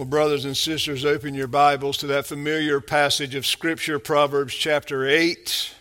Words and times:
Well, 0.00 0.08
brothers 0.08 0.46
and 0.46 0.56
sisters, 0.56 1.04
open 1.04 1.34
your 1.34 1.46
Bibles 1.46 1.98
to 1.98 2.06
that 2.06 2.24
familiar 2.24 2.80
passage 2.80 3.34
of 3.34 3.44
Scripture, 3.44 3.98
Proverbs 3.98 4.54
chapter 4.54 5.06
8. 5.06 5.74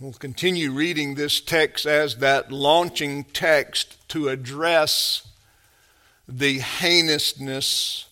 We'll 0.00 0.14
continue 0.14 0.72
reading 0.72 1.14
this 1.14 1.40
text 1.40 1.86
as 1.86 2.16
that 2.16 2.50
launching 2.50 3.22
text 3.32 3.96
to 4.08 4.28
address 4.28 5.24
the 6.26 6.58
heinousness 6.58 8.08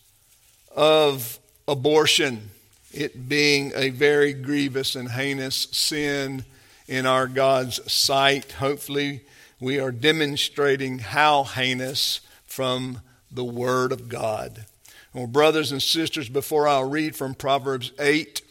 of 0.77 1.41
abortion, 1.67 2.51
it 2.93 3.29
being 3.29 3.73
a 3.75 3.91
very 3.91 4.33
grievous 4.33 4.95
and 4.95 5.11
heinous 5.11 5.67
sin 5.73 6.45
in 6.87 7.05
our 7.05 7.27
God's 7.27 7.93
sight. 7.93 8.53
Hopefully, 8.53 9.23
we 9.59 9.81
are 9.81 9.91
demonstrating 9.91 11.01
how 11.01 11.43
heinous 11.43 12.21
from 12.47 13.01
the 13.31 13.45
Word 13.45 13.93
of 13.93 14.09
God. 14.09 14.67
Well, 15.13 15.27
brothers 15.27 15.73
and 15.73 15.83
sisters, 15.83 16.29
before 16.29 16.69
I 16.69 16.81
read 16.83 17.17
from 17.17 17.35
Proverbs 17.35 17.93
8, 17.99 18.43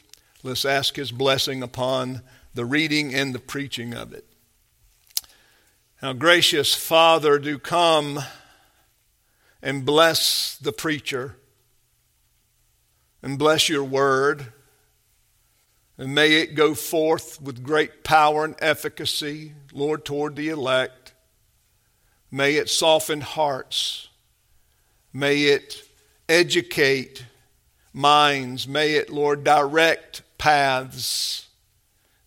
let's 0.44 0.66
ask 0.66 0.96
His 0.96 1.12
blessing 1.12 1.64
upon 1.64 2.22
the 2.54 2.66
reading 2.66 3.14
and 3.14 3.34
the 3.34 3.40
preaching 3.40 3.94
of 3.94 4.14
it. 4.14 4.26
Now, 6.02 6.14
gracious 6.14 6.74
Father, 6.74 7.40
do 7.40 7.60
come 7.60 8.20
and 9.62 9.86
bless 9.86 10.58
the 10.58 10.72
preacher 10.72 11.36
and 13.22 13.38
bless 13.40 13.70
your 13.70 13.84
word. 13.84 14.54
And 15.98 16.16
may 16.16 16.42
it 16.42 16.56
go 16.56 16.74
forth 16.76 17.42
with 17.42 17.64
great 17.64 18.04
power 18.04 18.46
and 18.46 18.56
efficacy, 18.60 19.54
Lord, 19.74 20.06
toward 20.06 20.36
the 20.36 20.50
elect. 20.50 21.14
May 22.32 22.56
it 22.56 22.70
soften 22.70 23.22
hearts. 23.22 24.09
May 25.14 25.44
it 25.44 25.84
educate 26.28 27.26
minds. 27.94 28.68
May 28.68 28.94
it, 28.94 29.10
Lord, 29.10 29.44
direct 29.44 30.22
paths. 30.38 31.48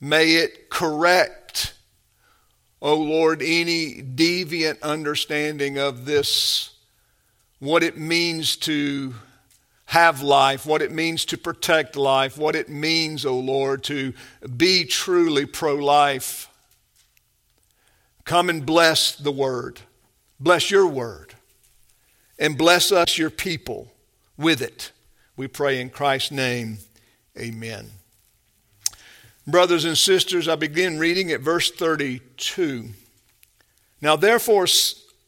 May 0.00 0.34
it 0.34 0.68
correct, 0.68 1.74
O 2.80 2.90
oh 2.90 2.96
Lord, 2.96 3.40
any 3.40 4.02
deviant 4.02 4.82
understanding 4.82 5.78
of 5.78 6.04
this, 6.04 6.70
what 7.60 7.84
it 7.84 7.96
means 7.96 8.56
to 8.56 9.14
have 9.86 10.20
life, 10.20 10.66
what 10.66 10.82
it 10.82 10.90
means 10.90 11.24
to 11.26 11.38
protect 11.38 11.94
life, 11.94 12.36
what 12.36 12.56
it 12.56 12.68
means, 12.68 13.24
O 13.24 13.30
oh 13.30 13.38
Lord, 13.38 13.84
to 13.84 14.12
be 14.56 14.84
truly 14.84 15.46
pro 15.46 15.76
life. 15.76 16.48
Come 18.24 18.48
and 18.48 18.66
bless 18.66 19.14
the 19.14 19.32
word. 19.32 19.80
Bless 20.40 20.70
your 20.70 20.88
word 20.88 21.31
and 22.38 22.58
bless 22.58 22.92
us, 22.92 23.18
your 23.18 23.30
people, 23.30 23.92
with 24.36 24.62
it. 24.62 24.92
We 25.36 25.48
pray 25.48 25.80
in 25.80 25.90
Christ's 25.90 26.30
name. 26.30 26.78
Amen. 27.38 27.90
Brothers 29.46 29.84
and 29.84 29.98
sisters, 29.98 30.46
I 30.46 30.56
begin 30.56 30.98
reading 30.98 31.32
at 31.32 31.40
verse 31.40 31.70
32. 31.70 32.90
Now, 34.00 34.16
therefore, 34.16 34.66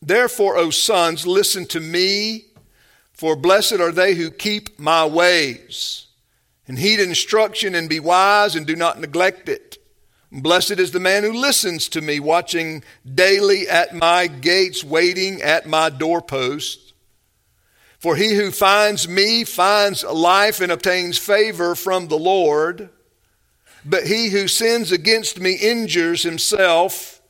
therefore, 0.02 0.56
O 0.56 0.70
sons, 0.70 1.26
listen 1.26 1.66
to 1.66 1.80
me, 1.80 2.44
for 3.12 3.34
blessed 3.34 3.74
are 3.74 3.92
they 3.92 4.14
who 4.14 4.30
keep 4.30 4.78
my 4.78 5.06
ways, 5.06 6.06
and 6.68 6.78
heed 6.78 7.00
instruction, 7.00 7.74
and 7.74 7.88
be 7.88 8.00
wise, 8.00 8.54
and 8.54 8.66
do 8.66 8.76
not 8.76 9.00
neglect 9.00 9.48
it. 9.48 9.78
Blessed 10.30 10.78
is 10.80 10.90
the 10.90 11.00
man 11.00 11.22
who 11.22 11.32
listens 11.32 11.88
to 11.90 12.00
me, 12.00 12.18
watching 12.18 12.82
daily 13.14 13.68
at 13.68 13.94
my 13.94 14.26
gates, 14.26 14.82
waiting 14.82 15.40
at 15.42 15.66
my 15.66 15.88
doorpost. 15.90 16.83
For 18.04 18.16
he 18.16 18.34
who 18.34 18.50
finds 18.50 19.08
me 19.08 19.44
finds 19.44 20.04
life 20.04 20.60
and 20.60 20.70
obtains 20.70 21.16
favor 21.16 21.74
from 21.74 22.08
the 22.08 22.18
Lord. 22.18 22.90
But 23.82 24.06
he 24.06 24.28
who 24.28 24.46
sins 24.46 24.92
against 24.92 25.40
me 25.40 25.54
injures 25.54 26.22
himself, 26.22 27.22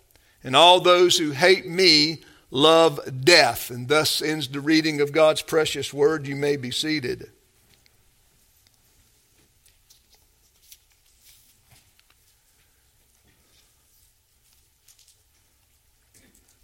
and 0.42 0.56
all 0.56 0.80
those 0.80 1.16
who 1.16 1.30
hate 1.30 1.64
me 1.64 2.24
love 2.50 3.24
death. 3.24 3.70
And 3.70 3.86
thus 3.86 4.20
ends 4.20 4.48
the 4.48 4.58
reading 4.60 5.00
of 5.00 5.12
God's 5.12 5.42
precious 5.42 5.94
word. 5.94 6.26
You 6.26 6.34
may 6.34 6.56
be 6.56 6.72
seated. 6.72 7.30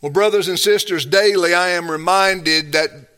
Well, 0.00 0.10
brothers 0.10 0.48
and 0.48 0.58
sisters, 0.58 1.06
daily 1.06 1.54
I 1.54 1.68
am 1.68 1.88
reminded 1.88 2.72
that 2.72 3.09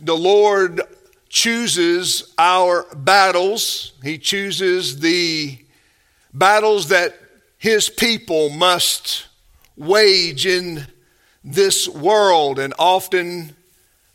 the 0.00 0.16
Lord 0.16 0.80
chooses 1.28 2.32
our 2.38 2.86
battles. 2.94 3.92
He 4.02 4.18
chooses 4.18 5.00
the 5.00 5.58
battles 6.32 6.88
that 6.88 7.18
His 7.58 7.88
people 7.88 8.50
must 8.50 9.26
wage 9.76 10.46
in 10.46 10.86
this 11.44 11.88
world. 11.88 12.58
And 12.58 12.74
often 12.78 13.54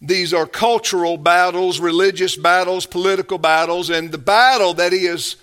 these 0.01 0.33
are 0.33 0.45
cultural 0.45 1.17
battles, 1.17 1.79
religious 1.79 2.35
battles, 2.35 2.85
political 2.85 3.37
battles. 3.37 3.89
And 3.89 4.11
the 4.11 4.17
battle 4.17 4.73
that 4.75 4.91
He 4.91 5.05
has 5.05 5.35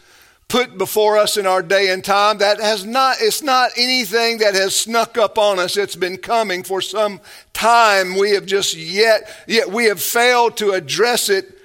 put 0.50 0.76
before 0.76 1.16
us 1.16 1.36
in 1.36 1.46
our 1.46 1.62
day 1.62 1.90
and 1.90 2.04
time 2.04 2.38
that 2.38 2.60
has 2.60 2.84
not 2.84 3.16
it's 3.20 3.42
not 3.42 3.70
anything 3.76 4.38
that 4.38 4.54
has 4.54 4.74
snuck 4.74 5.16
up 5.16 5.38
on 5.38 5.58
us. 5.58 5.76
It's 5.76 5.96
been 5.96 6.18
coming 6.18 6.64
for 6.64 6.82
some 6.82 7.20
time. 7.54 8.18
We 8.18 8.32
have 8.32 8.44
just 8.44 8.76
yet 8.76 9.22
yet 9.46 9.70
we 9.70 9.86
have 9.86 10.02
failed 10.02 10.56
to 10.58 10.72
address 10.72 11.30
it 11.30 11.56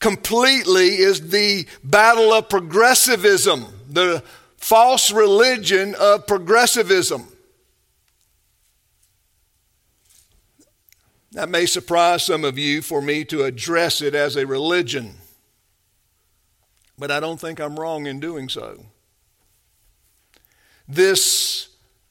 completely 0.00 0.96
is 0.96 1.30
the 1.30 1.66
battle 1.84 2.32
of 2.32 2.48
progressivism 2.48 3.66
the 3.88 4.24
false 4.56 5.12
religion 5.12 5.94
of 6.00 6.26
progressivism. 6.26 7.28
That 11.32 11.48
may 11.48 11.66
surprise 11.66 12.24
some 12.24 12.44
of 12.44 12.58
you 12.58 12.80
for 12.80 13.02
me 13.02 13.24
to 13.26 13.44
address 13.44 14.00
it 14.00 14.14
as 14.14 14.36
a 14.36 14.46
religion 14.46 15.16
but 16.98 17.10
I 17.10 17.20
don't 17.20 17.40
think 17.40 17.60
I'm 17.60 17.78
wrong 17.78 18.06
in 18.06 18.20
doing 18.20 18.48
so. 18.48 18.86
This 20.88 21.68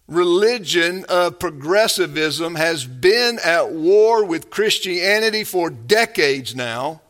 religion 0.08 1.06
of 1.08 1.40
progressivism 1.40 2.56
has 2.56 2.86
been 2.86 3.40
at 3.44 3.72
war 3.72 4.26
with 4.26 4.50
Christianity 4.50 5.44
for 5.44 5.70
decades 5.70 6.56
now, 6.56 7.02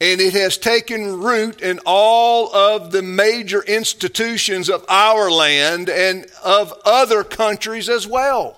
and 0.00 0.20
it 0.20 0.32
has 0.32 0.58
taken 0.58 1.20
root 1.20 1.60
in 1.60 1.80
all 1.84 2.54
of 2.54 2.92
the 2.92 3.02
major 3.02 3.62
institutions 3.62 4.68
of 4.68 4.84
our 4.88 5.30
land 5.30 5.88
and 5.88 6.26
of 6.44 6.72
other 6.84 7.24
countries 7.24 7.88
as 7.88 8.06
well. 8.06 8.56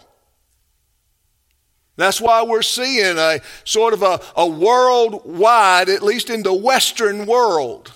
That's 2.00 2.20
why 2.20 2.42
we're 2.42 2.62
seeing 2.62 3.18
a 3.18 3.40
sort 3.64 3.92
of 3.92 4.02
a, 4.02 4.20
a 4.36 4.46
worldwide, 4.46 5.88
at 5.88 6.02
least 6.02 6.30
in 6.30 6.42
the 6.42 6.54
Western 6.54 7.26
world, 7.26 7.92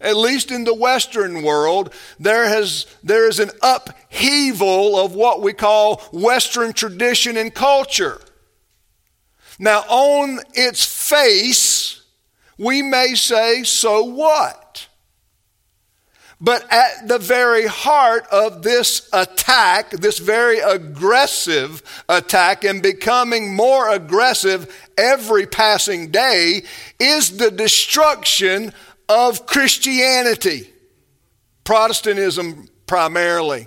at 0.00 0.16
least 0.16 0.50
in 0.50 0.64
the 0.64 0.74
Western 0.74 1.42
world, 1.42 1.92
there, 2.20 2.48
has, 2.48 2.86
there 3.02 3.28
is 3.28 3.38
an 3.38 3.50
upheaval 3.62 4.98
of 4.98 5.14
what 5.14 5.40
we 5.40 5.52
call 5.52 6.02
Western 6.12 6.72
tradition 6.72 7.36
and 7.36 7.54
culture. 7.54 8.20
Now, 9.58 9.80
on 9.88 10.40
its 10.52 10.84
face, 10.84 12.02
we 12.58 12.82
may 12.82 13.14
say, 13.14 13.62
so 13.62 14.04
what? 14.04 14.87
But 16.40 16.72
at 16.72 17.08
the 17.08 17.18
very 17.18 17.66
heart 17.66 18.26
of 18.30 18.62
this 18.62 19.08
attack, 19.12 19.90
this 19.90 20.18
very 20.18 20.60
aggressive 20.60 21.82
attack, 22.08 22.62
and 22.62 22.80
becoming 22.80 23.54
more 23.54 23.90
aggressive 23.90 24.72
every 24.96 25.46
passing 25.46 26.12
day, 26.12 26.62
is 27.00 27.38
the 27.38 27.50
destruction 27.50 28.72
of 29.08 29.46
Christianity, 29.46 30.72
Protestantism 31.64 32.68
primarily. 32.86 33.66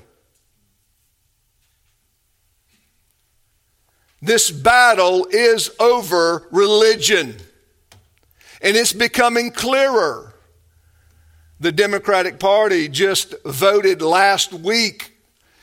This 4.21 4.49
battle 4.49 5.27
is 5.29 5.71
over 5.77 6.47
religion, 6.51 7.35
and 8.61 8.77
it's 8.77 8.93
becoming 8.93 9.51
clearer 9.51 10.30
the 11.61 11.71
Democratic 11.71 12.39
Party 12.39 12.89
just 12.89 13.35
voted 13.45 14.01
last 14.01 14.51
week 14.51 15.15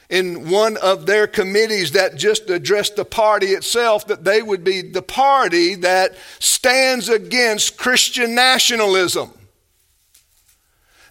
in 0.09 0.49
one 0.49 0.77
of 0.77 1.07
their 1.07 1.27
committees 1.27 1.93
that 1.93 2.15
just 2.15 2.49
addressed 2.49 2.95
the 2.95 3.05
party 3.05 3.49
itself 3.49 4.07
that 4.07 4.25
they 4.25 4.41
would 4.41 4.63
be 4.63 4.81
the 4.81 5.03
party 5.03 5.75
that 5.75 6.15
stands 6.39 7.09
against 7.09 7.77
Christian 7.77 8.37
nationalism. 8.37 9.31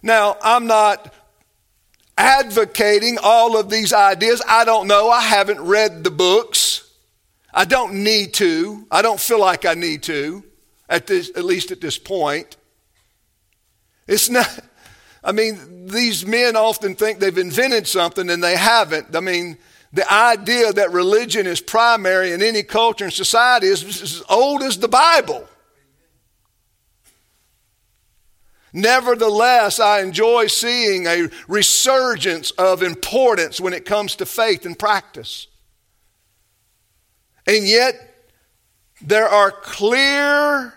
Now, 0.02 0.38
I'm 0.42 0.66
not 0.66 1.12
advocating 2.16 3.18
all 3.22 3.58
of 3.58 3.68
these 3.68 3.92
ideas. 3.92 4.40
I 4.48 4.64
don't 4.64 4.88
know. 4.88 5.10
I 5.10 5.20
haven't 5.20 5.60
read 5.60 6.02
the 6.02 6.10
books. 6.10 6.90
I 7.52 7.66
don't 7.66 8.02
need 8.02 8.32
to. 8.34 8.86
I 8.90 9.02
don't 9.02 9.20
feel 9.20 9.38
like 9.38 9.66
I 9.66 9.74
need 9.74 10.02
to, 10.04 10.42
at, 10.88 11.06
this, 11.06 11.30
at 11.36 11.44
least 11.44 11.70
at 11.72 11.82
this 11.82 11.98
point. 11.98 12.56
It's 14.06 14.30
not, 14.30 14.48
I 15.28 15.32
mean, 15.32 15.88
these 15.88 16.24
men 16.24 16.56
often 16.56 16.94
think 16.94 17.18
they've 17.18 17.36
invented 17.36 17.86
something 17.86 18.30
and 18.30 18.42
they 18.42 18.56
haven't. 18.56 19.14
I 19.14 19.20
mean, 19.20 19.58
the 19.92 20.10
idea 20.10 20.72
that 20.72 20.90
religion 20.90 21.46
is 21.46 21.60
primary 21.60 22.32
in 22.32 22.40
any 22.40 22.62
culture 22.62 23.04
and 23.04 23.12
society 23.12 23.66
is 23.66 23.84
as 24.00 24.22
old 24.30 24.62
as 24.62 24.78
the 24.78 24.88
Bible. 24.88 25.46
Nevertheless, 28.72 29.78
I 29.78 30.00
enjoy 30.00 30.46
seeing 30.46 31.06
a 31.06 31.28
resurgence 31.46 32.50
of 32.52 32.82
importance 32.82 33.60
when 33.60 33.74
it 33.74 33.84
comes 33.84 34.16
to 34.16 34.24
faith 34.24 34.64
and 34.64 34.78
practice. 34.78 35.46
And 37.46 37.66
yet, 37.66 37.94
there 39.02 39.28
are 39.28 39.50
clear, 39.50 40.72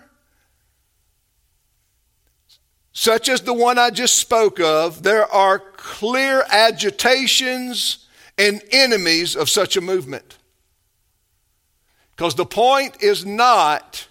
such 2.93 3.29
as 3.29 3.41
the 3.41 3.53
one 3.53 3.77
I 3.77 3.89
just 3.89 4.15
spoke 4.15 4.59
of, 4.59 5.03
there 5.03 5.25
are 5.31 5.59
clear 5.59 6.43
agitations 6.49 8.07
and 8.37 8.61
enemies 8.71 9.35
of 9.35 9.49
such 9.49 9.77
a 9.77 9.81
movement. 9.81 10.37
Because 12.11 12.35
the 12.35 12.45
point 12.45 13.01
is 13.01 13.25
not 13.25 14.07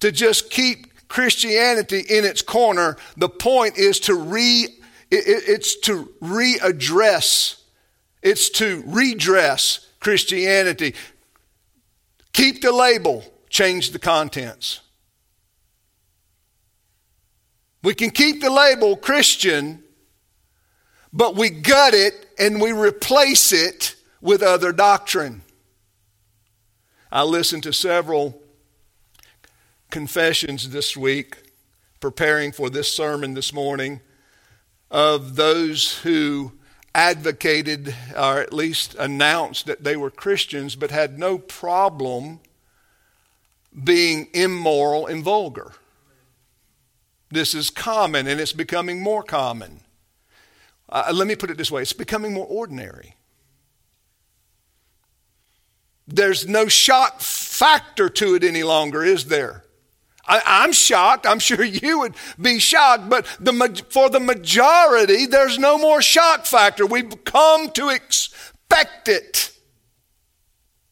to 0.00 0.12
just 0.12 0.50
keep 0.50 1.08
Christianity 1.08 2.00
in 2.00 2.24
its 2.24 2.42
corner. 2.42 2.96
The 3.16 3.28
point 3.28 3.78
is 3.78 4.00
to 4.00 4.14
re 4.14 4.68
it's 5.10 5.76
to 5.80 6.06
readdress, 6.22 7.60
it's 8.22 8.48
to 8.50 8.82
redress 8.86 9.86
Christianity. 10.00 10.94
Keep 12.32 12.62
the 12.62 12.72
label, 12.72 13.24
change 13.50 13.90
the 13.90 13.98
contents. 13.98 14.80
We 17.82 17.94
can 17.94 18.10
keep 18.10 18.40
the 18.40 18.50
label 18.50 18.96
Christian, 18.96 19.82
but 21.12 21.34
we 21.34 21.50
gut 21.50 21.94
it 21.94 22.28
and 22.38 22.60
we 22.60 22.72
replace 22.72 23.52
it 23.52 23.96
with 24.20 24.42
other 24.42 24.72
doctrine. 24.72 25.42
I 27.10 27.24
listened 27.24 27.64
to 27.64 27.72
several 27.72 28.40
confessions 29.90 30.70
this 30.70 30.96
week, 30.96 31.36
preparing 32.00 32.52
for 32.52 32.70
this 32.70 32.90
sermon 32.90 33.34
this 33.34 33.52
morning, 33.52 34.00
of 34.90 35.36
those 35.36 35.98
who 35.98 36.52
advocated 36.94 37.94
or 38.16 38.40
at 38.40 38.52
least 38.52 38.94
announced 38.94 39.66
that 39.66 39.82
they 39.82 39.96
were 39.96 40.10
Christians 40.10 40.76
but 40.76 40.90
had 40.90 41.18
no 41.18 41.36
problem 41.38 42.40
being 43.84 44.28
immoral 44.34 45.06
and 45.06 45.22
vulgar. 45.22 45.72
This 47.32 47.54
is 47.54 47.70
common 47.70 48.26
and 48.26 48.38
it's 48.38 48.52
becoming 48.52 49.00
more 49.00 49.22
common. 49.22 49.80
Uh, 50.86 51.10
let 51.14 51.26
me 51.26 51.34
put 51.34 51.50
it 51.50 51.56
this 51.56 51.70
way 51.70 51.80
it's 51.80 51.94
becoming 51.94 52.34
more 52.34 52.46
ordinary. 52.46 53.16
There's 56.06 56.46
no 56.46 56.68
shock 56.68 57.20
factor 57.20 58.10
to 58.10 58.34
it 58.34 58.44
any 58.44 58.62
longer, 58.62 59.02
is 59.02 59.26
there? 59.26 59.64
I, 60.26 60.64
am 60.64 60.72
shocked. 60.72 61.26
I'm 61.26 61.38
sure 61.48 61.64
you 61.64 62.00
would 62.00 62.14
be 62.38 62.58
shocked, 62.58 63.08
but 63.08 63.24
the, 63.40 63.82
for 63.88 64.10
the 64.10 64.20
majority, 64.20 65.24
there's 65.24 65.58
no 65.58 65.78
more 65.78 66.02
shock 66.02 66.44
factor. 66.44 66.84
We've 66.84 67.24
come 67.24 67.70
to 67.70 67.88
expect 67.88 69.08
it 69.08 69.52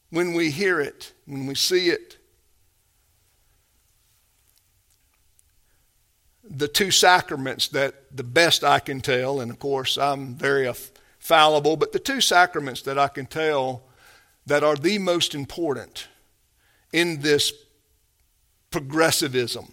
when 0.09 0.33
we 0.33 0.51
hear 0.51 0.81
it, 0.81 1.13
when 1.27 1.45
we 1.45 1.55
see 1.55 1.91
it. 1.91 2.10
The 6.61 6.69
two 6.69 6.91
sacraments 6.91 7.69
that 7.69 8.15
the 8.15 8.23
best 8.23 8.65
I 8.65 8.81
can 8.81 9.01
tell, 9.01 9.41
and 9.41 9.51
of 9.51 9.59
course 9.59 9.97
I'm 9.97 10.35
very 10.35 10.71
fallible, 11.19 11.79
but 11.79 11.93
the 11.93 11.99
two 11.99 12.21
sacraments 12.21 12.83
that 12.83 12.99
I 12.99 13.09
can 13.09 13.25
tell 13.25 13.85
that 14.45 14.63
are 14.63 14.77
the 14.77 14.99
most 14.99 15.35
important 15.35 16.09
in 16.93 17.23
this 17.23 17.51
progressivism. 18.71 19.73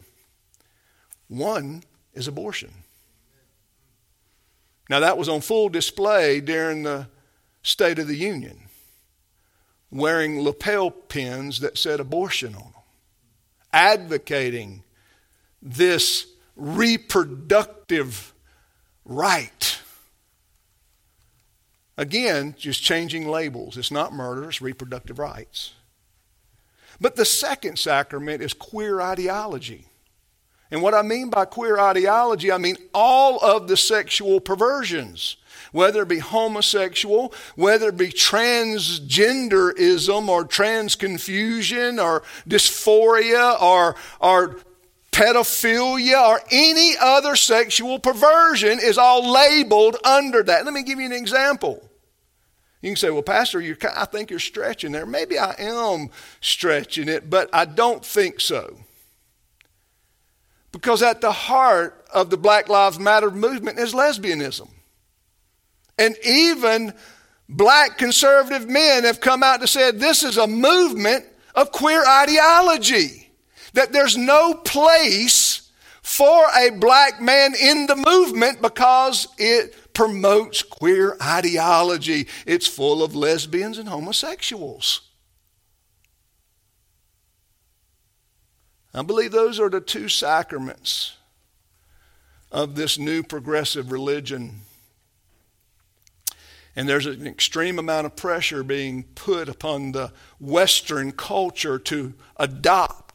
One 1.28 1.84
is 2.14 2.30
abortion. 2.30 2.72
Now, 4.90 5.02
that 5.02 5.18
was 5.18 5.28
on 5.28 5.42
full 5.42 5.68
display 5.68 6.40
during 6.40 6.84
the 6.84 7.10
State 7.64 8.00
of 8.00 8.08
the 8.08 8.16
Union, 8.16 8.70
wearing 9.92 10.40
lapel 10.40 10.90
pins 10.90 11.60
that 11.60 11.78
said 11.78 12.00
abortion 12.00 12.56
on 12.56 12.62
them, 12.62 12.82
advocating 13.74 14.84
this 15.62 16.28
reproductive 16.58 18.34
right. 19.06 19.82
Again, 21.98 22.56
just 22.58 22.84
changing 22.84 23.28
labels. 23.28 23.78
It's 23.78 23.92
not 23.92 24.14
murder, 24.14 24.50
it's 24.50 24.62
reproductive 24.62 25.20
rights. 25.20 25.74
But 27.00 27.16
the 27.16 27.26
second 27.26 27.78
sacrament 27.80 28.42
is 28.42 28.54
queer 28.54 29.02
ideology. 29.02 29.86
And 30.70 30.82
what 30.82 30.94
I 30.94 31.02
mean 31.02 31.30
by 31.30 31.46
queer 31.46 31.80
ideology, 31.80 32.52
I 32.52 32.58
mean 32.58 32.76
all 32.94 33.40
of 33.40 33.70
the 33.70 33.78
sexual 33.78 34.42
perversions, 34.42 35.38
whether 35.72 36.02
it 36.02 36.10
be 36.10 36.20
homosexual, 36.20 37.34
whether 37.56 37.88
it 37.90 37.98
be 37.98 38.10
transgenderism 38.10 40.28
or 40.28 40.46
transconfusion 40.46 42.04
or 42.04 42.24
dysphoria 42.48 43.62
or, 43.62 43.96
or 44.20 44.58
pedophilia 45.18 46.30
or 46.30 46.40
any 46.52 46.94
other 47.02 47.36
sexual 47.36 47.98
perversion 47.98 48.80
is 48.80 49.00
all 49.00 49.32
labeled 49.32 49.98
under 50.06 50.44
that. 50.44 50.64
Let 50.64 50.74
me 50.76 50.84
give 50.84 51.00
you 51.00 51.08
an 51.08 51.12
example. 51.12 51.84
You 52.82 52.92
can 52.92 52.98
say, 52.98 53.10
well, 53.10 53.24
Pastor, 53.24 53.60
I 53.96 54.06
think 54.06 54.30
you're 54.30 54.40
stretching 54.40 54.92
there. 54.92 55.08
Maybe 55.08 55.40
I 55.40 55.56
am 55.58 56.10
stretching 56.40 57.10
it, 57.10 57.32
but 57.32 57.50
I 57.52 57.66
don't 57.66 58.06
think 58.06 58.40
so. 58.40 58.78
Because 60.72 61.02
at 61.02 61.22
the 61.22 61.32
heart 61.32 62.06
of 62.14 62.30
the 62.30 62.38
Black 62.38 62.70
Lives 62.70 63.00
Matter 63.00 63.32
movement 63.32 63.80
is 63.80 63.96
lesbianism. 63.96 64.70
And 65.98 66.16
even 66.24 66.94
black 67.50 67.98
conservative 67.98 68.70
men 68.70 69.04
have 69.06 69.20
come 69.20 69.42
out 69.42 69.62
and 69.62 69.70
said 69.70 70.00
this 70.00 70.22
is 70.22 70.38
a 70.38 70.46
movement 70.46 71.26
of 71.56 71.72
queer 71.72 72.06
ideology, 72.08 73.27
that 73.78 73.94
there's 73.94 74.18
no 74.18 74.56
place 74.56 75.70
for 76.02 76.46
a 76.58 76.72
black 76.72 77.22
man 77.22 77.54
in 77.54 77.86
the 77.86 77.96
movement 77.96 78.60
because 78.60 79.28
it 79.38 79.94
promotes 79.94 80.64
queer 80.64 81.16
ideology. 81.22 82.28
It's 82.48 82.66
full 82.66 83.04
of 83.04 83.16
lesbians 83.16 83.78
and 83.78 83.88
homosexuals. 83.88 85.02
I 88.96 89.04
believe 89.04 89.32
those 89.32 89.60
are 89.60 89.70
the 89.70 89.80
two 89.80 90.10
sacraments 90.10 91.16
of 92.52 92.74
this 92.74 92.98
new 92.98 93.22
progressive 93.22 93.92
religion. 93.92 94.62
And 96.76 96.90
there's 96.90 97.06
an 97.06 97.28
extreme 97.28 97.78
amount 97.78 98.08
of 98.08 98.16
pressure 98.16 98.64
being 98.64 99.04
put 99.04 99.48
upon 99.48 99.92
the 99.92 100.14
Western 100.40 101.12
culture 101.12 101.78
to 101.78 102.16
adopt 102.38 103.07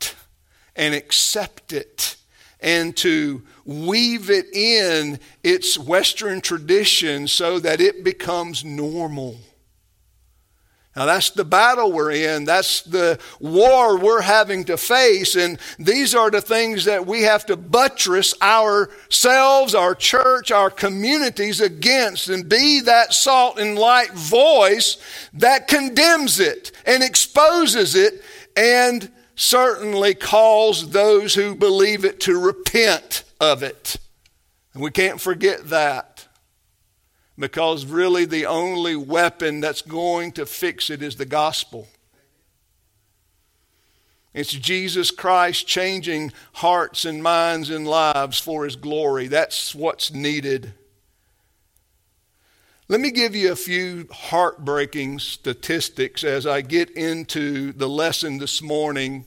and 0.76 0.94
accept 0.94 1.72
it 1.72 2.16
and 2.60 2.96
to 2.96 3.42
weave 3.64 4.30
it 4.30 4.46
in 4.54 5.18
its 5.42 5.78
Western 5.78 6.40
tradition 6.40 7.26
so 7.26 7.58
that 7.58 7.80
it 7.80 8.04
becomes 8.04 8.64
normal. 8.64 9.36
Now, 10.94 11.06
that's 11.06 11.30
the 11.30 11.44
battle 11.44 11.90
we're 11.90 12.10
in. 12.12 12.44
That's 12.44 12.82
the 12.82 13.18
war 13.40 13.96
we're 13.96 14.20
having 14.20 14.64
to 14.64 14.76
face. 14.76 15.36
And 15.36 15.58
these 15.78 16.14
are 16.14 16.30
the 16.30 16.42
things 16.42 16.84
that 16.84 17.06
we 17.06 17.22
have 17.22 17.46
to 17.46 17.56
buttress 17.56 18.34
ourselves, 18.42 19.74
our 19.74 19.94
church, 19.94 20.50
our 20.50 20.68
communities 20.68 21.62
against 21.62 22.28
and 22.28 22.46
be 22.46 22.80
that 22.82 23.14
salt 23.14 23.58
and 23.58 23.78
light 23.78 24.12
voice 24.12 24.98
that 25.32 25.66
condemns 25.66 26.38
it 26.38 26.72
and 26.84 27.02
exposes 27.02 27.94
it 27.94 28.22
and 28.54 29.10
certainly 29.42 30.14
calls 30.14 30.90
those 30.90 31.34
who 31.34 31.54
believe 31.54 32.04
it 32.04 32.20
to 32.20 32.38
repent 32.38 33.24
of 33.40 33.62
it. 33.62 33.96
And 34.72 34.82
we 34.82 34.90
can't 34.90 35.20
forget 35.20 35.68
that 35.70 36.28
because 37.36 37.84
really 37.84 38.24
the 38.24 38.46
only 38.46 38.94
weapon 38.94 39.60
that's 39.60 39.82
going 39.82 40.30
to 40.32 40.46
fix 40.46 40.90
it 40.90 41.02
is 41.02 41.16
the 41.16 41.26
gospel. 41.26 41.88
It's 44.32 44.52
Jesus 44.52 45.10
Christ 45.10 45.66
changing 45.66 46.32
hearts 46.54 47.04
and 47.04 47.20
minds 47.20 47.68
and 47.68 47.86
lives 47.86 48.38
for 48.38 48.64
his 48.64 48.76
glory. 48.76 49.26
That's 49.26 49.74
what's 49.74 50.12
needed. 50.12 50.72
Let 52.88 53.00
me 53.00 53.10
give 53.10 53.34
you 53.34 53.50
a 53.50 53.56
few 53.56 54.06
heartbreaking 54.10 55.18
statistics 55.18 56.24
as 56.24 56.46
I 56.46 56.60
get 56.60 56.90
into 56.90 57.72
the 57.72 57.88
lesson 57.88 58.38
this 58.38 58.62
morning. 58.62 59.24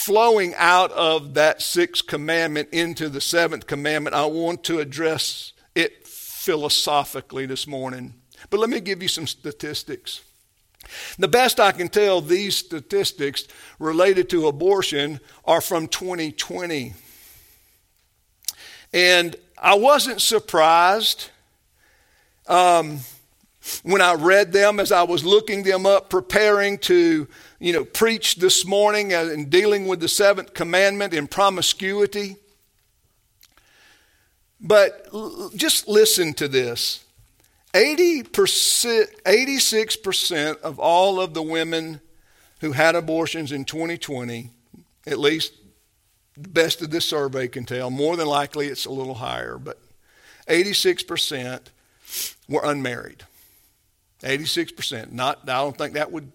Flowing 0.00 0.54
out 0.56 0.90
of 0.92 1.34
that 1.34 1.60
sixth 1.60 2.06
commandment 2.06 2.70
into 2.72 3.10
the 3.10 3.20
seventh 3.20 3.66
commandment, 3.66 4.16
I 4.16 4.24
want 4.24 4.64
to 4.64 4.78
address 4.78 5.52
it 5.74 6.08
philosophically 6.08 7.44
this 7.44 7.66
morning. 7.66 8.14
But 8.48 8.60
let 8.60 8.70
me 8.70 8.80
give 8.80 9.02
you 9.02 9.08
some 9.08 9.26
statistics. 9.26 10.22
The 11.18 11.28
best 11.28 11.60
I 11.60 11.72
can 11.72 11.90
tell, 11.90 12.22
these 12.22 12.56
statistics 12.56 13.46
related 13.78 14.30
to 14.30 14.46
abortion 14.46 15.20
are 15.44 15.60
from 15.60 15.86
2020. 15.86 16.94
And 18.94 19.36
I 19.58 19.74
wasn't 19.74 20.22
surprised 20.22 21.28
um, 22.48 23.00
when 23.82 24.00
I 24.00 24.14
read 24.14 24.54
them 24.54 24.80
as 24.80 24.92
I 24.92 25.02
was 25.02 25.26
looking 25.26 25.62
them 25.62 25.84
up, 25.84 26.08
preparing 26.08 26.78
to, 26.78 27.28
you 27.60 27.74
know, 27.74 27.84
preached 27.84 28.40
this 28.40 28.64
morning 28.64 29.12
uh, 29.12 29.28
and 29.30 29.50
dealing 29.50 29.86
with 29.86 30.00
the 30.00 30.08
seventh 30.08 30.54
commandment 30.54 31.12
in 31.12 31.28
promiscuity. 31.28 32.36
But 34.60 35.06
just 35.54 35.86
listen 35.86 36.32
to 36.34 36.48
this 36.48 37.04
80%, 37.74 38.24
86% 39.22 40.60
of 40.60 40.78
all 40.78 41.20
of 41.20 41.34
the 41.34 41.42
women 41.42 42.00
who 42.60 42.72
had 42.72 42.94
abortions 42.94 43.52
in 43.52 43.64
2020, 43.64 44.50
at 45.06 45.18
least 45.18 45.54
the 46.36 46.48
best 46.48 46.82
of 46.82 46.90
this 46.90 47.04
survey 47.04 47.46
can 47.46 47.64
tell, 47.64 47.90
more 47.90 48.16
than 48.16 48.26
likely 48.26 48.66
it's 48.66 48.86
a 48.86 48.90
little 48.90 49.14
higher, 49.14 49.58
but 49.58 49.78
86% 50.48 51.60
were 52.48 52.62
unmarried. 52.64 53.24
86%. 54.22 55.12
Not, 55.12 55.40
I 55.48 55.58
don't 55.58 55.76
think 55.76 55.94
that 55.94 56.12
would 56.12 56.32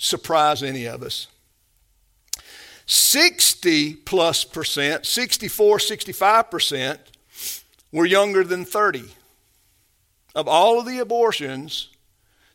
surprise 0.00 0.62
any 0.62 0.86
of 0.86 1.02
us. 1.02 1.28
60 2.86 3.94
plus 3.94 4.44
percent, 4.44 5.06
64, 5.06 5.76
65% 5.76 6.98
were 7.92 8.06
younger 8.06 8.42
than 8.42 8.64
30. 8.64 9.04
Of 10.34 10.48
all 10.48 10.80
of 10.80 10.86
the 10.86 10.98
abortions, 10.98 11.90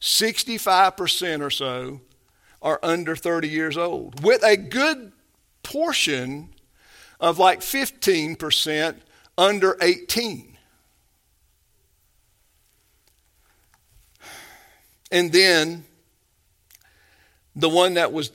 65% 0.02 1.42
or 1.42 1.50
so 1.50 2.02
are 2.62 2.80
under 2.82 3.16
30 3.16 3.48
years 3.48 3.78
old, 3.78 4.24
with 4.24 4.44
a 4.44 4.58
good 4.58 5.12
portion 5.62 6.50
of 7.20 7.38
like 7.38 7.62
15% 7.62 8.96
under 9.38 9.78
18. 9.82 10.58
And 15.12 15.32
then 15.32 15.86
the 17.56 17.70
one 17.70 17.96
that 17.96 18.12
was, 18.12 18.32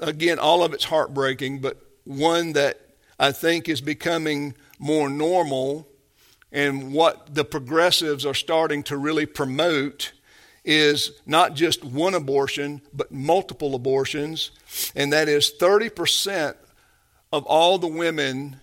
again, 0.00 0.38
all 0.38 0.62
of 0.62 0.72
it's 0.72 0.84
heartbreaking, 0.84 1.60
but 1.60 1.78
one 2.04 2.52
that 2.54 2.80
I 3.18 3.32
think 3.32 3.68
is 3.68 3.80
becoming 3.80 4.54
more 4.78 5.08
normal 5.08 5.88
and 6.52 6.92
what 6.92 7.34
the 7.34 7.44
progressives 7.44 8.24
are 8.24 8.34
starting 8.34 8.82
to 8.84 8.96
really 8.96 9.26
promote 9.26 10.12
is 10.64 11.12
not 11.26 11.54
just 11.54 11.84
one 11.84 12.14
abortion, 12.14 12.80
but 12.92 13.12
multiple 13.12 13.74
abortions. 13.74 14.50
And 14.94 15.12
that 15.12 15.28
is 15.28 15.52
30% 15.60 16.54
of 17.32 17.44
all 17.46 17.78
the 17.78 17.86
women 17.86 18.60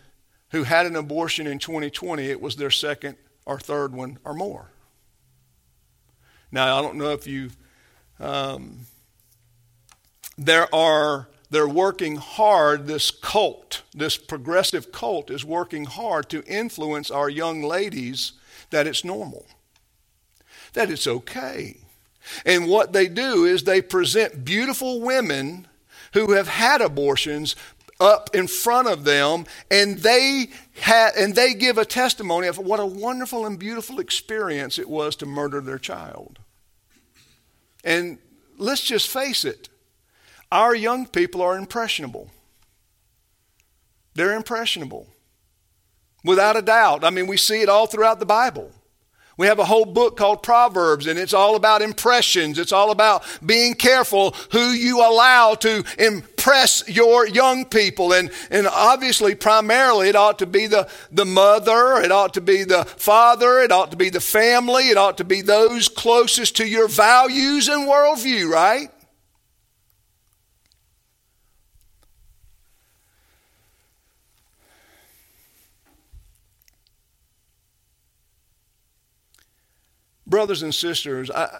who 0.52 0.64
had 0.64 0.86
an 0.86 0.96
abortion 0.96 1.48
in 1.48 1.60
2020, 1.60 2.30
it 2.30 2.42
was 2.42 2.56
their 2.56 2.72
second 2.72 3.18
or 3.46 3.60
third 3.60 3.94
one 3.94 4.20
or 4.24 4.34
more. 4.34 4.70
Now, 6.52 6.78
I 6.78 6.82
don't 6.82 6.96
know 6.96 7.12
if 7.12 7.26
you, 7.26 7.50
um, 8.20 8.80
there 10.38 10.74
are, 10.74 11.30
they're 11.50 11.68
working 11.68 12.16
hard, 12.16 12.88
this 12.88 13.12
cult, 13.12 13.84
this 13.94 14.18
progressive 14.18 14.92
cult 14.92 15.30
is 15.30 15.46
working 15.46 15.86
hard 15.86 16.30
to 16.30 16.44
influence 16.46 17.12
our 17.12 17.30
young 17.30 17.62
ladies 17.62 18.34
that 18.70 18.88
it's 18.88 19.04
normal, 19.04 19.46
that 20.74 20.90
it's 20.90 21.08
okay. 21.08 21.78
And 22.46 22.68
what 22.68 22.94
they 22.94 23.08
do 23.08 23.46
is 23.46 23.64
they 23.64 23.82
present 23.82 24.46
beautiful 24.46 25.02
women 25.02 25.68
who 26.14 26.32
have 26.32 26.48
had 26.48 26.82
abortions 26.82 27.56
up 28.00 28.30
in 28.34 28.48
front 28.48 28.88
of 28.88 29.04
them 29.04 29.46
and 29.70 30.00
they 30.00 30.48
and 31.16 31.36
they 31.36 31.54
give 31.54 31.78
a 31.78 31.86
testimony 31.86 32.48
of 32.48 32.58
what 32.58 32.80
a 32.80 32.86
wonderful 32.86 33.46
and 33.46 33.60
beautiful 33.60 34.00
experience 34.00 34.80
it 34.80 34.90
was 34.90 35.16
to 35.16 35.26
murder 35.26 35.62
their 35.62 35.78
child 35.78 36.40
and 37.84 38.18
let's 38.58 38.82
just 38.82 39.08
face 39.08 39.46
it 39.46 39.70
our 40.54 40.76
young 40.76 41.08
people 41.08 41.42
are 41.42 41.58
impressionable. 41.58 42.30
They're 44.14 44.36
impressionable. 44.36 45.08
Without 46.24 46.56
a 46.56 46.62
doubt. 46.62 47.04
I 47.04 47.10
mean 47.10 47.28
we 47.28 47.38
see 47.38 47.62
it 47.62 47.70
all 47.70 47.88
throughout 47.88 48.20
the 48.20 48.26
bible. 48.26 48.72
We 49.36 49.48
have 49.48 49.58
a 49.58 49.66
whole 49.66 49.86
book 49.86 50.16
called 50.16 50.44
Proverbs, 50.44 51.08
and 51.08 51.18
it's 51.18 51.34
all 51.34 51.56
about 51.56 51.82
impressions. 51.82 52.60
It's 52.60 52.72
all 52.72 52.92
about 52.92 53.24
being 53.44 53.74
careful 53.74 54.36
who 54.52 54.70
you 54.70 55.00
allow 55.00 55.56
to 55.56 55.84
impress 55.98 56.88
your 56.88 57.28
young 57.28 57.66
people. 57.66 58.14
And, 58.14 58.30
and 58.52 58.68
obviously, 58.68 59.34
primarily, 59.34 60.08
it 60.10 60.16
ought 60.16 60.38
to 60.38 60.46
be 60.46 60.68
the, 60.68 60.88
the 61.12 61.26
mother, 61.26 61.98
it 61.98 62.12
ought 62.12 62.36
to 62.36 62.42
be 62.42 62.64
the 62.64 62.86
father, 62.86 63.60
it 63.62 63.72
ought 63.72 63.90
to 63.90 63.98
be 63.98 64.10
the 64.10 64.22
family, 64.22 64.90
it 64.90 64.98
ought 64.98 65.18
to 65.18 65.24
be 65.24 65.42
those 65.42 65.88
closest 65.90 66.56
to 66.58 66.68
your 66.68 66.88
values 66.88 67.68
and 67.68 67.90
worldview, 67.90 68.48
right? 68.52 68.93
Brothers 80.34 80.64
and 80.64 80.74
sisters, 80.74 81.30
I, 81.30 81.60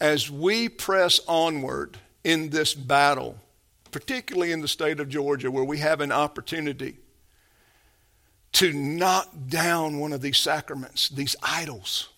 as 0.00 0.30
we 0.30 0.70
press 0.70 1.20
onward 1.28 1.98
in 2.24 2.48
this 2.48 2.72
battle, 2.72 3.36
particularly 3.90 4.52
in 4.52 4.62
the 4.62 4.66
state 4.66 4.98
of 4.98 5.10
Georgia, 5.10 5.50
where 5.50 5.64
we 5.64 5.76
have 5.76 6.00
an 6.00 6.10
opportunity 6.10 6.96
to 8.52 8.72
knock 8.72 9.28
down 9.46 9.98
one 9.98 10.14
of 10.14 10.22
these 10.22 10.38
sacraments, 10.38 11.10
these 11.10 11.36
idols 11.42 12.08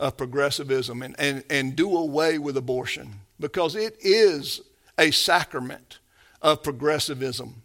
of 0.00 0.16
progressivism, 0.16 1.02
and, 1.02 1.14
and, 1.18 1.44
and 1.50 1.76
do 1.76 1.94
away 1.94 2.38
with 2.38 2.56
abortion, 2.56 3.16
because 3.38 3.76
it 3.76 3.98
is 4.00 4.62
a 4.96 5.10
sacrament 5.10 5.98
of 6.40 6.62
progressivism. 6.62 7.60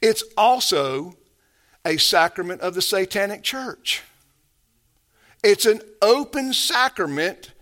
It's 0.00 0.22
also 0.36 1.14
a 1.84 1.96
sacrament 1.96 2.60
of 2.60 2.74
the 2.74 2.82
satanic 2.82 3.42
church. 3.42 4.04
It's 5.42 5.66
an 5.66 5.80
open 6.02 6.52
sacrament 6.52 7.52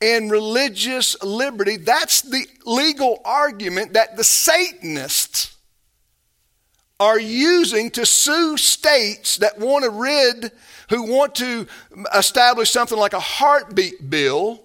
and 0.00 0.30
religious 0.30 1.20
liberty. 1.22 1.76
That's 1.76 2.22
the 2.22 2.46
legal 2.64 3.20
argument 3.24 3.94
that 3.94 4.16
the 4.16 4.24
Satanists 4.24 5.56
are 7.00 7.18
using 7.18 7.90
to 7.92 8.04
sue 8.04 8.56
states 8.56 9.36
that 9.36 9.58
want 9.58 9.84
to 9.84 9.90
rid, 9.90 10.50
who 10.90 11.04
want 11.04 11.34
to 11.36 11.66
establish 12.14 12.70
something 12.70 12.98
like 12.98 13.12
a 13.12 13.20
heartbeat 13.20 14.10
bill. 14.10 14.62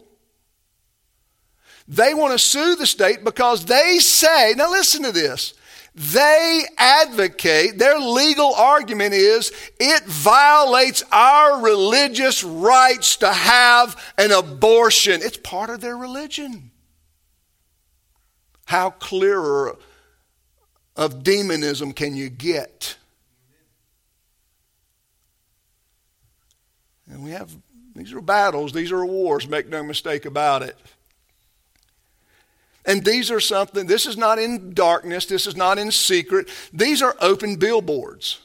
They 1.88 2.14
want 2.14 2.32
to 2.32 2.40
sue 2.40 2.76
the 2.76 2.88
state 2.88 3.24
because 3.24 3.66
they 3.66 4.00
say, 4.00 4.54
now 4.56 4.72
listen 4.72 5.04
to 5.04 5.12
this. 5.12 5.54
They 5.96 6.64
advocate, 6.78 7.78
their 7.78 8.00
legal 8.00 8.56
argument 8.56 9.14
is 9.14 9.52
it 9.80 10.04
violates 10.06 11.04
our 11.12 11.62
religious 11.62 12.44
rights 12.44 13.18
to 13.18 13.32
have 13.32 13.96
an 14.18 14.32
abortion. 14.32 15.22
It's 15.22 15.38
part 15.38 15.70
of 15.70 15.82
their 15.82 15.96
religion. 15.96 16.72
How 18.66 18.90
clearer 18.90 19.78
of 20.96 21.22
demonism 21.22 21.94
can 21.94 22.16
you 22.16 22.30
get? 22.30 22.98
And 27.08 27.24
we 27.24 27.32
have, 27.32 27.56
these 27.96 28.14
are 28.14 28.22
battles, 28.22 28.72
these 28.72 28.92
are 28.92 29.06
wars, 29.06 29.48
make 29.48 29.70
no 29.70 29.84
mistake 29.84 30.26
about 30.26 30.64
it. 30.64 30.76
And 32.86 33.04
these 33.06 33.32
are 33.32 33.40
something, 33.40 33.88
this 33.88 34.06
is 34.06 34.18
not 34.18 34.40
in 34.40 34.74
darkness, 34.74 35.26
this 35.26 35.48
is 35.48 35.56
not 35.56 35.78
in 35.78 35.92
secret. 35.92 36.50
These 36.74 37.02
are 37.02 37.16
open 37.22 37.56
billboards. 37.56 38.40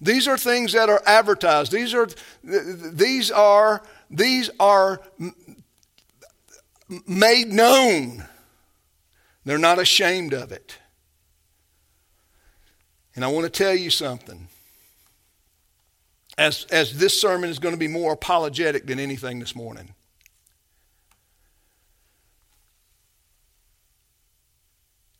These 0.00 0.28
are 0.28 0.38
things 0.38 0.72
that 0.72 0.88
are 0.88 1.02
advertised. 1.06 1.72
These 1.72 1.94
are, 1.94 2.08
these 2.44 3.30
are, 3.30 3.82
these 4.10 4.50
are 4.58 5.00
made 7.06 7.48
known. 7.48 8.24
They're 9.44 9.58
not 9.58 9.78
ashamed 9.78 10.34
of 10.34 10.52
it. 10.52 10.78
And 13.14 13.24
I 13.24 13.28
want 13.28 13.44
to 13.44 13.50
tell 13.50 13.74
you 13.74 13.90
something. 13.90 14.48
as, 16.38 16.64
as 16.70 16.98
this 16.98 17.20
sermon 17.20 17.50
is 17.50 17.58
going 17.58 17.74
to 17.74 17.78
be 17.78 17.88
more 17.88 18.12
apologetic 18.12 18.86
than 18.86 18.98
anything 18.98 19.38
this 19.38 19.54
morning. 19.54 19.94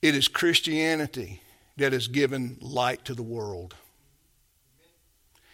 It 0.02 0.16
is 0.16 0.26
Christianity 0.26 1.40
that 1.76 1.92
has 1.92 2.08
given 2.08 2.58
light 2.60 3.04
to 3.04 3.14
the 3.14 3.22
world. 3.22 3.76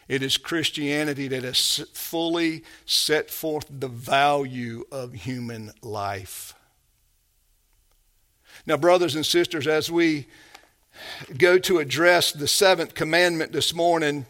It 0.08 0.22
is 0.22 0.38
Christianity 0.38 1.28
that 1.28 1.44
has 1.44 1.84
fully 1.92 2.64
set 2.86 3.30
forth 3.30 3.66
the 3.68 3.88
value 3.88 4.84
of 4.90 5.12
human 5.12 5.72
life. 5.82 6.54
Now, 8.66 8.78
brothers 8.78 9.14
and 9.14 9.24
sisters, 9.24 9.66
as 9.66 9.90
we 9.90 10.26
go 11.36 11.58
to 11.58 11.78
address 11.78 12.32
the 12.32 12.48
seventh 12.48 12.94
commandment 12.94 13.52
this 13.52 13.74
morning, 13.74 14.24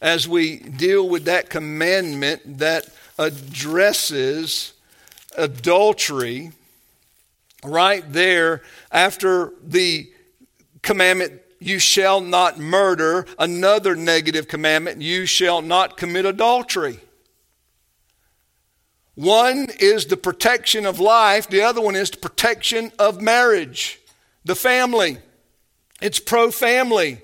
as 0.00 0.26
we 0.26 0.56
deal 0.56 1.08
with 1.08 1.26
that 1.26 1.50
commandment 1.50 2.58
that 2.58 2.88
addresses 3.18 4.72
adultery, 5.36 6.52
right 7.64 8.04
there 8.12 8.62
after 8.90 9.52
the 9.62 10.10
commandment, 10.82 11.40
you 11.58 11.78
shall 11.78 12.20
not 12.20 12.58
murder, 12.58 13.26
another 13.38 13.96
negative 13.96 14.48
commandment, 14.48 15.00
you 15.00 15.26
shall 15.26 15.62
not 15.62 15.96
commit 15.96 16.26
adultery. 16.26 17.00
One 19.14 19.68
is 19.78 20.06
the 20.06 20.16
protection 20.16 20.86
of 20.86 21.00
life, 21.00 21.48
the 21.48 21.62
other 21.62 21.80
one 21.80 21.96
is 21.96 22.10
the 22.10 22.18
protection 22.18 22.92
of 22.98 23.22
marriage, 23.22 24.00
the 24.44 24.56
family. 24.56 25.18
It's 26.00 26.18
pro 26.18 26.50
family. 26.50 27.22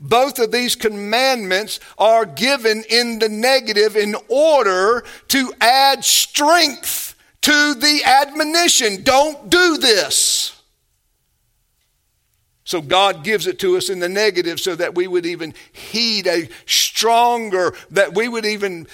Both 0.00 0.40
of 0.40 0.50
these 0.50 0.74
commandments 0.74 1.78
are 1.96 2.26
given 2.26 2.84
in 2.90 3.20
the 3.20 3.28
negative 3.28 3.96
in 3.96 4.16
order 4.28 5.04
to 5.28 5.52
add 5.60 6.04
strength 6.04 7.13
to 7.44 7.74
the 7.74 8.00
admonition. 8.06 9.02
Don't 9.02 9.50
do 9.50 9.76
this. 9.76 10.58
So 12.64 12.80
God 12.80 13.22
gives 13.22 13.46
it 13.46 13.58
to 13.58 13.76
us 13.76 13.90
in 13.90 13.98
the 13.98 14.08
negative 14.08 14.58
so 14.58 14.74
that 14.74 14.94
we 14.94 15.06
would 15.06 15.26
even 15.26 15.52
heed 15.70 16.26
a 16.26 16.48
stronger, 16.64 17.74
that 17.90 18.14
we 18.14 18.28
would 18.28 18.46
even 18.46 18.86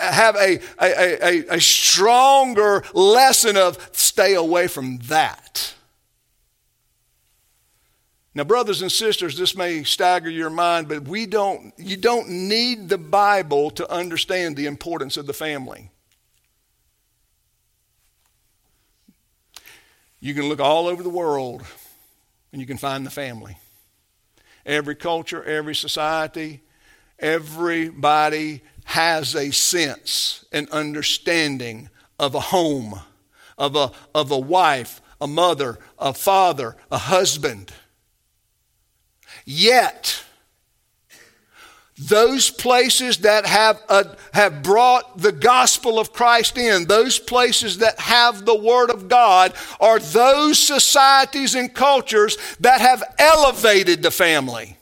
have 0.00 0.36
a, 0.36 0.60
a, 0.80 1.24
a, 1.24 1.56
a 1.56 1.60
stronger 1.60 2.84
lesson 2.94 3.56
of 3.56 3.90
stay 3.90 4.34
away 4.34 4.68
from 4.68 4.98
that. 5.08 5.74
Now, 8.36 8.44
brothers 8.44 8.82
and 8.82 8.92
sisters, 8.92 9.36
this 9.36 9.56
may 9.56 9.82
stagger 9.82 10.30
your 10.30 10.50
mind, 10.50 10.86
but 10.86 11.08
we 11.08 11.26
don't, 11.26 11.72
you 11.76 11.96
don't 11.96 12.28
need 12.28 12.88
the 12.88 12.98
Bible 12.98 13.70
to 13.72 13.90
understand 13.90 14.54
the 14.54 14.66
importance 14.66 15.16
of 15.16 15.26
the 15.26 15.32
family. 15.32 15.90
You 20.20 20.34
can 20.34 20.48
look 20.48 20.60
all 20.60 20.86
over 20.86 21.02
the 21.02 21.10
world 21.10 21.62
and 22.52 22.60
you 22.60 22.66
can 22.66 22.78
find 22.78 23.04
the 23.04 23.10
family. 23.10 23.56
Every 24.64 24.94
culture, 24.94 25.44
every 25.44 25.74
society, 25.74 26.62
everybody 27.18 28.62
has 28.84 29.34
a 29.34 29.50
sense, 29.50 30.44
an 30.52 30.68
understanding 30.72 31.90
of 32.18 32.34
a 32.34 32.40
home, 32.40 33.00
of 33.58 33.76
a, 33.76 33.92
of 34.14 34.30
a 34.30 34.38
wife, 34.38 35.00
a 35.20 35.26
mother, 35.26 35.78
a 35.98 36.12
father, 36.12 36.76
a 36.90 36.98
husband. 36.98 37.72
Yet, 39.44 40.24
those 41.98 42.50
places 42.50 43.18
that 43.18 43.46
have, 43.46 43.82
uh, 43.88 44.04
have 44.32 44.62
brought 44.62 45.18
the 45.18 45.32
gospel 45.32 45.98
of 45.98 46.12
Christ 46.12 46.58
in, 46.58 46.84
those 46.84 47.18
places 47.18 47.78
that 47.78 47.98
have 47.98 48.44
the 48.44 48.56
Word 48.56 48.90
of 48.90 49.08
God, 49.08 49.54
are 49.80 49.98
those 49.98 50.58
societies 50.58 51.54
and 51.54 51.72
cultures 51.72 52.36
that 52.60 52.80
have 52.80 53.02
elevated 53.18 54.02
the 54.02 54.10
family 54.10 54.76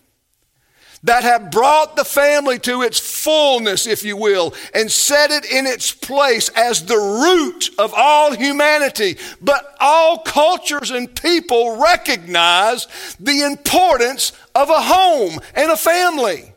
that 1.04 1.22
have 1.22 1.50
brought 1.50 1.96
the 1.96 2.04
family 2.04 2.58
to 2.58 2.82
its 2.82 2.98
fullness, 2.98 3.86
if 3.86 4.02
you 4.02 4.16
will, 4.16 4.54
and 4.72 4.90
set 4.90 5.30
it 5.30 5.44
in 5.44 5.66
its 5.66 5.92
place 5.92 6.48
as 6.56 6.84
the 6.86 6.96
root 6.96 7.68
of 7.78 7.92
all 7.94 8.34
humanity. 8.34 9.18
But 9.40 9.76
all 9.78 10.18
cultures 10.18 10.90
and 10.90 11.14
people 11.14 11.76
recognize 11.76 12.88
the 13.20 13.42
importance 13.42 14.32
of 14.54 14.70
a 14.70 14.80
home 14.80 15.38
and 15.54 15.70
a 15.70 15.76
family. 15.76 16.53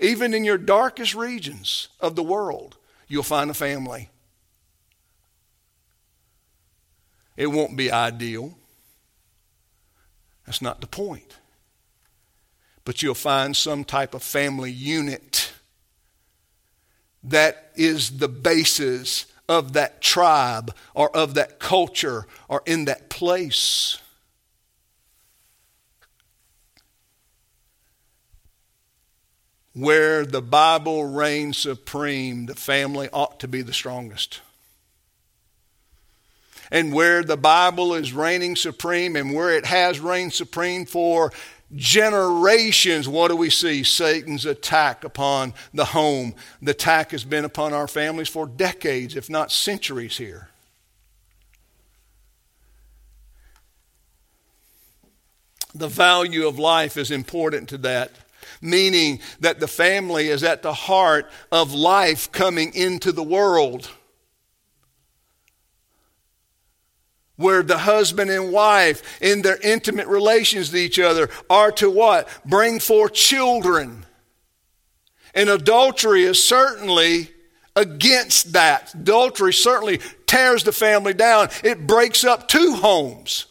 Even 0.00 0.34
in 0.34 0.44
your 0.44 0.58
darkest 0.58 1.14
regions 1.14 1.88
of 2.00 2.16
the 2.16 2.22
world, 2.22 2.76
you'll 3.06 3.22
find 3.22 3.50
a 3.50 3.54
family. 3.54 4.08
It 7.36 7.48
won't 7.48 7.76
be 7.76 7.92
ideal. 7.92 8.56
That's 10.46 10.62
not 10.62 10.80
the 10.80 10.86
point 10.86 11.36
but 12.84 13.02
you'll 13.02 13.14
find 13.14 13.56
some 13.56 13.84
type 13.84 14.14
of 14.14 14.22
family 14.22 14.72
unit 14.72 15.52
that 17.22 17.70
is 17.76 18.18
the 18.18 18.28
basis 18.28 19.26
of 19.48 19.74
that 19.74 20.00
tribe 20.00 20.74
or 20.94 21.14
of 21.14 21.34
that 21.34 21.58
culture 21.58 22.26
or 22.48 22.62
in 22.66 22.86
that 22.86 23.10
place. 23.10 24.00
Where 29.72 30.26
the 30.26 30.42
Bible 30.42 31.04
reigns 31.04 31.58
supreme, 31.58 32.46
the 32.46 32.54
family 32.54 33.08
ought 33.12 33.40
to 33.40 33.48
be 33.48 33.62
the 33.62 33.72
strongest. 33.72 34.40
And 36.72 36.92
where 36.92 37.22
the 37.22 37.36
Bible 37.36 37.94
is 37.94 38.12
reigning 38.12 38.56
supreme 38.56 39.16
and 39.16 39.34
where 39.34 39.50
it 39.50 39.66
has 39.66 40.00
reigned 40.00 40.32
supreme 40.32 40.86
for 40.86 41.32
generations, 41.74 43.08
what 43.08 43.28
do 43.28 43.36
we 43.36 43.50
see? 43.50 43.82
Satan's 43.82 44.46
attack 44.46 45.04
upon 45.04 45.54
the 45.72 45.86
home. 45.86 46.34
The 46.60 46.72
attack 46.72 47.12
has 47.12 47.24
been 47.24 47.44
upon 47.44 47.72
our 47.72 47.88
families 47.88 48.28
for 48.28 48.46
decades, 48.46 49.16
if 49.16 49.30
not 49.30 49.52
centuries 49.52 50.16
here. 50.16 50.48
The 55.74 55.88
value 55.88 56.48
of 56.48 56.58
life 56.58 56.96
is 56.96 57.12
important 57.12 57.68
to 57.68 57.78
that, 57.78 58.10
meaning 58.60 59.20
that 59.40 59.60
the 59.60 59.68
family 59.68 60.28
is 60.28 60.42
at 60.42 60.62
the 60.62 60.72
heart 60.72 61.30
of 61.50 61.72
life 61.72 62.30
coming 62.32 62.74
into 62.74 63.12
the 63.12 63.22
world. 63.22 63.90
where 67.40 67.62
the 67.62 67.78
husband 67.78 68.30
and 68.30 68.52
wife 68.52 69.18
in 69.22 69.40
their 69.40 69.58
intimate 69.62 70.06
relations 70.06 70.68
to 70.68 70.76
each 70.76 70.98
other 70.98 71.30
are 71.48 71.72
to 71.72 71.90
what? 71.90 72.28
Bring 72.44 72.78
forth 72.78 73.14
children. 73.14 74.04
And 75.34 75.48
adultery 75.48 76.24
is 76.24 76.42
certainly 76.42 77.30
against 77.74 78.52
that. 78.52 78.92
Adultery 78.92 79.54
certainly 79.54 80.00
tears 80.26 80.64
the 80.64 80.72
family 80.72 81.14
down. 81.14 81.48
It 81.64 81.86
breaks 81.86 82.24
up 82.24 82.46
two 82.46 82.74
homes. 82.74 83.46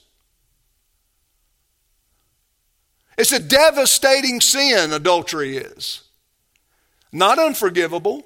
It's 3.20 3.34
a 3.34 3.40
devastating 3.40 4.40
sin, 4.40 4.94
adultery 4.94 5.58
is. 5.58 6.04
Not 7.12 7.38
unforgivable, 7.38 8.24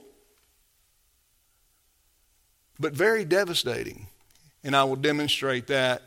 but 2.80 2.94
very 2.94 3.26
devastating. 3.26 4.06
And 4.64 4.76
I 4.76 4.84
will 4.84 4.96
demonstrate 4.96 5.66
that 5.66 6.04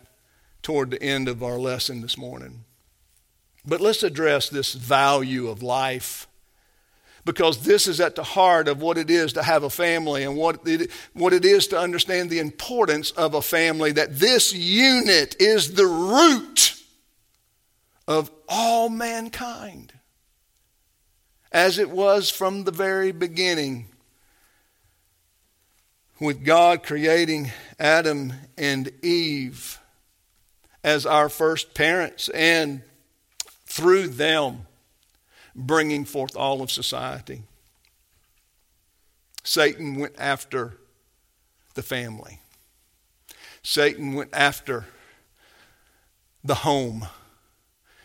toward 0.62 0.92
the 0.92 1.02
end 1.02 1.26
of 1.26 1.42
our 1.42 1.58
lesson 1.58 2.00
this 2.00 2.16
morning. 2.16 2.64
But 3.66 3.80
let's 3.80 4.04
address 4.04 4.48
this 4.48 4.72
value 4.72 5.48
of 5.48 5.64
life 5.64 6.28
because 7.24 7.64
this 7.64 7.88
is 7.88 8.00
at 8.00 8.14
the 8.14 8.22
heart 8.22 8.68
of 8.68 8.80
what 8.80 8.98
it 8.98 9.10
is 9.10 9.32
to 9.32 9.42
have 9.42 9.64
a 9.64 9.70
family 9.70 10.22
and 10.22 10.36
what 10.36 10.60
it, 10.64 10.92
what 11.12 11.32
it 11.32 11.44
is 11.44 11.66
to 11.68 11.78
understand 11.78 12.30
the 12.30 12.38
importance 12.38 13.10
of 13.10 13.34
a 13.34 13.42
family, 13.42 13.90
that 13.90 14.20
this 14.20 14.54
unit 14.54 15.34
is 15.40 15.74
the 15.74 15.86
root 15.86 16.75
of 18.06 18.30
all 18.48 18.88
mankind, 18.88 19.92
as 21.50 21.78
it 21.78 21.90
was 21.90 22.30
from 22.30 22.64
the 22.64 22.70
very 22.70 23.12
beginning 23.12 23.86
with 26.20 26.44
God 26.44 26.82
creating 26.82 27.50
Adam 27.78 28.32
and 28.56 28.90
Eve 29.04 29.78
as 30.82 31.04
our 31.04 31.28
first 31.28 31.74
parents 31.74 32.28
and 32.28 32.82
through 33.66 34.08
them 34.08 34.66
bringing 35.54 36.04
forth 36.04 36.36
all 36.36 36.62
of 36.62 36.70
society. 36.70 37.42
Satan 39.42 39.96
went 39.96 40.14
after 40.18 40.78
the 41.74 41.82
family. 41.82 42.40
Satan 43.62 44.14
went 44.14 44.30
after 44.32 44.86
the 46.44 46.54
home 46.56 47.06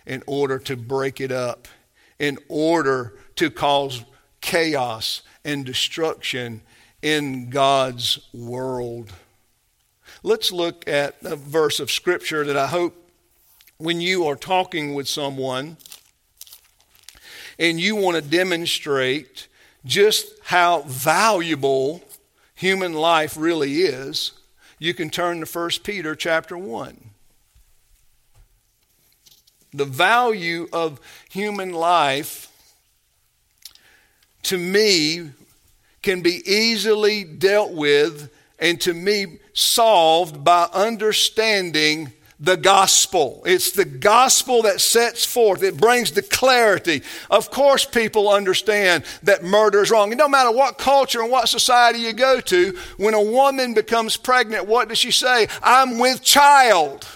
in 0.05 0.23
order 0.25 0.59
to 0.59 0.75
break 0.75 1.21
it 1.21 1.31
up, 1.31 1.67
in 2.19 2.37
order 2.47 3.13
to 3.35 3.49
cause 3.49 4.03
chaos 4.41 5.21
and 5.45 5.65
destruction 5.65 6.61
in 7.01 7.49
God's 7.49 8.27
world. 8.33 9.13
Let's 10.23 10.51
look 10.51 10.87
at 10.87 11.15
a 11.23 11.35
verse 11.35 11.79
of 11.79 11.89
Scripture 11.89 12.45
that 12.45 12.57
I 12.57 12.67
hope 12.67 13.09
when 13.77 13.99
you 13.99 14.27
are 14.27 14.35
talking 14.35 14.93
with 14.93 15.07
someone 15.07 15.77
and 17.57 17.79
you 17.79 17.95
want 17.95 18.23
to 18.23 18.29
demonstrate 18.29 19.47
just 19.85 20.27
how 20.43 20.83
valuable 20.83 22.03
human 22.53 22.93
life 22.93 23.35
really 23.35 23.81
is, 23.81 24.33
you 24.77 24.93
can 24.93 25.09
turn 25.09 25.43
to 25.43 25.45
1 25.45 25.69
Peter 25.83 26.15
chapter 26.15 26.57
1. 26.57 27.10
The 29.73 29.85
value 29.85 30.67
of 30.73 30.99
human 31.29 31.71
life 31.71 32.51
to 34.43 34.57
me 34.57 35.31
can 36.01 36.21
be 36.21 36.41
easily 36.45 37.23
dealt 37.23 37.71
with 37.71 38.31
and 38.59 38.79
to 38.81 38.93
me 38.93 39.39
solved 39.53 40.43
by 40.43 40.67
understanding 40.73 42.13
the 42.41 42.57
gospel. 42.57 43.43
It's 43.45 43.71
the 43.71 43.85
gospel 43.85 44.63
that 44.63 44.81
sets 44.81 45.23
forth, 45.23 45.61
it 45.61 45.77
brings 45.77 46.11
the 46.11 46.23
clarity. 46.23 47.03
Of 47.29 47.51
course, 47.51 47.85
people 47.85 48.29
understand 48.29 49.03
that 49.23 49.43
murder 49.43 49.83
is 49.83 49.91
wrong. 49.91 50.11
And 50.11 50.17
no 50.17 50.27
matter 50.27 50.51
what 50.51 50.79
culture 50.79 51.21
and 51.21 51.31
what 51.31 51.49
society 51.49 51.99
you 51.99 52.13
go 52.13 52.41
to, 52.41 52.77
when 52.97 53.13
a 53.13 53.21
woman 53.21 53.75
becomes 53.75 54.17
pregnant, 54.17 54.65
what 54.65 54.89
does 54.89 54.97
she 54.97 55.11
say? 55.11 55.47
I'm 55.61 55.99
with 55.99 56.23
child, 56.23 57.07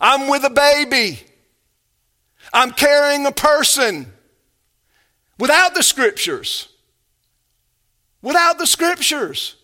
I'm 0.00 0.28
with 0.28 0.42
a 0.44 0.50
baby, 0.50 1.20
I'm 2.52 2.72
carrying 2.72 3.26
a 3.26 3.32
person. 3.32 4.12
Without 5.38 5.74
the 5.74 5.82
scriptures. 5.82 6.68
Without 8.22 8.58
the 8.58 8.66
scriptures. 8.66 9.54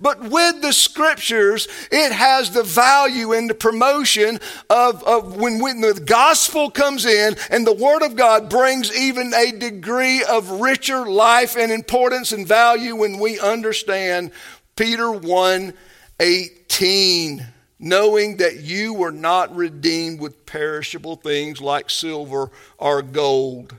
But 0.00 0.20
with 0.20 0.60
the 0.60 0.72
scriptures, 0.72 1.68
it 1.90 2.12
has 2.12 2.50
the 2.50 2.62
value 2.62 3.32
and 3.32 3.48
the 3.48 3.54
promotion 3.54 4.40
of, 4.68 5.02
of 5.04 5.36
when, 5.36 5.60
when 5.60 5.80
the 5.80 6.00
gospel 6.04 6.70
comes 6.70 7.06
in 7.06 7.36
and 7.50 7.66
the 7.66 7.74
word 7.74 8.02
of 8.02 8.16
God 8.16 8.50
brings 8.50 8.94
even 8.96 9.32
a 9.34 9.52
degree 9.52 10.22
of 10.24 10.60
richer 10.60 11.06
life 11.06 11.56
and 11.56 11.70
importance 11.70 12.32
and 12.32 12.46
value 12.46 12.96
when 12.96 13.18
we 13.18 13.38
understand 13.38 14.32
Peter 14.76 15.10
1 15.10 15.74
18 16.20 17.46
knowing 17.78 18.36
that 18.38 18.60
you 18.60 18.92
were 18.92 19.12
not 19.12 19.54
redeemed 19.54 20.20
with 20.20 20.46
perishable 20.46 21.16
things 21.16 21.60
like 21.60 21.90
silver 21.90 22.50
or 22.78 23.02
gold 23.02 23.76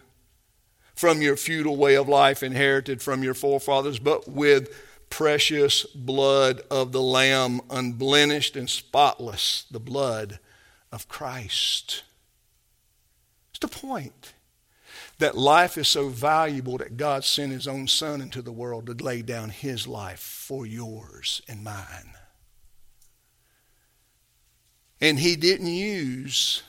from 0.96 1.22
your 1.22 1.38
futile 1.38 1.78
way 1.78 1.96
of 1.96 2.10
life 2.10 2.44
inherited 2.44 3.02
from 3.02 3.24
your 3.24 3.34
forefathers, 3.34 4.00
but 4.00 4.28
with 4.28 4.70
precious 5.10 5.84
blood 5.84 6.62
of 6.70 6.92
the 6.92 7.02
Lamb, 7.02 7.62
unblemished 7.70 8.56
and 8.56 8.70
spotless, 8.70 9.66
the 9.72 9.80
blood 9.80 10.40
of 10.92 11.08
Christ. 11.08 12.04
It's 13.52 13.60
the 13.60 13.68
point 13.68 14.34
that 15.20 15.38
life 15.38 15.78
is 15.78 15.88
so 15.88 16.10
valuable 16.10 16.78
that 16.78 16.98
God 16.98 17.24
sent 17.24 17.52
His 17.52 17.68
own 17.68 17.88
Son 17.88 18.22
into 18.22 18.42
the 18.42 18.52
world 18.52 18.86
to 18.86 18.94
lay 18.94 19.22
down 19.22 19.50
His 19.50 19.88
life 19.88 20.20
for 20.20 20.66
yours 20.66 21.42
and 21.48 21.64
mine. 21.64 22.14
And 25.02 25.20
He 25.20 25.36
didn't 25.36 25.68
use 25.68 26.64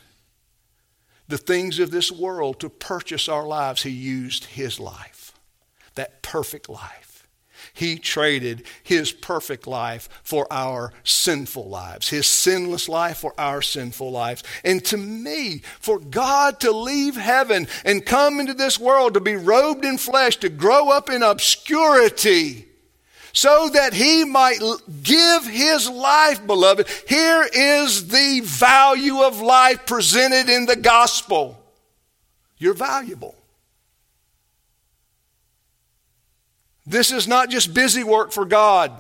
the 1.29 1.39
things 1.39 1.79
of 1.79 1.91
this 1.91 2.11
world 2.11 2.61
to 2.61 2.69
purchase 2.69 3.29
our 3.29 3.47
lives. 3.47 3.83
He 3.83 3.91
used 3.91 4.45
His 4.45 4.81
life, 4.81 5.33
that 5.95 6.23
perfect 6.23 6.69
life. 6.69 7.11
He 7.73 7.99
traded 7.99 8.65
his 8.83 9.13
perfect 9.13 9.67
life 9.67 10.09
for 10.23 10.47
our 10.51 10.93
sinful 11.05 11.69
lives, 11.69 12.09
his 12.09 12.27
sinless 12.27 12.89
life 12.89 13.19
for 13.19 13.35
our 13.39 13.63
sinful 13.63 14.11
lives. 14.11 14.43
And 14.65 14.85
to 14.87 14.97
me, 14.97 15.63
for 15.79 15.99
God 15.99 16.61
to 16.61 16.73
leave 16.73 17.17
heaven 17.17 17.69
and 17.85 18.05
come 18.05 18.41
into 18.41 18.55
this 18.55 18.79
world 18.79 19.15
to 19.15 19.21
be 19.21 19.37
robed 19.37 19.85
in 19.85 19.99
flesh, 19.99 20.37
to 20.39 20.49
grow 20.49 20.91
up 20.91 21.11
in 21.11 21.23
obscurity, 21.23 22.67
so 23.33 23.71
that 23.73 23.95
he 23.95 24.25
might 24.25 24.61
give 25.03 25.47
his 25.47 25.89
life, 25.89 26.47
beloved. 26.47 26.89
Here 27.09 27.47
is 27.53 28.09
the 28.09 28.41
value 28.45 29.23
of 29.23 29.41
life 29.41 29.87
presented 29.87 30.49
in 30.49 30.67
the 30.67 30.77
gospel. 30.77 31.63
You're 32.59 32.75
valuable. 32.75 33.37
This 36.87 37.13
is 37.13 37.29
not 37.29 37.51
just 37.51 37.73
busy 37.73 38.03
work 38.03 38.33
for 38.33 38.45
God. 38.45 38.93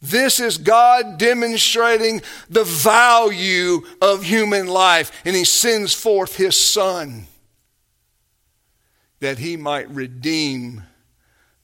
This 0.00 0.38
is 0.38 0.58
God 0.58 1.18
demonstrating 1.18 2.22
the 2.48 2.64
value 2.64 3.82
of 4.00 4.22
human 4.22 4.68
life, 4.68 5.10
and 5.24 5.34
He 5.34 5.44
sends 5.44 5.94
forth 5.94 6.36
His 6.36 6.56
Son 6.56 7.26
that 9.20 9.38
He 9.38 9.56
might 9.56 9.90
redeem 9.90 10.84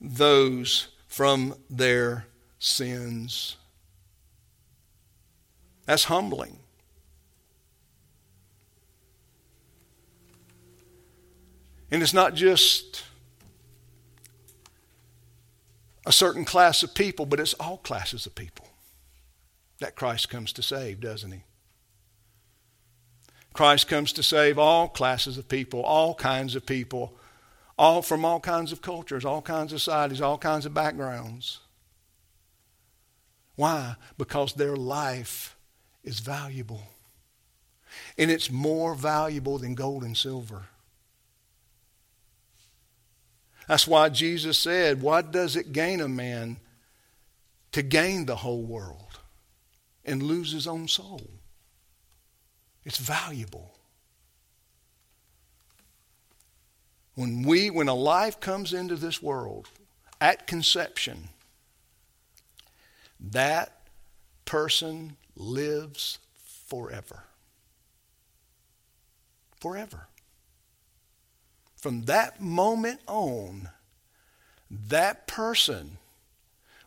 those 0.02 0.88
from 1.06 1.54
their 1.70 2.26
sins. 2.58 3.56
That's 5.86 6.04
humbling. 6.04 6.58
And 11.90 12.02
it's 12.02 12.14
not 12.14 12.34
just 12.34 13.04
a 16.04 16.12
certain 16.12 16.44
class 16.44 16.82
of 16.82 16.94
people, 16.94 17.26
but 17.26 17.38
it's 17.38 17.54
all 17.54 17.76
classes 17.78 18.26
of 18.26 18.34
people 18.34 18.66
that 19.78 19.94
Christ 19.94 20.28
comes 20.28 20.52
to 20.54 20.62
save, 20.62 21.00
doesn't 21.00 21.30
he? 21.30 21.42
Christ 23.52 23.88
comes 23.88 24.12
to 24.14 24.22
save 24.22 24.58
all 24.58 24.88
classes 24.88 25.36
of 25.36 25.48
people, 25.48 25.82
all 25.82 26.14
kinds 26.14 26.56
of 26.56 26.64
people, 26.64 27.14
all 27.78 28.02
from 28.02 28.24
all 28.24 28.40
kinds 28.40 28.72
of 28.72 28.82
cultures, 28.82 29.24
all 29.24 29.42
kinds 29.42 29.72
of 29.72 29.80
societies, 29.80 30.20
all 30.20 30.38
kinds 30.38 30.66
of 30.66 30.74
backgrounds. 30.74 31.60
Why? 33.56 33.96
Because 34.18 34.54
their 34.54 34.76
life 34.76 35.56
is 36.04 36.20
valuable. 36.20 36.82
And 38.16 38.30
it's 38.30 38.50
more 38.50 38.94
valuable 38.94 39.58
than 39.58 39.74
gold 39.74 40.02
and 40.02 40.16
silver. 40.16 40.66
That's 43.68 43.86
why 43.86 44.08
Jesus 44.08 44.58
said, 44.58 45.02
What 45.02 45.30
does 45.30 45.56
it 45.56 45.72
gain 45.72 46.00
a 46.00 46.08
man 46.08 46.58
to 47.72 47.82
gain 47.82 48.26
the 48.26 48.36
whole 48.36 48.62
world 48.62 49.20
and 50.04 50.22
lose 50.22 50.52
his 50.52 50.66
own 50.66 50.88
soul? 50.88 51.22
It's 52.84 52.98
valuable. 52.98 53.76
When 57.14 57.42
we 57.42 57.70
when 57.70 57.88
a 57.88 57.94
life 57.94 58.40
comes 58.40 58.72
into 58.72 58.96
this 58.96 59.22
world 59.22 59.68
at 60.20 60.46
conception, 60.46 61.28
that 63.20 63.82
person 64.44 65.16
lives 65.36 66.18
forever. 66.66 67.24
Forever. 69.60 70.08
From 71.76 72.04
that 72.04 72.40
moment 72.40 73.00
on, 73.06 73.68
that 74.70 75.26
person 75.26 75.98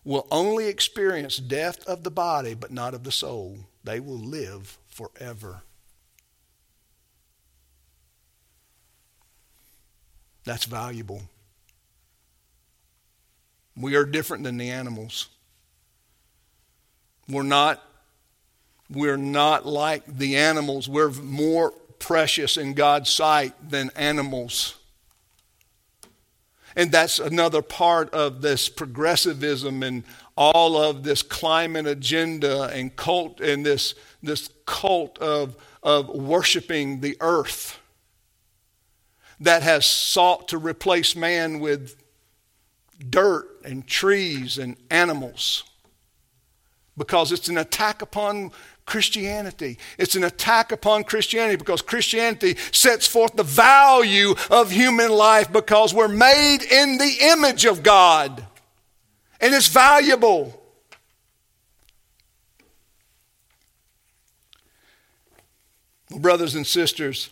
will 0.03 0.27
only 0.31 0.67
experience 0.67 1.37
death 1.37 1.85
of 1.85 2.03
the 2.03 2.11
body, 2.11 2.53
but 2.53 2.71
not 2.71 2.93
of 2.93 3.03
the 3.03 3.11
soul. 3.11 3.57
They 3.83 3.99
will 3.99 4.17
live 4.17 4.77
forever. 4.87 5.63
That's 10.45 10.65
valuable. 10.65 11.23
We 13.75 13.95
are 13.95 14.05
different 14.05 14.43
than 14.43 14.57
the 14.57 14.69
animals. 14.69 15.27
We're 17.27 17.43
not, 17.43 17.83
we're 18.89 19.17
not 19.17 19.65
like 19.65 20.03
the 20.05 20.37
animals. 20.37 20.87
We're 20.87 21.09
more 21.09 21.71
precious 21.99 22.55
in 22.55 22.73
God's 22.73 23.09
sight 23.09 23.53
than 23.69 23.89
animals. 23.95 24.75
And 26.75 26.91
that's 26.91 27.19
another 27.19 27.61
part 27.61 28.13
of 28.13 28.41
this 28.41 28.69
progressivism 28.69 29.81
and 29.81 30.03
all 30.37 30.77
of 30.77 31.03
this 31.03 31.21
climate 31.23 31.87
agenda 31.87 32.63
and 32.63 32.95
cult 32.95 33.39
and 33.39 33.65
this, 33.65 33.95
this 34.21 34.49
cult 34.65 35.17
of, 35.19 35.55
of 35.81 36.09
worshiping 36.09 36.99
the 36.99 37.17
earth 37.21 37.79
that 39.39 39.63
has 39.63 39.85
sought 39.85 40.47
to 40.49 40.57
replace 40.57 41.15
man 41.15 41.59
with 41.59 41.95
dirt 43.09 43.61
and 43.63 43.85
trees 43.85 44.57
and 44.57 44.77
animals 44.89 45.63
because 46.97 47.31
it's 47.31 47.49
an 47.49 47.57
attack 47.57 48.01
upon 48.01 48.51
Christianity. 48.85 49.77
It's 49.97 50.15
an 50.15 50.23
attack 50.23 50.71
upon 50.71 51.03
Christianity 51.03 51.57
because 51.57 51.81
Christianity 51.81 52.55
sets 52.71 53.07
forth 53.07 53.35
the 53.35 53.43
value 53.43 54.35
of 54.49 54.71
human 54.71 55.11
life 55.11 55.51
because 55.51 55.93
we're 55.93 56.07
made 56.07 56.59
in 56.61 56.97
the 56.97 57.17
image 57.33 57.65
of 57.65 57.83
God. 57.83 58.45
And 59.41 59.53
it's 59.53 59.67
valuable. 59.67 60.61
Brothers 66.17 66.55
and 66.55 66.65
sisters, 66.65 67.29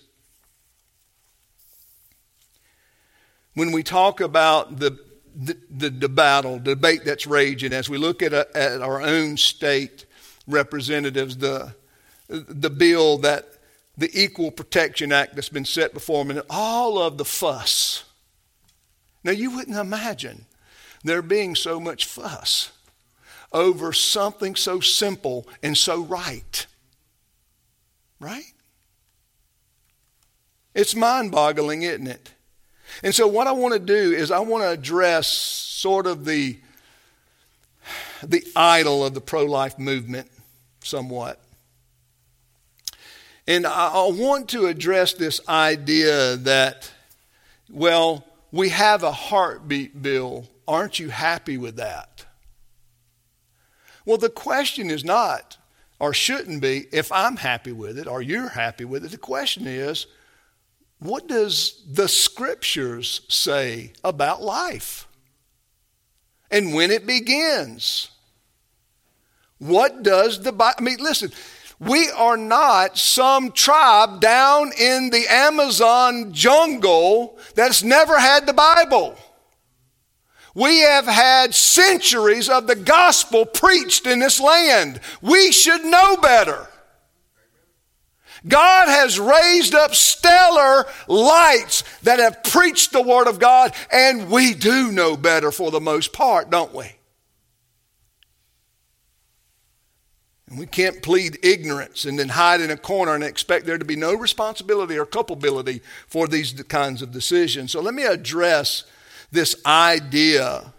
when 3.54 3.72
we 3.72 3.84
talk 3.84 4.20
about 4.20 4.80
the, 4.80 4.98
the, 5.36 5.90
the, 5.90 6.10
battle, 6.10 6.58
the 6.58 6.76
debate 6.76 7.06
that's 7.06 7.28
raging, 7.28 7.74
as 7.74 7.90
we 7.90 7.98
look 7.98 8.22
at, 8.22 8.34
a, 8.34 8.48
at 8.58 8.82
our 8.82 9.02
own 9.02 9.38
state 9.38 10.06
representatives, 10.48 11.38
the, 11.38 11.74
the 12.28 12.70
bill 12.70 13.18
that 13.20 13.48
the 13.98 14.10
Equal 14.14 14.52
Protection 14.52 15.12
Act 15.12 15.36
that's 15.36 15.50
been 15.50 15.66
set 15.66 15.94
before 15.94 16.24
them, 16.24 16.38
and 16.38 16.46
all 16.50 17.00
of 17.00 17.18
the 17.18 17.26
fuss. 17.26 18.04
Now, 19.24 19.32
you 19.32 19.52
wouldn't 19.56 19.78
imagine 19.78 20.46
there 21.04 21.22
being 21.22 21.56
so 21.56 21.80
much 21.80 22.06
fuss 22.06 22.72
over 23.52 23.94
something 23.94 24.56
so 24.56 24.80
simple 24.80 25.48
and 25.62 25.78
so 25.78 26.02
right. 26.02 26.66
Right? 28.20 28.54
It's 30.74 30.96
mind 30.96 31.32
boggling, 31.32 31.84
isn't 31.84 32.08
it? 32.08 32.32
And 33.02 33.16
so, 33.16 33.28
what 33.28 33.48
I 33.48 33.52
want 33.54 33.74
to 33.74 33.80
do 33.80 34.12
is, 34.14 34.30
I 34.30 34.40
want 34.40 34.64
to 34.64 34.70
address 34.70 35.28
sort 35.28 36.06
of 36.06 36.26
the, 36.26 36.58
the 38.22 38.44
idol 38.56 39.06
of 39.06 39.14
the 39.14 39.22
pro 39.22 39.46
life 39.46 39.80
movement 39.80 40.30
somewhat. 40.82 41.40
And 43.48 43.68
I 43.68 44.08
want 44.08 44.50
to 44.50 44.68
address 44.68 45.14
this 45.14 45.42
idea 45.50 46.38
that, 46.38 46.90
well, 47.70 48.26
we 48.52 48.70
have 48.70 49.04
a 49.04 49.12
heartbeat 49.12 50.02
bill. 50.02 50.48
Aren't 50.66 51.00
you 51.00 51.10
happy 51.10 51.58
with 51.58 51.76
that? 51.76 52.26
Well, 54.06 54.18
the 54.18 54.30
question 54.30 54.90
is 54.90 55.04
not, 55.04 55.58
or 56.00 56.14
shouldn't 56.14 56.62
be, 56.62 56.86
if 56.92 57.12
I'm 57.12 57.38
happy 57.38 57.72
with 57.72 57.98
it 57.98 58.08
or 58.08 58.22
you're 58.22 58.50
happy 58.50 58.86
with 58.86 59.04
it. 59.06 59.12
The 59.12 59.18
question 59.18 59.68
is, 59.68 60.08
what 61.04 61.28
does 61.28 61.84
the 61.90 62.08
scriptures 62.08 63.22
say 63.28 63.92
about 64.04 64.42
life? 64.42 65.08
And 66.50 66.74
when 66.74 66.92
it 66.92 67.06
begins? 67.06 68.10
What 69.58 70.04
does 70.04 70.42
the 70.42 70.52
Bible, 70.52 70.76
I 70.80 70.82
mean, 70.82 70.98
listen, 71.00 71.32
we 71.80 72.10
are 72.12 72.38
not 72.38 72.98
some 72.98 73.52
tribe 73.52 74.22
down 74.22 74.72
in 74.80 75.10
the 75.10 75.26
Amazon 75.30 76.32
jungle 76.34 77.38
that's 77.56 77.84
never 77.84 78.18
had 78.20 78.46
the 78.46 78.54
Bible. 78.54 79.18
We 80.56 80.80
have 80.82 81.08
had 81.08 81.56
centuries 81.56 82.48
of 82.48 82.68
the 82.68 82.76
gospel 82.76 83.46
preached 83.46 84.06
in 84.06 84.20
this 84.20 84.40
land. 84.40 85.02
We 85.22 85.52
should 85.52 85.84
know 85.84 86.16
better. 86.18 86.68
God 88.48 88.88
has 88.88 89.20
raised 89.20 89.74
up 89.74 89.96
stellar 89.96 90.86
lights 91.08 91.84
that 92.04 92.20
have 92.20 92.44
preached 92.44 92.92
the 92.92 93.02
Word 93.02 93.28
of 93.28 93.40
God, 93.40 93.74
and 93.92 94.30
we 94.30 94.54
do 94.54 94.92
know 94.92 95.16
better 95.16 95.52
for 95.52 95.72
the 95.72 95.80
most 95.80 96.14
part, 96.14 96.50
don't 96.50 96.74
we? 96.74 96.92
And 100.50 100.60
we 100.60 100.68
can't 100.68 101.02
plead 101.02 101.40
ignorance 101.42 102.06
and 102.06 102.20
then 102.20 102.30
hide 102.30 102.62
in 102.62 102.70
a 102.70 102.78
corner 102.78 103.16
and 103.16 103.24
expect 103.24 103.66
there 103.66 103.80
to 103.80 103.86
be 103.86 103.96
no 103.96 104.14
responsibility 104.14 105.00
or 105.00 105.06
culpability 105.06 105.82
for 106.08 106.28
these 106.28 106.54
kinds 106.64 107.02
of 107.02 107.12
decisions. 107.12 107.72
So 107.72 107.82
let 107.82 107.96
me 107.96 108.04
address 108.04 108.84
this 109.32 109.56
idea 109.66 110.74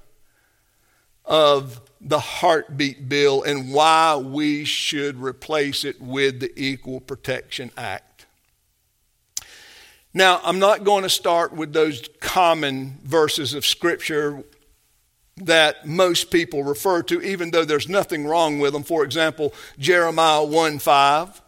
of 1.25 1.81
the 2.05 2.21
heartbeat 2.21 3.09
bill 3.09 3.43
and 3.43 3.73
why 3.73 4.17
we 4.17 4.65
should 4.65 5.21
replace 5.21 5.85
it 5.85 6.01
with 6.01 6.41
the 6.41 6.53
Equal 6.57 7.01
Protection 7.01 7.71
Act. 7.77 8.27
Now, 10.13 10.41
I'm 10.45 10.59
not 10.59 10.85
going 10.85 11.03
to 11.03 11.09
start 11.09 11.53
with 11.53 11.73
those 11.73 12.09
common 12.21 12.99
verses 13.03 13.55
of 13.55 13.67
Scripture 13.67 14.45
that 15.39 15.87
most 15.87 16.31
people 16.31 16.63
refer 16.63 17.03
to, 17.03 17.21
even 17.21 17.51
though 17.51 17.65
there's 17.65 17.89
nothing 17.89 18.27
wrong 18.27 18.61
with 18.61 18.73
them. 18.75 18.85
For 18.85 19.03
example, 19.03 19.53
Jeremiah 19.79 20.45
1 20.45 20.79
5. 20.79 21.43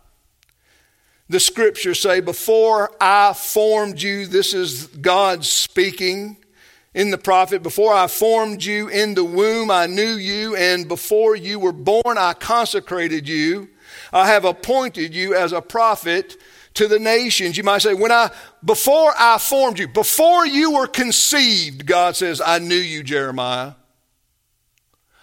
The 1.28 1.40
scriptures 1.40 2.00
say, 2.00 2.20
Before 2.20 2.90
I 3.00 3.32
formed 3.32 4.00
you, 4.00 4.26
this 4.26 4.54
is 4.54 4.86
God 4.86 5.44
speaking 5.44 6.36
in 6.96 7.10
the 7.10 7.18
prophet, 7.18 7.62
Before 7.62 7.92
I 7.92 8.06
formed 8.06 8.64
you 8.64 8.88
in 8.88 9.12
the 9.14 9.22
womb, 9.22 9.70
I 9.70 9.84
knew 9.86 10.14
you, 10.14 10.56
and 10.56 10.88
before 10.88 11.36
you 11.36 11.58
were 11.58 11.72
born, 11.72 12.16
I 12.16 12.32
consecrated 12.32 13.28
you. 13.28 13.68
I 14.14 14.26
have 14.28 14.46
appointed 14.46 15.14
you 15.14 15.34
as 15.34 15.52
a 15.52 15.60
prophet 15.60 16.38
to 16.72 16.88
the 16.88 16.98
nations. 16.98 17.58
You 17.58 17.64
might 17.64 17.82
say, 17.82 17.92
when 17.92 18.12
I, 18.12 18.30
before 18.64 19.12
I 19.18 19.36
formed 19.36 19.78
you, 19.78 19.88
before 19.88 20.46
you 20.46 20.72
were 20.72 20.86
conceived, 20.86 21.84
God 21.84 22.16
says, 22.16 22.40
I 22.40 22.60
knew 22.60 22.74
you, 22.74 23.02
Jeremiah. 23.02 23.74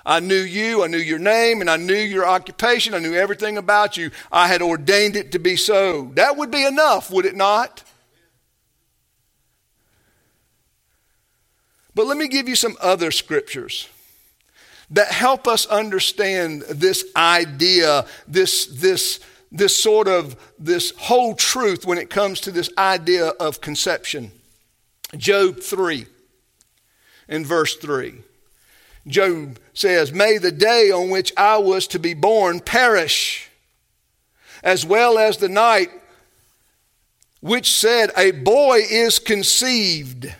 I 0.06 0.20
knew 0.20 0.36
you, 0.36 0.84
I 0.84 0.88
knew 0.88 0.98
your 0.98 1.18
name, 1.18 1.60
and 1.60 1.72
I 1.72 1.78
knew 1.78 1.96
your 1.96 2.28
occupation, 2.28 2.94
I 2.94 3.00
knew 3.00 3.16
everything 3.16 3.58
about 3.58 3.98
you. 3.98 4.12
I 4.32 4.48
had 4.48 4.62
ordained 4.62 5.16
it 5.16 5.32
to 5.32 5.40
be 5.40 5.56
so. 5.56 6.12
That 6.14 6.38
would 6.38 6.52
be 6.52 6.66
enough, 6.66 7.10
would 7.10 7.26
it 7.26 7.36
not? 7.36 7.84
But 11.96 12.08
let 12.08 12.18
me 12.18 12.28
give 12.28 12.48
you 12.48 12.56
some 12.56 12.76
other 12.82 13.12
scriptures 13.12 13.88
that 14.90 15.12
help 15.12 15.48
us 15.48 15.66
understand 15.66 16.64
this 16.64 17.06
idea, 17.16 18.06
this, 18.28 18.66
this, 18.68 19.20
this 19.52 19.76
sort 19.82 20.08
of 20.08 20.36
this 20.58 20.92
whole 20.98 21.36
truth 21.36 21.86
when 21.86 21.98
it 21.98 22.10
comes 22.10 22.42
to 22.42 22.52
this 22.52 22.70
idea 22.78 23.28
of 23.28 23.62
conception. 23.62 24.32
Job 25.16 25.60
3 25.60 26.06
in 27.28 27.46
verse 27.46 27.76
3. 27.76 28.16
Job 29.06 29.60
says, 29.74 30.12
May 30.12 30.38
the 30.38 30.52
day 30.52 30.92
on 30.92 31.10
which 31.10 31.34
I 31.38 31.58
was 31.58 31.88
to 31.88 32.00
be 32.00 32.14
born 32.14 32.60
perish, 32.60 33.50
as 34.64 34.86
well 34.86 35.18
as 35.18 35.38
the 35.38 35.50
night 35.50 35.90
which 37.42 37.72
said, 37.72 38.12
A 38.16 38.32
boy 38.32 38.82
is 38.90 39.20
conceived. 39.20 40.34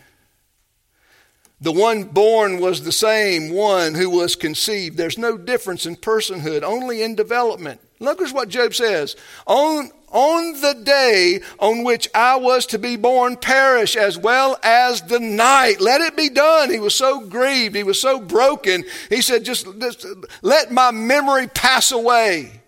The 1.64 1.72
one 1.72 2.04
born 2.04 2.60
was 2.60 2.82
the 2.82 2.92
same 2.92 3.48
one 3.48 3.94
who 3.94 4.10
was 4.10 4.36
conceived. 4.36 4.98
There's 4.98 5.16
no 5.16 5.38
difference 5.38 5.86
in 5.86 5.96
personhood, 5.96 6.62
only 6.62 7.02
in 7.02 7.14
development. 7.14 7.80
Look 8.00 8.20
at 8.20 8.34
what 8.34 8.50
Job 8.50 8.74
says. 8.74 9.16
On, 9.46 9.90
on 10.08 10.60
the 10.60 10.74
day 10.84 11.40
on 11.58 11.82
which 11.82 12.06
I 12.14 12.36
was 12.36 12.66
to 12.66 12.78
be 12.78 12.96
born 12.96 13.36
perish 13.36 13.96
as 13.96 14.18
well 14.18 14.58
as 14.62 15.00
the 15.00 15.18
night. 15.18 15.80
Let 15.80 16.02
it 16.02 16.18
be 16.18 16.28
done. 16.28 16.70
He 16.70 16.80
was 16.80 16.94
so 16.94 17.20
grieved. 17.20 17.74
He 17.74 17.82
was 17.82 17.98
so 17.98 18.20
broken. 18.20 18.84
He 19.08 19.22
said, 19.22 19.46
just, 19.46 19.66
just 19.80 20.06
let 20.42 20.70
my 20.70 20.90
memory 20.90 21.48
pass 21.48 21.92
away. 21.92 22.60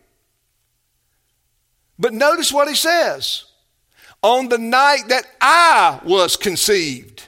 But 1.98 2.14
notice 2.14 2.50
what 2.50 2.66
he 2.66 2.74
says. 2.74 3.44
On 4.22 4.48
the 4.48 4.56
night 4.56 5.08
that 5.08 5.26
I 5.38 6.00
was 6.02 6.36
conceived. 6.36 7.25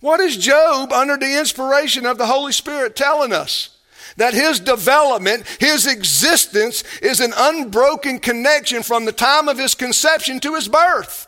What 0.00 0.20
is 0.20 0.36
Job, 0.36 0.92
under 0.92 1.16
the 1.16 1.38
inspiration 1.38 2.06
of 2.06 2.18
the 2.18 2.26
Holy 2.26 2.52
Spirit, 2.52 2.94
telling 2.94 3.32
us? 3.32 3.76
That 4.16 4.34
his 4.34 4.58
development, 4.60 5.46
his 5.60 5.86
existence, 5.86 6.82
is 7.02 7.20
an 7.20 7.32
unbroken 7.36 8.18
connection 8.18 8.82
from 8.82 9.04
the 9.04 9.12
time 9.12 9.48
of 9.48 9.58
his 9.58 9.74
conception 9.74 10.40
to 10.40 10.54
his 10.54 10.68
birth. 10.68 11.26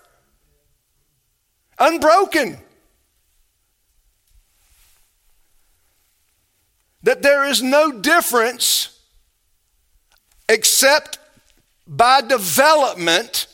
Unbroken. 1.78 2.58
That 7.02 7.22
there 7.22 7.44
is 7.44 7.62
no 7.62 7.92
difference 7.92 8.98
except 10.48 11.18
by 11.86 12.20
development 12.20 13.46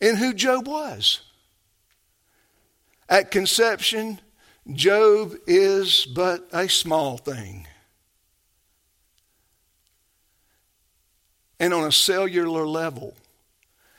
in 0.00 0.16
who 0.16 0.34
Job 0.34 0.66
was. 0.66 1.20
At 3.10 3.32
conception, 3.32 4.20
Job 4.72 5.34
is 5.48 6.06
but 6.06 6.48
a 6.52 6.68
small 6.68 7.18
thing. 7.18 7.66
And 11.58 11.74
on 11.74 11.86
a 11.86 11.92
cellular 11.92 12.66
level, 12.66 13.14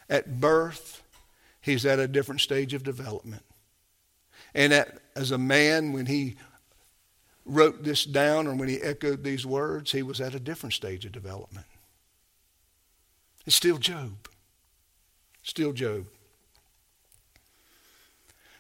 at 0.10 0.40
birth, 0.40 1.04
he's 1.60 1.86
at 1.86 2.00
a 2.00 2.08
different 2.08 2.42
stage 2.42 2.74
of 2.74 2.84
development. 2.84 3.44
And 4.56 4.74
at, 4.74 5.00
as 5.16 5.32
a 5.32 5.38
man, 5.38 5.92
when 5.92 6.06
he 6.06 6.38
wrote 7.46 7.84
this 7.84 8.06
down 8.06 8.48
or 8.48 8.56
when 8.56 8.70
he 8.70 8.82
echoed 8.82 9.24
these 9.24 9.46
words, 9.46 9.92
he 9.92 10.04
was 10.04 10.22
at 10.22 10.34
a 10.34 10.40
different 10.40 10.74
stage 10.74 11.06
of 11.06 11.12
development. 11.12 11.68
It's 13.46 13.56
still 13.56 13.78
Job. 13.78 14.30
Still 15.44 15.74
Job. 15.74 16.06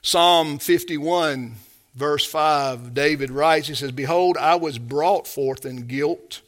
Psalm 0.03 0.57
51, 0.57 1.53
verse 1.93 2.25
5, 2.25 2.93
David 2.93 3.29
writes, 3.29 3.67
he 3.67 3.75
says, 3.75 3.91
Behold, 3.91 4.35
I 4.35 4.55
was 4.55 4.79
brought 4.79 5.27
forth 5.27 5.63
in 5.63 5.85
guilt, 5.87 6.41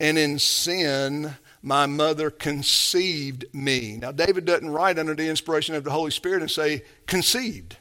and 0.00 0.16
in 0.16 0.38
sin 0.38 1.36
my 1.62 1.84
mother 1.84 2.30
conceived 2.30 3.44
me. 3.52 3.98
Now, 4.00 4.12
David 4.12 4.44
doesn't 4.44 4.70
write 4.70 4.98
under 4.98 5.14
the 5.14 5.28
inspiration 5.28 5.74
of 5.74 5.84
the 5.84 5.90
Holy 5.90 6.10
Spirit 6.10 6.40
and 6.40 6.50
say, 6.50 6.84
conceived. 7.06 7.76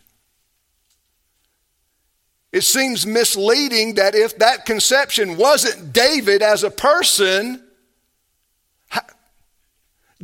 It 2.52 2.64
seems 2.64 3.06
misleading 3.06 3.96
that 3.96 4.16
if 4.16 4.38
that 4.40 4.66
conception 4.66 5.38
wasn't 5.38 5.94
David 5.94 6.42
as 6.42 6.64
a 6.64 6.72
person, 6.72 7.65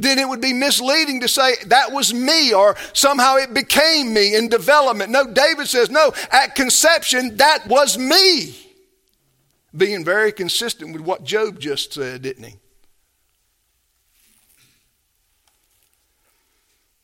then 0.02 0.20
it 0.20 0.28
would 0.28 0.42
be 0.42 0.54
misleading 0.54 1.22
to 1.22 1.28
say 1.28 1.56
that 1.68 1.92
was 1.92 2.14
me 2.14 2.54
or 2.54 2.76
somehow 2.94 3.36
it 3.36 3.54
became 3.54 4.14
me 4.14 4.36
in 4.36 4.50
development. 4.50 5.12
No, 5.12 5.26
David 5.26 5.68
says, 5.68 5.90
no, 5.90 6.14
at 6.32 6.56
conception, 6.56 7.38
that 7.38 7.68
was 7.68 7.98
me. 7.98 8.58
Being 9.76 10.04
very 10.04 10.32
consistent 10.32 10.94
with 10.94 11.02
what 11.02 11.24
Job 11.24 11.60
just 11.60 11.94
said, 11.94 12.24
didn't 12.24 12.44
he? 12.44 12.56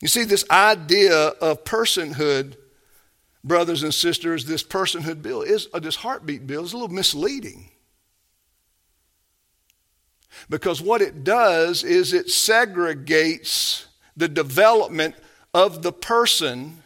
You 0.00 0.08
see, 0.08 0.24
this 0.24 0.44
idea 0.50 1.14
of 1.14 1.64
personhood 1.64 2.56
brothers 3.42 3.82
and 3.82 3.92
sisters, 3.92 4.44
this 4.44 4.62
personhood 4.62 5.22
bill 5.22 5.42
is, 5.42 5.68
uh, 5.72 5.80
this 5.80 5.96
heartbeat 5.96 6.46
bill 6.46 6.64
is 6.64 6.72
a 6.72 6.76
little 6.76 6.94
misleading. 6.94 7.70
Because 10.50 10.80
what 10.80 11.02
it 11.02 11.24
does 11.24 11.84
is 11.84 12.12
it 12.12 12.26
segregates 12.26 13.84
the 14.16 14.28
development 14.28 15.14
of 15.52 15.82
the 15.82 15.92
person 15.92 16.82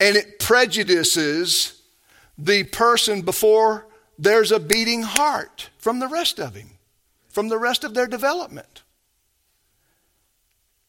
and 0.00 0.16
it 0.16 0.38
prejudices 0.38 1.82
the 2.36 2.64
person 2.64 3.22
before 3.22 3.86
there's 4.18 4.52
a 4.52 4.60
beating 4.60 5.02
heart 5.02 5.70
from 5.78 5.98
the 5.98 6.08
rest 6.08 6.38
of 6.38 6.54
him, 6.54 6.70
from 7.28 7.48
the 7.48 7.58
rest 7.58 7.84
of 7.84 7.94
their 7.94 8.06
development. 8.06 8.82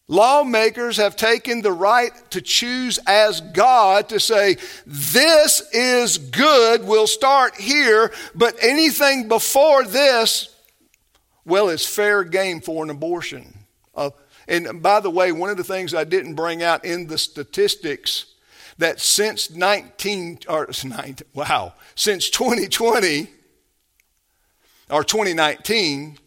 Lawmakers 0.06 0.96
have 0.96 1.14
taken 1.14 1.62
the 1.62 1.72
right 1.72 2.10
to 2.30 2.40
choose 2.40 2.98
as 3.06 3.40
God 3.40 4.08
to 4.08 4.18
say, 4.18 4.56
this 4.84 5.62
is 5.72 6.18
good, 6.18 6.84
we'll 6.84 7.06
start 7.06 7.54
here, 7.54 8.12
but 8.34 8.56
anything 8.60 9.28
before 9.28 9.84
this, 9.84 10.52
well, 11.50 11.68
it's 11.68 11.86
fair 11.86 12.24
game 12.24 12.60
for 12.60 12.84
an 12.84 12.90
abortion. 12.90 13.58
Uh, 13.94 14.10
and 14.48 14.82
by 14.82 15.00
the 15.00 15.10
way, 15.10 15.32
one 15.32 15.50
of 15.50 15.56
the 15.56 15.64
things 15.64 15.94
I 15.94 16.04
didn't 16.04 16.34
bring 16.34 16.62
out 16.62 16.84
in 16.84 17.08
the 17.08 17.18
statistics 17.18 18.26
that 18.78 19.00
since 19.00 19.50
19, 19.50 20.40
or 20.48 20.68
19, 20.84 21.26
wow, 21.34 21.74
since 21.94 22.30
2020 22.30 23.28
or 24.88 25.04
2019, 25.04 26.18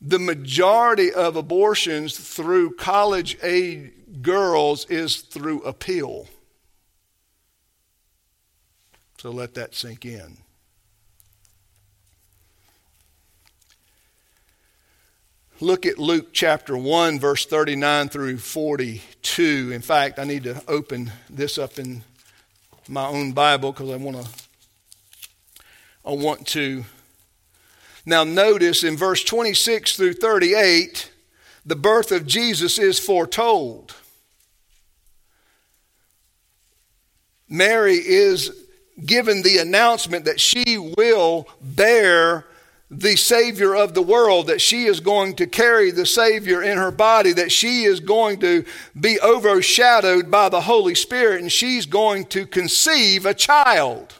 the 0.00 0.18
majority 0.18 1.12
of 1.12 1.36
abortions 1.36 2.18
through 2.18 2.74
college 2.74 3.38
age 3.42 3.92
girls 4.20 4.84
is 4.90 5.22
through 5.22 5.62
appeal. 5.62 6.26
So 9.18 9.30
let 9.30 9.54
that 9.54 9.74
sink 9.74 10.04
in. 10.04 10.43
Look 15.64 15.86
at 15.86 15.98
Luke 15.98 16.34
chapter 16.34 16.76
1, 16.76 17.18
verse 17.18 17.46
39 17.46 18.10
through 18.10 18.36
42. 18.36 19.70
In 19.72 19.80
fact, 19.80 20.18
I 20.18 20.24
need 20.24 20.44
to 20.44 20.62
open 20.68 21.10
this 21.30 21.56
up 21.56 21.78
in 21.78 22.04
my 22.86 23.06
own 23.06 23.32
Bible 23.32 23.72
because 23.72 23.90
I 23.90 23.96
want 23.96 24.22
to 24.22 24.30
I 26.04 26.12
want 26.12 26.46
to 26.48 26.84
now, 28.04 28.24
notice 28.24 28.84
in 28.84 28.98
verse 28.98 29.24
26 29.24 29.96
through 29.96 30.12
38, 30.12 31.10
the 31.64 31.76
birth 31.76 32.12
of 32.12 32.26
Jesus 32.26 32.78
is 32.78 32.98
foretold. 32.98 33.94
Mary 37.48 37.94
is 37.94 38.66
given 39.06 39.40
the 39.40 39.56
announcement 39.56 40.26
that 40.26 40.40
she 40.40 40.76
will 40.76 41.48
bear 41.62 42.44
the 43.00 43.16
Savior 43.16 43.74
of 43.74 43.94
the 43.94 44.02
world, 44.02 44.46
that 44.46 44.60
she 44.60 44.84
is 44.84 45.00
going 45.00 45.34
to 45.36 45.46
carry 45.46 45.90
the 45.90 46.06
Savior 46.06 46.62
in 46.62 46.78
her 46.78 46.90
body, 46.90 47.32
that 47.32 47.52
she 47.52 47.84
is 47.84 48.00
going 48.00 48.40
to 48.40 48.64
be 48.98 49.18
overshadowed 49.20 50.30
by 50.30 50.48
the 50.48 50.62
Holy 50.62 50.94
Spirit, 50.94 51.40
and 51.40 51.50
she's 51.50 51.86
going 51.86 52.24
to 52.26 52.46
conceive 52.46 53.26
a 53.26 53.34
child 53.34 54.14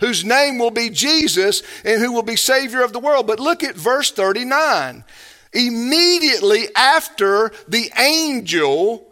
whose 0.00 0.24
name 0.24 0.58
will 0.58 0.70
be 0.70 0.90
Jesus 0.90 1.62
and 1.84 2.00
who 2.00 2.12
will 2.12 2.22
be 2.22 2.36
Savior 2.36 2.82
of 2.82 2.92
the 2.92 3.00
world. 3.00 3.26
But 3.26 3.40
look 3.40 3.64
at 3.64 3.74
verse 3.74 4.10
39. 4.10 5.04
Immediately 5.52 6.68
after 6.76 7.52
the 7.66 7.90
angel 7.98 9.07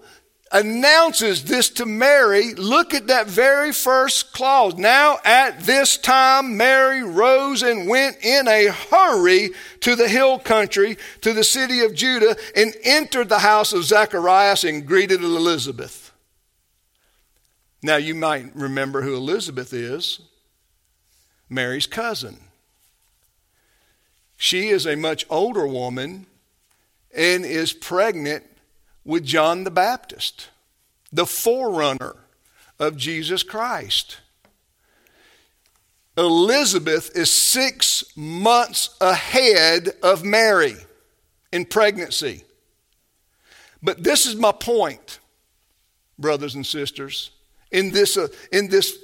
announces 0.56 1.44
this 1.44 1.68
to 1.68 1.84
Mary, 1.84 2.54
look 2.54 2.94
at 2.94 3.08
that 3.08 3.26
very 3.26 3.72
first 3.72 4.32
clause. 4.32 4.74
Now 4.74 5.18
at 5.24 5.60
this 5.60 5.98
time, 5.98 6.56
Mary 6.56 7.02
rose 7.02 7.62
and 7.62 7.86
went 7.88 8.24
in 8.24 8.48
a 8.48 8.68
hurry 8.68 9.50
to 9.80 9.94
the 9.94 10.08
hill 10.08 10.38
country, 10.38 10.96
to 11.20 11.34
the 11.34 11.44
city 11.44 11.80
of 11.80 11.94
Judah, 11.94 12.36
and 12.56 12.74
entered 12.82 13.28
the 13.28 13.40
house 13.40 13.74
of 13.74 13.84
Zacharias 13.84 14.64
and 14.64 14.86
greeted 14.86 15.22
Elizabeth. 15.22 16.12
Now 17.82 17.96
you 17.96 18.14
might 18.14 18.56
remember 18.56 19.02
who 19.02 19.14
Elizabeth 19.14 19.74
is. 19.74 20.20
Mary's 21.50 21.86
cousin. 21.86 22.38
She 24.38 24.68
is 24.68 24.86
a 24.86 24.96
much 24.96 25.26
older 25.28 25.66
woman 25.66 26.26
and 27.14 27.44
is 27.44 27.72
pregnant 27.72 28.44
with 29.06 29.24
John 29.24 29.64
the 29.64 29.70
Baptist, 29.70 30.48
the 31.12 31.24
forerunner 31.24 32.16
of 32.78 32.96
Jesus 32.96 33.42
Christ. 33.42 34.18
Elizabeth 36.18 37.16
is 37.16 37.30
six 37.30 38.04
months 38.16 38.96
ahead 39.00 39.90
of 40.02 40.24
Mary 40.24 40.76
in 41.52 41.64
pregnancy. 41.64 42.42
But 43.82 44.02
this 44.02 44.26
is 44.26 44.34
my 44.34 44.52
point, 44.52 45.20
brothers 46.18 46.54
and 46.54 46.66
sisters, 46.66 47.30
in 47.70 47.92
this, 47.92 48.16
uh, 48.16 48.28
in 48.50 48.68
this 48.68 48.98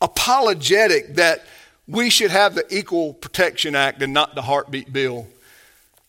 apologetic 0.00 1.14
that 1.14 1.46
we 1.86 2.10
should 2.10 2.30
have 2.30 2.54
the 2.54 2.66
Equal 2.76 3.14
Protection 3.14 3.76
Act 3.76 4.02
and 4.02 4.12
not 4.12 4.34
the 4.34 4.42
heartbeat 4.42 4.92
bill. 4.92 5.28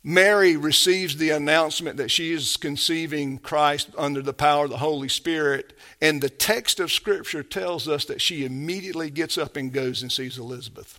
Mary 0.07 0.55
receives 0.55 1.17
the 1.17 1.31
announcement 1.31 1.97
that 1.97 2.09
she 2.09 2.31
is 2.31 2.55
conceiving 2.55 3.37
Christ 3.37 3.89
under 3.97 4.21
the 4.21 4.31
power 4.31 4.63
of 4.63 4.69
the 4.69 4.77
Holy 4.77 5.09
Spirit, 5.09 5.73
and 5.99 6.21
the 6.21 6.29
text 6.29 6.79
of 6.79 6.93
Scripture 6.93 7.43
tells 7.43 7.89
us 7.89 8.05
that 8.05 8.21
she 8.21 8.45
immediately 8.45 9.09
gets 9.09 9.37
up 9.37 9.57
and 9.57 9.73
goes 9.73 10.01
and 10.01 10.09
sees 10.09 10.37
Elizabeth. 10.37 10.97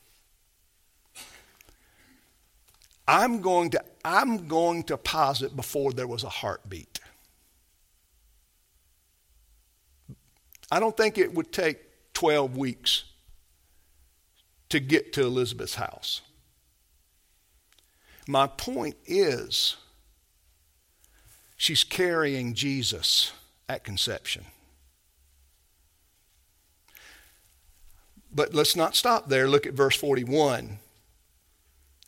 I'm 3.08 3.40
going 3.40 3.70
to, 3.70 3.82
I'm 4.04 4.46
going 4.46 4.82
to 4.82 4.98
posit 4.98 5.56
before 5.56 5.92
there 5.92 6.06
was 6.06 6.22
a 6.22 6.28
heartbeat. 6.28 7.00
I 10.70 10.80
don't 10.80 10.98
think 10.98 11.16
it 11.16 11.32
would 11.32 11.50
take 11.50 11.78
12 12.12 12.58
weeks 12.58 13.04
to 14.68 14.80
get 14.80 15.14
to 15.14 15.22
Elizabeth's 15.22 15.76
house. 15.76 16.20
My 18.28 18.46
point 18.46 18.96
is, 19.06 19.76
she's 21.56 21.82
carrying 21.82 22.52
Jesus 22.52 23.32
at 23.70 23.84
conception. 23.84 24.44
But 28.30 28.52
let's 28.52 28.76
not 28.76 28.94
stop 28.94 29.30
there. 29.30 29.48
Look 29.48 29.66
at 29.66 29.72
verse 29.72 29.96
41. 29.96 30.78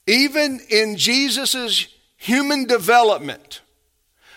Even 0.06 0.60
in 0.68 0.98
Jesus' 0.98 1.88
human 2.18 2.66
development, 2.66 3.62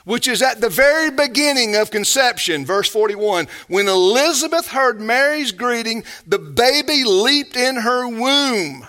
which 0.06 0.26
is 0.26 0.42
at 0.42 0.62
the 0.62 0.70
very 0.70 1.12
beginning 1.12 1.76
of 1.76 1.92
conception. 1.92 2.66
Verse 2.66 2.88
41 2.88 3.50
When 3.68 3.90
Elizabeth 3.90 4.70
heard 4.70 5.02
Mary's 5.02 5.52
greeting, 5.52 6.06
the 6.26 6.40
baby 6.40 7.04
leaped 7.04 7.58
in 7.58 7.76
her 7.76 8.08
womb, 8.08 8.88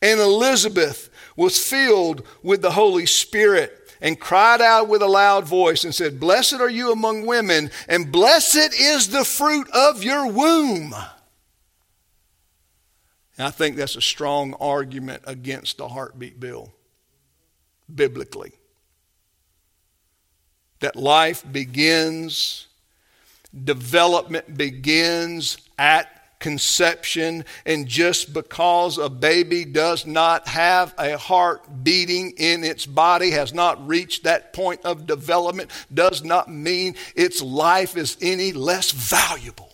and 0.00 0.20
Elizabeth 0.20 1.05
was 1.36 1.62
filled 1.62 2.26
with 2.42 2.62
the 2.62 2.72
Holy 2.72 3.06
Spirit. 3.06 3.82
and 3.98 4.20
cried 4.20 4.60
out 4.60 4.88
with 4.88 5.00
a 5.00 5.06
loud 5.06 5.46
voice 5.46 5.82
and 5.82 5.94
said, 5.94 6.20
Blessed 6.20 6.60
are 6.60 6.68
you 6.68 6.92
among 6.92 7.24
women, 7.24 7.70
and 7.88 8.12
blessed 8.12 8.78
is 8.78 9.08
the 9.08 9.24
fruit 9.24 9.66
of 9.70 10.04
your 10.04 10.30
womb. 10.30 10.94
And 13.38 13.46
I 13.46 13.50
think 13.50 13.76
that's 13.76 13.96
a 13.96 14.02
strong 14.02 14.54
argument 14.54 15.22
against 15.26 15.78
the 15.78 15.88
heartbeat 15.88 16.40
bill, 16.40 16.72
biblically. 17.92 18.52
That 20.80 20.96
life 20.96 21.44
begins, 21.50 22.66
development 23.64 24.56
begins 24.56 25.58
at 25.78 26.15
conception, 26.38 27.44
and 27.64 27.86
just 27.86 28.32
because 28.32 28.98
a 28.98 29.08
baby 29.08 29.64
does 29.64 30.06
not 30.06 30.48
have 30.48 30.94
a 30.98 31.16
heart 31.16 31.82
beating 31.82 32.32
in 32.36 32.64
its 32.64 32.86
body, 32.86 33.30
has 33.30 33.54
not 33.54 33.86
reached 33.86 34.24
that 34.24 34.52
point 34.52 34.80
of 34.84 35.06
development, 35.06 35.70
does 35.92 36.22
not 36.22 36.50
mean 36.50 36.94
its 37.14 37.40
life 37.42 37.96
is 37.96 38.16
any 38.20 38.52
less 38.52 38.90
valuable 38.90 39.72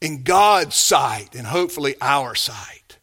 in 0.00 0.22
God's 0.22 0.76
sight 0.76 1.34
and 1.34 1.46
hopefully 1.46 1.96
our 2.00 2.34
sight. 2.34 2.98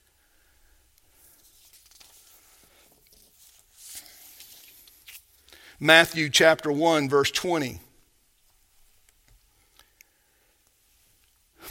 Matthew 5.79 6.29
chapter 6.29 6.71
1, 6.71 7.09
verse 7.09 7.31
20. 7.31 7.81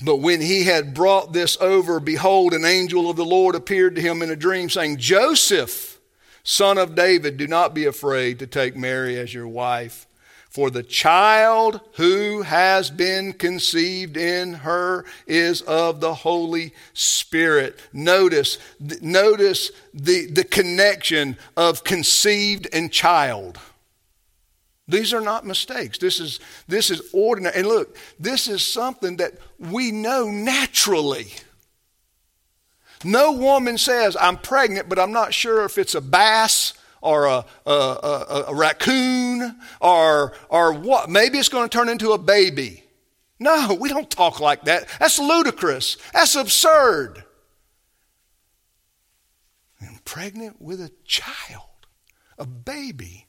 But 0.02 0.16
when 0.16 0.40
he 0.40 0.64
had 0.64 0.94
brought 0.94 1.32
this 1.32 1.56
over, 1.60 2.00
behold, 2.00 2.52
an 2.52 2.64
angel 2.64 3.08
of 3.08 3.16
the 3.16 3.24
Lord 3.24 3.54
appeared 3.54 3.94
to 3.96 4.02
him 4.02 4.22
in 4.22 4.30
a 4.30 4.36
dream, 4.36 4.68
saying, 4.68 4.98
Joseph, 4.98 6.00
son 6.42 6.78
of 6.78 6.94
David, 6.94 7.36
do 7.36 7.46
not 7.46 7.74
be 7.74 7.84
afraid 7.84 8.38
to 8.40 8.46
take 8.46 8.76
Mary 8.76 9.18
as 9.18 9.32
your 9.32 9.48
wife 9.48 10.06
for 10.54 10.70
the 10.70 10.84
child 10.84 11.80
who 11.94 12.42
has 12.42 12.88
been 12.88 13.32
conceived 13.32 14.16
in 14.16 14.54
her 14.54 15.04
is 15.26 15.60
of 15.62 15.98
the 15.98 16.14
Holy 16.14 16.72
Spirit. 16.92 17.80
Notice, 17.92 18.58
notice 19.00 19.72
the, 19.92 20.26
the 20.26 20.44
connection 20.44 21.36
of 21.56 21.82
conceived 21.82 22.68
and 22.72 22.92
child. 22.92 23.58
These 24.86 25.14
are 25.14 25.20
not 25.20 25.46
mistakes. 25.46 25.98
This 25.98 26.20
is, 26.20 26.40
this 26.68 26.90
is 26.90 27.10
ordinary. 27.12 27.56
And 27.56 27.68
look, 27.68 27.96
this 28.18 28.48
is 28.48 28.66
something 28.66 29.16
that 29.16 29.32
we 29.58 29.90
know 29.90 30.30
naturally. 30.30 31.28
No 33.02 33.32
woman 33.32 33.78
says, 33.78 34.16
I'm 34.20 34.36
pregnant, 34.36 34.88
but 34.88 34.98
I'm 34.98 35.12
not 35.12 35.32
sure 35.32 35.64
if 35.64 35.78
it's 35.78 35.94
a 35.94 36.00
bass 36.00 36.74
or 37.00 37.26
a, 37.26 37.44
a, 37.66 37.70
a, 37.70 38.44
a 38.48 38.54
raccoon 38.54 39.56
or, 39.80 40.32
or 40.48 40.72
what. 40.72 41.10
Maybe 41.10 41.38
it's 41.38 41.48
going 41.48 41.68
to 41.68 41.78
turn 41.78 41.88
into 41.88 42.12
a 42.12 42.18
baby. 42.18 42.82
No, 43.38 43.76
we 43.78 43.88
don't 43.88 44.10
talk 44.10 44.40
like 44.40 44.62
that. 44.64 44.88
That's 44.98 45.18
ludicrous. 45.18 45.98
That's 46.12 46.34
absurd. 46.34 47.24
I'm 49.82 49.98
pregnant 50.04 50.62
with 50.62 50.80
a 50.80 50.90
child, 51.04 51.88
a 52.38 52.46
baby, 52.46 53.26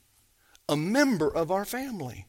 a 0.68 0.76
member 0.76 1.34
of 1.34 1.52
our 1.52 1.66
family. 1.66 2.26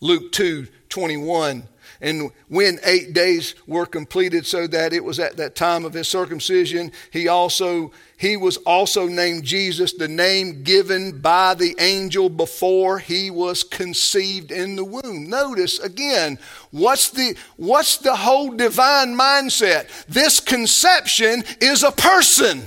Luke 0.00 0.32
2 0.32 0.66
21 0.88 1.68
and 2.00 2.30
when 2.48 2.78
eight 2.84 3.14
days 3.14 3.54
were 3.66 3.86
completed, 3.86 4.46
so 4.46 4.66
that 4.66 4.92
it 4.92 5.02
was 5.02 5.18
at 5.18 5.36
that 5.36 5.54
time 5.54 5.84
of 5.84 5.94
his 5.94 6.08
circumcision, 6.08 6.92
he 7.10 7.28
also 7.28 7.92
he 8.16 8.36
was 8.36 8.56
also 8.58 9.06
named 9.06 9.44
Jesus, 9.44 9.92
the 9.92 10.08
name 10.08 10.62
given 10.62 11.20
by 11.20 11.54
the 11.54 11.74
angel 11.78 12.28
before 12.28 12.98
he 12.98 13.30
was 13.30 13.62
conceived 13.62 14.50
in 14.50 14.76
the 14.76 14.84
womb. 14.84 15.28
Notice 15.28 15.78
again, 15.78 16.38
what's 16.70 17.10
the 17.10 17.36
what's 17.56 17.96
the 17.96 18.16
whole 18.16 18.50
divine 18.50 19.16
mindset? 19.16 19.88
This 20.06 20.40
conception 20.40 21.42
is 21.60 21.82
a 21.82 21.92
person. 21.92 22.66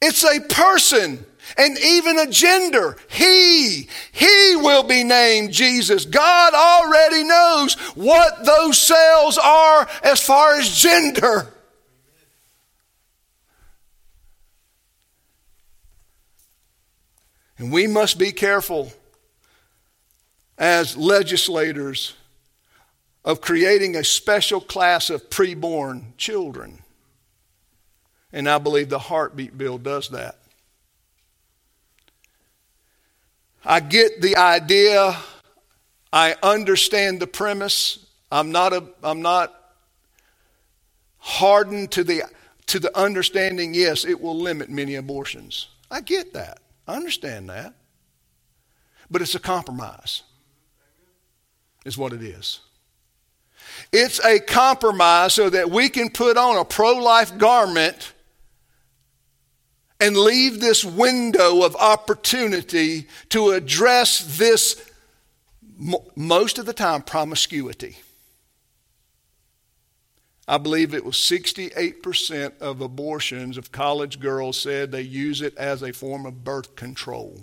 It's 0.00 0.24
a 0.24 0.40
person 0.40 1.24
and 1.58 1.78
even 1.78 2.18
a 2.18 2.30
gender. 2.30 2.96
He, 3.08 3.88
he 4.12 4.56
will 4.56 4.82
be 4.82 5.04
named 5.04 5.52
Jesus. 5.52 6.04
God 6.04 6.54
already 6.54 7.24
knows 7.24 7.74
what 7.94 8.44
those 8.44 8.78
cells 8.78 9.38
are 9.38 9.88
as 10.02 10.20
far 10.20 10.56
as 10.56 10.74
gender. 10.74 11.48
And 17.58 17.70
we 17.70 17.86
must 17.86 18.18
be 18.18 18.32
careful 18.32 18.90
as 20.56 20.96
legislators 20.96 22.14
of 23.22 23.42
creating 23.42 23.96
a 23.96 24.04
special 24.04 24.62
class 24.62 25.10
of 25.10 25.28
preborn 25.28 26.16
children. 26.16 26.78
And 28.32 28.48
I 28.48 28.58
believe 28.58 28.88
the 28.88 28.98
heartbeat 28.98 29.56
bill 29.56 29.78
does 29.78 30.08
that. 30.10 30.36
I 33.64 33.80
get 33.80 34.22
the 34.22 34.36
idea. 34.36 35.16
I 36.12 36.36
understand 36.42 37.20
the 37.20 37.26
premise. 37.26 38.06
I'm 38.32 38.52
not, 38.52 38.72
a, 38.72 38.84
I'm 39.02 39.22
not 39.22 39.54
hardened 41.18 41.90
to 41.92 42.04
the, 42.04 42.22
to 42.66 42.78
the 42.78 42.96
understanding, 42.96 43.74
yes, 43.74 44.04
it 44.04 44.20
will 44.20 44.38
limit 44.38 44.70
many 44.70 44.94
abortions. 44.94 45.68
I 45.90 46.00
get 46.00 46.32
that. 46.34 46.60
I 46.86 46.94
understand 46.94 47.50
that. 47.50 47.74
But 49.10 49.22
it's 49.22 49.34
a 49.34 49.40
compromise, 49.40 50.22
is 51.84 51.98
what 51.98 52.12
it 52.12 52.22
is. 52.22 52.60
It's 53.92 54.24
a 54.24 54.38
compromise 54.38 55.34
so 55.34 55.50
that 55.50 55.70
we 55.70 55.88
can 55.88 56.10
put 56.10 56.36
on 56.36 56.56
a 56.56 56.64
pro 56.64 56.92
life 56.92 57.36
garment 57.36 58.12
and 60.00 60.16
leave 60.16 60.60
this 60.60 60.84
window 60.84 61.62
of 61.62 61.76
opportunity 61.76 63.06
to 63.28 63.50
address 63.50 64.38
this, 64.38 64.90
most 66.16 66.58
of 66.58 66.66
the 66.66 66.72
time, 66.72 67.02
promiscuity. 67.02 67.98
I 70.48 70.58
believe 70.58 70.94
it 70.94 71.04
was 71.04 71.14
68% 71.14 72.58
of 72.58 72.80
abortions 72.80 73.56
of 73.56 73.70
college 73.70 74.18
girls 74.18 74.58
said 74.58 74.90
they 74.90 75.02
use 75.02 75.42
it 75.42 75.56
as 75.56 75.82
a 75.82 75.92
form 75.92 76.26
of 76.26 76.42
birth 76.42 76.74
control. 76.74 77.42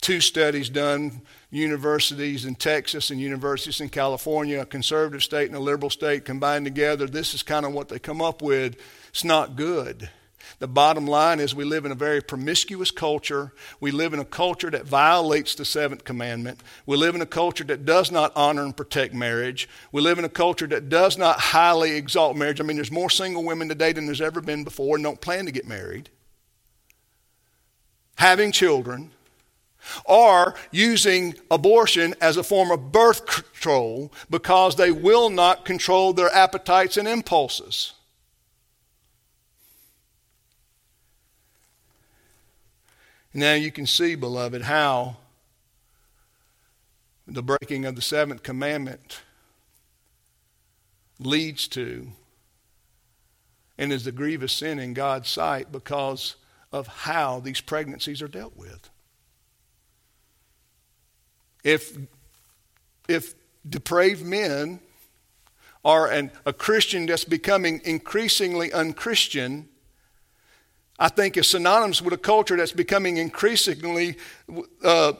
Two 0.00 0.20
studies 0.20 0.68
done 0.68 1.22
universities 1.54 2.44
in 2.44 2.56
Texas 2.56 3.10
and 3.10 3.20
universities 3.20 3.80
in 3.80 3.88
California, 3.88 4.60
a 4.60 4.66
conservative 4.66 5.22
state 5.22 5.46
and 5.46 5.56
a 5.56 5.60
liberal 5.60 5.88
state 5.88 6.24
combined 6.24 6.64
together. 6.66 7.06
This 7.06 7.32
is 7.32 7.42
kind 7.42 7.64
of 7.64 7.72
what 7.72 7.88
they 7.88 7.98
come 7.98 8.20
up 8.20 8.42
with. 8.42 8.76
It's 9.10 9.24
not 9.24 9.54
good. 9.54 10.10
The 10.58 10.68
bottom 10.68 11.06
line 11.06 11.40
is 11.40 11.54
we 11.54 11.64
live 11.64 11.84
in 11.84 11.92
a 11.92 11.96
very 11.96 12.20
promiscuous 12.20 12.90
culture. 12.90 13.52
We 13.80 13.92
live 13.92 14.12
in 14.12 14.18
a 14.18 14.24
culture 14.24 14.70
that 14.70 14.84
violates 14.84 15.54
the 15.54 15.64
seventh 15.64 16.04
commandment. 16.04 16.60
We 16.86 16.96
live 16.96 17.14
in 17.14 17.22
a 17.22 17.26
culture 17.26 17.64
that 17.64 17.84
does 17.84 18.10
not 18.10 18.32
honor 18.34 18.64
and 18.64 18.76
protect 18.76 19.14
marriage. 19.14 19.68
We 19.92 20.02
live 20.02 20.18
in 20.18 20.24
a 20.24 20.28
culture 20.28 20.66
that 20.66 20.88
does 20.88 21.16
not 21.16 21.38
highly 21.38 21.96
exalt 21.96 22.36
marriage. 22.36 22.60
I 22.60 22.64
mean, 22.64 22.76
there's 22.76 22.90
more 22.90 23.10
single 23.10 23.44
women 23.44 23.68
today 23.68 23.92
than 23.92 24.06
there's 24.06 24.20
ever 24.20 24.40
been 24.40 24.64
before 24.64 24.96
and 24.96 25.04
don't 25.04 25.20
plan 25.20 25.46
to 25.46 25.52
get 25.52 25.68
married. 25.68 26.10
Having 28.16 28.52
children, 28.52 29.12
or 30.04 30.54
using 30.70 31.34
abortion 31.50 32.14
as 32.20 32.36
a 32.36 32.42
form 32.42 32.70
of 32.70 32.92
birth 32.92 33.26
control 33.26 34.12
because 34.30 34.76
they 34.76 34.90
will 34.90 35.30
not 35.30 35.64
control 35.64 36.12
their 36.12 36.32
appetites 36.34 36.96
and 36.96 37.08
impulses. 37.08 37.92
Now 43.32 43.54
you 43.54 43.72
can 43.72 43.86
see, 43.86 44.14
beloved, 44.14 44.62
how 44.62 45.16
the 47.26 47.42
breaking 47.42 47.84
of 47.84 47.96
the 47.96 48.02
seventh 48.02 48.42
commandment 48.42 49.22
leads 51.18 51.66
to 51.68 52.08
and 53.76 53.92
is 53.92 54.06
a 54.06 54.12
grievous 54.12 54.52
sin 54.52 54.78
in 54.78 54.94
God's 54.94 55.28
sight 55.28 55.72
because 55.72 56.36
of 56.70 56.86
how 56.86 57.40
these 57.40 57.60
pregnancies 57.60 58.22
are 58.22 58.28
dealt 58.28 58.56
with. 58.56 58.88
If, 61.64 61.96
if 63.08 63.34
depraved 63.68 64.24
men 64.24 64.80
are 65.84 66.08
an, 66.08 66.30
a 66.46 66.52
Christian 66.52 67.06
that's 67.06 67.24
becoming 67.24 67.80
increasingly 67.84 68.72
unchristian, 68.72 69.68
I 70.98 71.08
think 71.08 71.36
is 71.36 71.48
synonymous 71.48 72.00
with 72.00 72.14
a 72.14 72.18
culture 72.18 72.56
that's 72.56 72.72
becoming 72.72 73.16
increasingly 73.16 74.16
uh, 74.82 75.14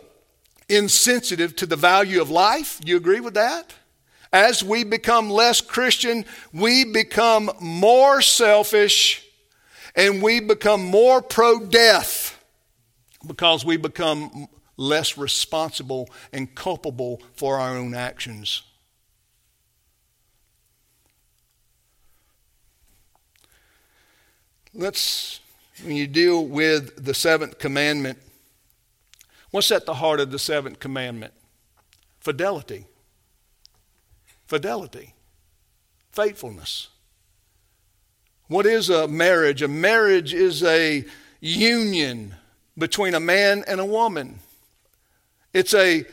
insensitive 0.68 1.56
to 1.56 1.66
the 1.66 1.76
value 1.76 2.22
of 2.22 2.30
life. 2.30 2.80
You 2.84 2.96
agree 2.96 3.20
with 3.20 3.34
that? 3.34 3.74
As 4.32 4.64
we 4.64 4.84
become 4.84 5.30
less 5.30 5.60
Christian, 5.60 6.24
we 6.52 6.84
become 6.84 7.50
more 7.60 8.20
selfish 8.20 9.24
and 9.94 10.22
we 10.22 10.40
become 10.40 10.84
more 10.84 11.22
pro 11.22 11.60
death 11.60 12.42
because 13.26 13.64
we 13.64 13.76
become 13.76 14.48
less 14.76 15.16
responsible 15.16 16.08
and 16.32 16.54
culpable 16.54 17.22
for 17.34 17.58
our 17.58 17.76
own 17.76 17.94
actions. 17.94 18.62
Let's, 24.72 25.40
when 25.84 25.94
you 25.94 26.08
deal 26.08 26.44
with 26.44 27.04
the 27.04 27.14
seventh 27.14 27.58
commandment, 27.58 28.18
what's 29.52 29.70
at 29.70 29.86
the 29.86 29.94
heart 29.94 30.18
of 30.18 30.32
the 30.32 30.38
seventh 30.38 30.80
commandment? 30.80 31.32
Fidelity. 32.18 32.86
Fidelity. 34.46 35.14
Faithfulness. 36.10 36.88
What 38.48 38.66
is 38.66 38.90
a 38.90 39.06
marriage? 39.06 39.62
A 39.62 39.68
marriage 39.68 40.34
is 40.34 40.62
a 40.64 41.04
union 41.40 42.34
between 42.76 43.14
a 43.14 43.20
man 43.20 43.64
and 43.68 43.80
a 43.80 43.86
woman. 43.86 44.40
It's 45.54 45.72
a 45.72 46.04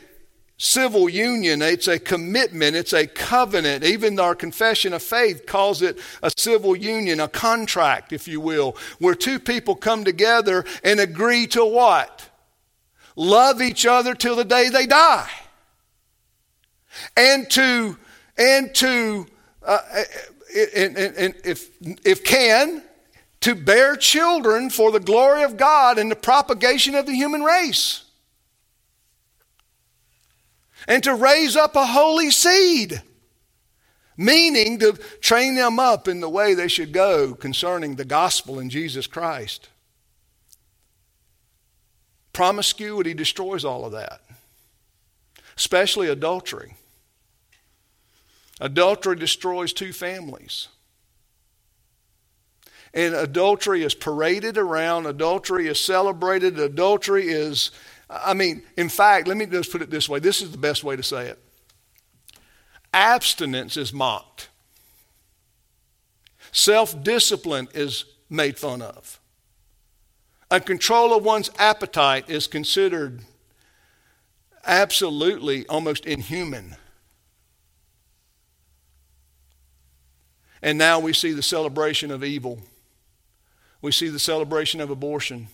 civil 0.56 1.08
union, 1.08 1.60
it's 1.60 1.88
a 1.88 1.98
commitment, 1.98 2.76
it's 2.76 2.92
a 2.92 3.04
covenant. 3.04 3.82
Even 3.82 4.20
our 4.20 4.36
confession 4.36 4.92
of 4.92 5.02
faith 5.02 5.44
calls 5.44 5.82
it 5.82 5.98
a 6.22 6.30
civil 6.36 6.76
union, 6.76 7.18
a 7.18 7.26
contract, 7.26 8.12
if 8.12 8.28
you 8.28 8.40
will, 8.40 8.76
where 9.00 9.16
two 9.16 9.40
people 9.40 9.74
come 9.74 10.04
together 10.04 10.64
and 10.84 11.00
agree 11.00 11.48
to 11.48 11.64
what? 11.64 12.28
Love 13.16 13.60
each 13.60 13.84
other 13.84 14.14
till 14.14 14.36
the 14.36 14.44
day 14.44 14.68
they 14.68 14.86
die. 14.86 15.28
And 17.16 17.50
to, 17.50 17.98
and 18.38 18.72
to, 18.76 19.26
uh, 19.66 19.78
and, 20.76 20.96
and, 20.96 21.16
and 21.16 21.34
if, 21.44 21.70
if 22.06 22.22
can, 22.22 22.84
to 23.40 23.56
bear 23.56 23.96
children 23.96 24.70
for 24.70 24.92
the 24.92 25.00
glory 25.00 25.42
of 25.42 25.56
God 25.56 25.98
and 25.98 26.08
the 26.08 26.16
propagation 26.16 26.94
of 26.94 27.06
the 27.06 27.14
human 27.14 27.42
race 27.42 28.01
and 30.88 31.02
to 31.04 31.14
raise 31.14 31.56
up 31.56 31.76
a 31.76 31.86
holy 31.86 32.30
seed, 32.30 33.02
meaning 34.16 34.78
to 34.78 34.92
train 35.20 35.54
them 35.54 35.78
up 35.78 36.08
in 36.08 36.20
the 36.20 36.28
way 36.28 36.54
they 36.54 36.68
should 36.68 36.92
go 36.92 37.34
concerning 37.34 37.96
the 37.96 38.04
gospel 38.04 38.58
in 38.58 38.70
Jesus 38.70 39.06
Christ. 39.06 39.68
Promiscuity 42.32 43.14
destroys 43.14 43.64
all 43.64 43.84
of 43.84 43.92
that, 43.92 44.20
especially 45.56 46.08
adultery. 46.08 46.76
Adultery 48.60 49.16
destroys 49.16 49.72
two 49.72 49.92
families. 49.92 50.68
And 52.94 53.14
adultery 53.14 53.82
is 53.82 53.94
paraded 53.94 54.58
around, 54.58 55.06
adultery 55.06 55.66
is 55.66 55.80
celebrated, 55.80 56.58
adultery 56.58 57.28
is 57.28 57.70
I 58.12 58.34
mean, 58.34 58.62
in 58.76 58.88
fact, 58.88 59.26
let 59.26 59.36
me 59.36 59.46
just 59.46 59.72
put 59.72 59.80
it 59.80 59.90
this 59.90 60.08
way 60.08 60.18
this 60.18 60.42
is 60.42 60.50
the 60.50 60.58
best 60.58 60.84
way 60.84 60.96
to 60.96 61.02
say 61.02 61.28
it 61.28 61.38
abstinence 62.92 63.76
is 63.76 63.92
mocked, 63.92 64.48
self 66.50 67.02
discipline 67.02 67.68
is 67.74 68.04
made 68.28 68.58
fun 68.58 68.82
of, 68.82 69.18
a 70.50 70.60
control 70.60 71.16
of 71.16 71.24
one's 71.24 71.50
appetite 71.58 72.28
is 72.28 72.46
considered 72.46 73.22
absolutely 74.64 75.66
almost 75.66 76.06
inhuman. 76.06 76.76
And 80.64 80.78
now 80.78 81.00
we 81.00 81.12
see 81.12 81.32
the 81.32 81.42
celebration 81.42 82.12
of 82.12 82.22
evil. 82.22 82.60
We 83.80 83.90
see 83.90 84.08
the 84.08 84.20
celebration 84.20 84.80
of 84.80 84.90
abortion. 84.90 85.48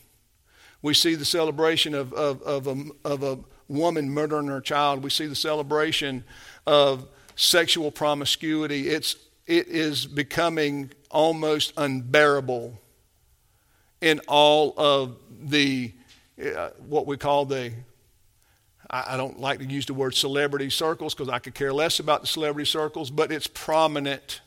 We 0.82 0.94
see 0.94 1.14
the 1.14 1.24
celebration 1.24 1.94
of, 1.94 2.12
of, 2.12 2.42
of, 2.42 2.66
a, 2.66 2.84
of 3.04 3.22
a 3.22 3.38
woman 3.68 4.10
murdering 4.10 4.46
her 4.48 4.60
child. 4.60 5.02
We 5.02 5.10
see 5.10 5.26
the 5.26 5.34
celebration 5.34 6.24
of 6.66 7.08
sexual 7.36 7.90
promiscuity. 7.90 8.88
It's, 8.88 9.16
it 9.46 9.68
is 9.68 10.06
becoming 10.06 10.90
almost 11.10 11.72
unbearable 11.76 12.80
in 14.00 14.20
all 14.28 14.74
of 14.76 15.16
the, 15.40 15.92
uh, 16.40 16.70
what 16.86 17.06
we 17.06 17.16
call 17.16 17.44
the, 17.44 17.72
I, 18.88 19.14
I 19.14 19.16
don't 19.16 19.40
like 19.40 19.58
to 19.58 19.64
use 19.64 19.86
the 19.86 19.94
word 19.94 20.14
celebrity 20.14 20.70
circles 20.70 21.14
because 21.14 21.28
I 21.28 21.40
could 21.40 21.54
care 21.54 21.72
less 21.72 21.98
about 21.98 22.20
the 22.20 22.26
celebrity 22.28 22.66
circles, 22.66 23.10
but 23.10 23.32
it's 23.32 23.48
prominent 23.48 24.40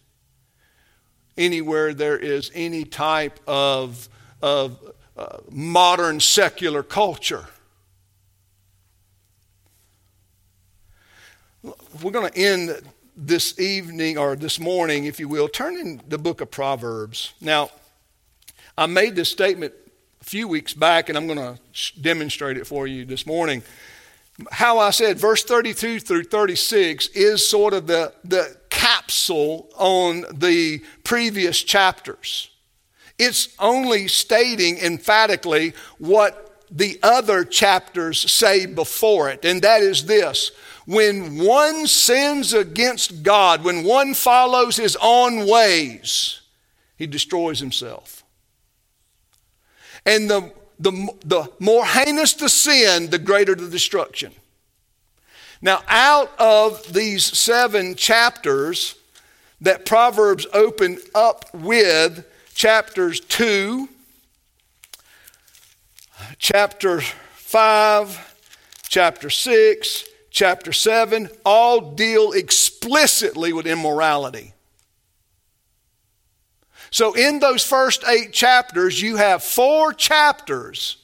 anywhere 1.38 1.93
there 1.93 2.17
is 2.17 2.51
any 2.53 2.86
type 2.86 3.39
of, 3.47 4.07
of 4.41 4.79
modern 5.49 6.19
secular 6.19 6.84
culture. 6.84 7.45
We're 12.01 12.11
going 12.11 12.32
to 12.32 12.38
end 12.38 12.82
this 13.15 13.59
evening 13.59 14.17
or 14.17 14.36
this 14.36 14.59
morning, 14.59 15.05
if 15.05 15.19
you 15.19 15.28
will, 15.28 15.47
turn 15.47 15.78
in 15.78 16.01
the 16.07 16.17
book 16.17 16.41
of 16.41 16.49
Proverbs. 16.49 17.34
Now, 17.39 17.69
I 18.78 18.86
made 18.88 19.15
this 19.15 19.30
statement 19.30 19.74
a 20.22 20.24
few 20.24 20.47
weeks 20.47 20.74
back, 20.74 21.09
and 21.09 21.17
I'm 21.17 21.28
going 21.28 21.38
to 21.38 21.59
demonstrate 21.99 22.57
it 22.57 22.65
for 22.65 22.88
you 22.88 23.05
this 23.05 23.26
morning. 23.26 23.63
How 24.51 24.80
I 24.80 24.91
said 24.91 25.19
verse 25.19 25.43
32 25.43 25.99
through 25.99 26.24
36 26.24 27.07
is 27.07 27.47
sort 27.47 27.74
of 27.74 27.88
the, 27.88 28.13
the 28.24 28.57
capsule 28.69 29.69
on 29.76 30.26
the 30.34 30.82
previous 31.03 31.61
chapters. 31.61 32.51
It's 33.24 33.49
only 33.59 34.07
stating 34.07 34.80
emphatically 34.80 35.74
what 35.99 36.65
the 36.72 36.97
other 37.03 37.45
chapters 37.45 38.19
say 38.32 38.65
before 38.65 39.30
it, 39.30 39.45
and 39.45 39.61
that 39.61 39.84
is 39.84 40.07
this. 40.07 40.51
When 40.88 41.38
one 41.38 41.86
sins 41.86 42.51
against 42.51 43.22
God, 43.22 43.63
when 43.63 43.84
one 43.84 44.15
follows 44.15 44.76
his 44.76 44.97
own 44.99 45.47
ways, 45.47 46.41
he 46.97 47.05
destroys 47.05 47.59
himself. 47.59 48.24
And 50.03 50.28
the, 50.28 50.51
the, 50.80 50.91
the 51.24 51.51
more 51.59 51.86
heinous 51.86 52.34
the 52.34 52.49
sin, 52.49 53.11
the 53.11 53.19
greater 53.19 53.53
the 53.53 53.69
destruction. 53.69 54.32
Now, 55.61 55.84
out 55.88 56.32
of 56.39 56.91
these 56.91 57.24
seven 57.24 57.93
chapters 57.93 58.95
that 59.61 59.86
Proverbs 59.86 60.47
open 60.53 60.97
up 61.13 61.45
with, 61.53 62.26
chapters 62.62 63.20
2, 63.22 63.89
chapter 66.38 67.01
5, 67.01 68.36
chapter 68.88 69.32
6, 69.32 70.07
chapter 70.30 70.72
7 70.72 71.28
all 71.43 71.82
deal 71.95 72.34
explicitly 72.34 73.51
with 73.51 73.66
immorality. 73.66 74.53
So, 76.91 77.14
in 77.14 77.39
those 77.39 77.64
first 77.64 78.03
eight 78.07 78.32
chapters, 78.32 79.01
you 79.01 79.16
have 79.16 79.43
four 79.43 79.91
chapters 79.91 80.97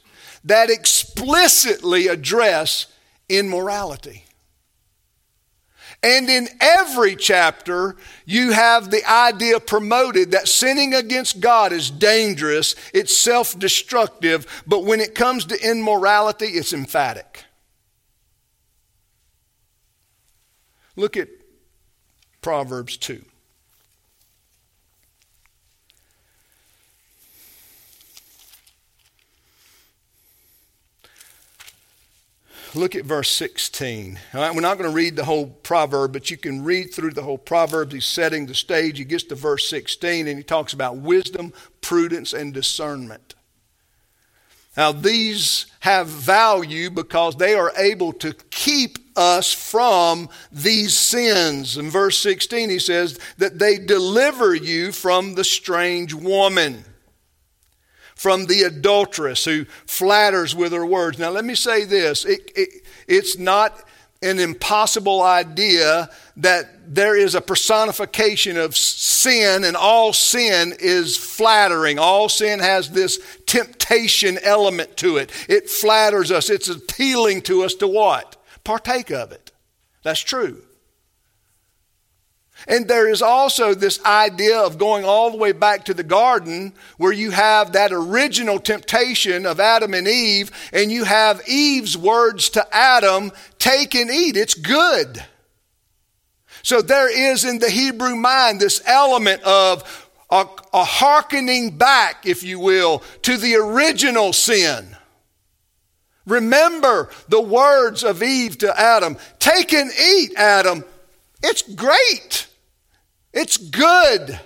that 0.43 0.70
explicitly 0.70 2.08
address 2.08 2.86
immorality. 3.30 4.26
And 6.04 6.30
in 6.30 6.48
every 6.62 7.16
chapter, 7.16 7.95
you 8.26 8.52
have 8.52 8.91
the 8.91 9.04
idea 9.10 9.60
promoted 9.60 10.32
that 10.32 10.48
sinning 10.48 10.93
against 10.93 11.39
God 11.39 11.74
is 11.74 11.89
dangerous, 11.89 12.76
it's 12.93 13.18
self 13.18 13.58
destructive, 13.58 14.64
but 14.68 14.86
when 14.86 15.00
it 15.00 15.16
comes 15.16 15.45
to 15.45 15.60
immorality, 15.70 16.45
it's 16.45 16.72
emphatic. 16.72 17.45
Look 20.95 21.18
at 21.18 21.30
Proverbs 22.41 22.98
2. 22.98 23.24
Look 32.78 32.95
at 32.95 33.05
verse 33.05 33.30
16. 33.32 34.19
All 34.36 34.41
right, 34.41 34.53
we're 34.53 34.61
not 34.61 34.78
going 34.78 34.89
to 34.89 34.95
read 34.95 35.15
the 35.15 35.25
whole 35.25 35.47
proverb, 35.47 36.13
but 36.13 36.30
you 36.30 36.38
can 36.38 36.63
read 36.63 36.93
through 36.93 37.11
the 37.11 37.23
whole 37.23 37.39
proverb. 37.39 37.91
He's 37.91 38.05
setting 38.05 38.45
the 38.45 38.53
stage. 38.53 38.99
He 38.99 39.03
gets 39.03 39.23
to 39.25 39.36
verse 39.36 39.67
16 39.67 40.28
and 40.28 40.38
he 40.38 40.43
talks 40.43 40.73
about 40.73 40.97
wisdom, 40.97 41.53
prudence, 41.82 42.34
and 42.34 42.53
discernment. 42.53 43.34
Now, 44.78 44.91
these 44.91 45.65
have 45.80 46.05
value 46.05 46.91
because 46.91 47.36
they 47.36 47.55
are 47.55 47.71
able 47.78 48.13
to 48.13 48.34
keep 48.51 48.99
us 49.17 49.51
from 49.51 50.30
these 50.51 50.95
sins. 50.95 51.78
In 51.78 51.89
verse 51.89 52.19
16, 52.19 52.69
he 52.69 52.78
says 52.78 53.19
that 53.39 53.57
they 53.57 53.80
deliver 53.80 54.53
you 54.53 54.91
from 54.91 55.34
the 55.34 55.43
strange 55.43 56.13
woman 56.13 56.86
from 58.18 58.47
the 58.47 58.63
adulteress 58.63 59.45
who 59.45 59.65
flatters 59.86 60.55
with 60.55 60.74
her 60.74 60.86
words. 60.86 61.20
Now, 61.20 61.30
let 61.30 61.45
me 61.45 61.55
say 61.55 61.86
this 61.86 62.26
it, 62.26 62.51
it, 62.55 62.70
it's 63.07 63.38
not 63.38 63.84
an 64.24 64.39
impossible 64.39 65.22
idea 65.22 66.09
that 66.38 66.93
there 66.93 67.15
is 67.15 67.36
a 67.36 67.41
personification 67.41 68.57
of 68.57 68.76
sin, 68.76 69.63
and 69.63 69.78
all 69.78 70.11
sin 70.13 70.74
is 70.80 71.15
flattering. 71.15 71.99
All 71.99 72.28
sin 72.28 72.59
has 72.59 72.89
this 72.89 73.20
temptation 73.45 74.39
element 74.41 74.97
to 74.97 75.18
it. 75.18 75.32
It 75.47 75.70
flatters 75.70 76.32
us, 76.32 76.49
it's 76.49 76.70
appealing 76.70 77.43
to 77.43 77.63
us 77.63 77.76
to 77.76 77.88
what? 77.88 78.36
Partake 78.63 79.11
of 79.11 79.32
it. 79.32 79.51
That's 80.03 80.20
true. 80.20 80.63
And 82.68 82.88
there 82.88 83.09
is 83.09 83.22
also 83.22 83.74
this 83.74 84.03
idea 84.03 84.59
of 84.59 84.78
going 84.78 85.05
all 85.05 85.32
the 85.32 85.38
way 85.38 85.53
back 85.53 85.86
to 85.86 85.93
the 85.93 86.03
garden 86.03 86.74
where 86.97 87.13
you 87.13 87.32
have 87.32 87.72
that 87.72 87.93
original 87.93 88.59
temptation 88.59 89.45
of 89.45 89.61
Adam 89.61 89.93
and 89.93 90.07
Eve, 90.07 90.51
and 90.74 90.91
you 90.91 91.05
have 91.05 91.47
Eve's 91.47 91.97
words 91.97 92.49
to 92.49 92.76
Adam 92.76 93.32
take 93.57 93.95
and 93.95 94.11
eat. 94.11 94.36
It's 94.36 94.53
good. 94.53 95.24
So 96.61 96.82
there 96.82 97.09
is 97.09 97.45
in 97.45 97.59
the 97.59 97.70
Hebrew 97.70 98.15
mind 98.15 98.59
this 98.59 98.82
element 98.86 99.41
of 99.43 100.09
a, 100.30 100.45
a 100.74 100.84
hearkening 100.84 101.78
back, 101.78 102.26
if 102.26 102.43
you 102.43 102.59
will, 102.59 103.01
to 103.22 103.38
the 103.38 103.55
original 103.55 104.34
sin. 104.34 104.97
Remember 106.26 107.09
the 107.30 107.39
words 107.39 108.03
of 108.03 108.22
Eve 108.22 108.57
to 108.57 108.78
Adam 108.78 109.15
Take 109.39 109.72
and 109.74 109.89
eat, 109.89 110.34
Adam. 110.36 110.84
It's 111.41 111.61
great. 111.61 112.47
It's 113.38 113.58
good. 113.58 114.40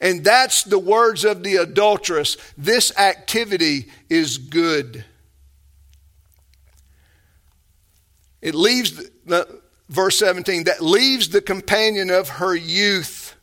And 0.00 0.24
that's 0.24 0.62
the 0.62 0.78
words 0.78 1.22
of 1.22 1.42
the 1.42 1.56
adulteress. 1.56 2.38
This 2.56 2.96
activity 2.96 3.90
is 4.08 4.38
good. 4.38 5.04
It 8.40 8.54
leaves 8.54 9.10
the, 9.26 9.60
verse 9.90 10.18
17, 10.18 10.64
that 10.64 10.80
leaves 10.80 11.28
the 11.28 11.42
companion 11.42 12.08
of 12.08 12.30
her 12.30 12.56
youth 12.56 13.36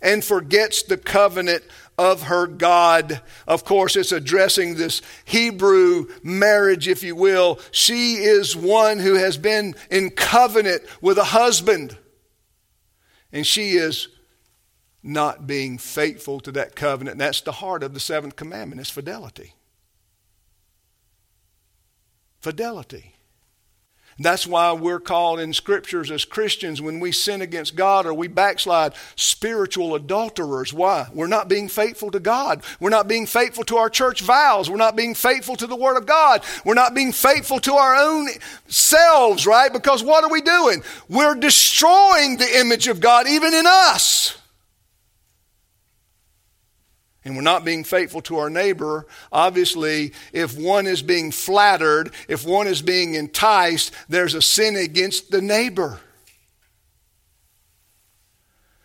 and 0.00 0.24
forgets 0.24 0.84
the 0.84 0.96
covenant 0.96 1.64
of 1.98 2.22
her 2.22 2.46
God. 2.46 3.20
Of 3.48 3.64
course, 3.64 3.96
it's 3.96 4.12
addressing 4.12 4.76
this 4.76 5.02
Hebrew 5.24 6.06
marriage, 6.22 6.86
if 6.86 7.02
you 7.02 7.16
will. 7.16 7.58
She 7.72 8.14
is 8.14 8.56
one 8.56 9.00
who 9.00 9.14
has 9.14 9.36
been 9.36 9.74
in 9.90 10.10
covenant 10.10 10.82
with 11.00 11.18
a 11.18 11.24
husband, 11.24 11.98
and 13.32 13.44
she 13.44 13.72
is 13.72 14.06
not 15.02 15.46
being 15.46 15.78
faithful 15.78 16.40
to 16.40 16.52
that 16.52 16.76
covenant. 16.76 17.14
And 17.14 17.20
that's 17.20 17.40
the 17.40 17.52
heart 17.52 17.82
of 17.82 17.94
the 17.94 18.00
seventh 18.00 18.36
commandment 18.36 18.80
is 18.80 18.90
fidelity. 18.90 19.54
Fidelity. 22.40 23.14
That's 24.22 24.46
why 24.46 24.72
we're 24.72 25.00
called 25.00 25.40
in 25.40 25.54
scriptures 25.54 26.10
as 26.10 26.26
Christians 26.26 26.82
when 26.82 27.00
we 27.00 27.10
sin 27.10 27.40
against 27.40 27.74
God 27.74 28.04
or 28.04 28.12
we 28.12 28.28
backslide 28.28 28.92
spiritual 29.16 29.94
adulterers. 29.94 30.74
Why? 30.74 31.06
We're 31.14 31.26
not 31.26 31.48
being 31.48 31.68
faithful 31.68 32.10
to 32.10 32.20
God. 32.20 32.62
We're 32.80 32.90
not 32.90 33.08
being 33.08 33.24
faithful 33.24 33.64
to 33.64 33.78
our 33.78 33.88
church 33.88 34.20
vows. 34.20 34.68
We're 34.68 34.76
not 34.76 34.94
being 34.94 35.14
faithful 35.14 35.56
to 35.56 35.66
the 35.66 35.76
Word 35.76 35.96
of 35.96 36.04
God. 36.04 36.42
We're 36.66 36.74
not 36.74 36.94
being 36.94 37.12
faithful 37.12 37.60
to 37.60 37.74
our 37.74 37.96
own 37.96 38.28
selves, 38.68 39.46
right? 39.46 39.72
Because 39.72 40.04
what 40.04 40.22
are 40.22 40.30
we 40.30 40.42
doing? 40.42 40.82
We're 41.08 41.34
destroying 41.34 42.36
the 42.36 42.58
image 42.60 42.88
of 42.88 43.00
God 43.00 43.26
even 43.26 43.54
in 43.54 43.64
us 43.66 44.36
and 47.24 47.36
we're 47.36 47.42
not 47.42 47.64
being 47.64 47.84
faithful 47.84 48.22
to 48.22 48.38
our 48.38 48.50
neighbor, 48.50 49.06
obviously, 49.30 50.12
if 50.32 50.56
one 50.56 50.86
is 50.86 51.02
being 51.02 51.30
flattered, 51.30 52.12
if 52.28 52.46
one 52.46 52.66
is 52.66 52.82
being 52.82 53.14
enticed, 53.14 53.92
there's 54.08 54.34
a 54.34 54.42
sin 54.42 54.76
against 54.76 55.30
the 55.30 55.42
neighbor. 55.42 56.00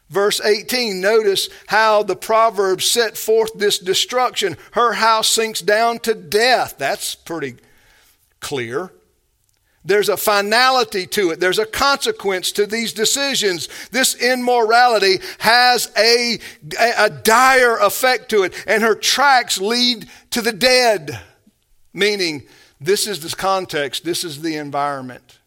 Verse 0.10 0.40
18, 0.40 1.02
notice 1.02 1.50
how 1.68 2.04
the 2.04 2.16
proverb 2.16 2.82
set 2.82 3.18
forth 3.18 3.52
this 3.56 3.80
destruction. 3.80 4.56
Her 4.72 4.94
house 4.94 5.28
sinks 5.28 5.62
down 5.62 6.00
to 6.00 6.14
death. 6.14 6.76
That's 6.78 7.16
pretty 7.16 7.56
clear. 8.40 8.92
There's 9.86 10.10
a 10.10 10.18
finality 10.18 11.06
to 11.08 11.30
it. 11.30 11.40
There's 11.40 11.60
a 11.60 11.66
consequence 11.66 12.52
to 12.54 12.66
these 12.66 12.92
decisions. 12.92 13.70
This 13.92 14.16
immorality 14.16 15.20
has 15.38 15.92
a, 15.96 16.40
a, 16.80 17.12
dire 17.12 17.78
effect 17.78 18.30
to 18.30 18.44
it, 18.44 18.54
and 18.66 18.82
her 18.82 18.96
tracks 18.96 19.60
lead 19.60 20.10
to 20.32 20.42
the 20.42 20.52
dead. 20.52 21.20
Meaning, 21.94 22.48
this 22.82 23.06
is 23.06 23.20
the 23.20 23.36
context, 23.36 24.04
this 24.04 24.24
is 24.24 24.42
the 24.42 24.58
environment. 24.58 25.40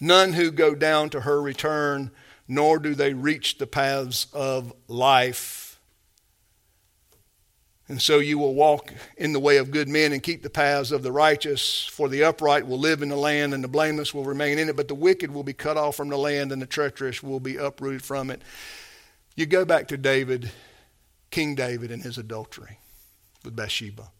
None 0.00 0.32
who 0.32 0.50
go 0.50 0.74
down 0.74 1.10
to 1.10 1.20
her 1.20 1.42
return, 1.42 2.10
nor 2.48 2.78
do 2.78 2.94
they 2.94 3.12
reach 3.12 3.58
the 3.58 3.66
paths 3.66 4.26
of 4.32 4.72
life. 4.88 5.59
And 7.90 8.00
so 8.00 8.20
you 8.20 8.38
will 8.38 8.54
walk 8.54 8.94
in 9.16 9.32
the 9.32 9.40
way 9.40 9.56
of 9.56 9.72
good 9.72 9.88
men 9.88 10.12
and 10.12 10.22
keep 10.22 10.44
the 10.44 10.48
paths 10.48 10.92
of 10.92 11.02
the 11.02 11.10
righteous, 11.10 11.84
for 11.86 12.08
the 12.08 12.22
upright 12.22 12.64
will 12.64 12.78
live 12.78 13.02
in 13.02 13.08
the 13.08 13.16
land, 13.16 13.52
and 13.52 13.64
the 13.64 13.68
blameless 13.68 14.14
will 14.14 14.22
remain 14.22 14.60
in 14.60 14.68
it, 14.68 14.76
but 14.76 14.86
the 14.86 14.94
wicked 14.94 15.34
will 15.34 15.42
be 15.42 15.52
cut 15.52 15.76
off 15.76 15.96
from 15.96 16.08
the 16.08 16.16
land, 16.16 16.52
and 16.52 16.62
the 16.62 16.66
treacherous 16.66 17.20
will 17.20 17.40
be 17.40 17.56
uprooted 17.56 18.00
from 18.00 18.30
it. 18.30 18.42
You 19.34 19.44
go 19.44 19.64
back 19.64 19.88
to 19.88 19.96
David, 19.96 20.52
King 21.32 21.56
David, 21.56 21.90
and 21.90 22.00
his 22.00 22.16
adultery 22.16 22.78
with 23.44 23.56
Bathsheba. 23.56 24.12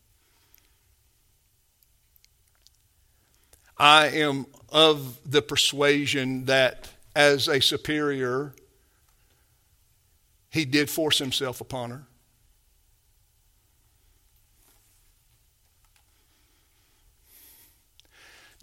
I 3.78 4.08
am 4.08 4.46
of 4.70 5.16
the 5.24 5.42
persuasion 5.42 6.46
that 6.46 6.88
as 7.14 7.46
a 7.46 7.60
superior, 7.60 8.52
he 10.50 10.64
did 10.64 10.90
force 10.90 11.18
himself 11.18 11.60
upon 11.60 11.90
her. 11.90 12.06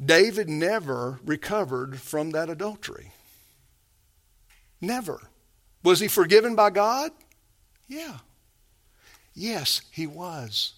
David 0.03 0.47
never 0.47 1.19
recovered 1.25 1.99
from 1.99 2.31
that 2.31 2.49
adultery. 2.49 3.11
Never. 4.79 5.21
Was 5.83 5.99
he 5.99 6.07
forgiven 6.07 6.55
by 6.55 6.69
God? 6.69 7.11
Yeah. 7.87 8.17
Yes, 9.33 9.81
he 9.91 10.05
was. 10.05 10.73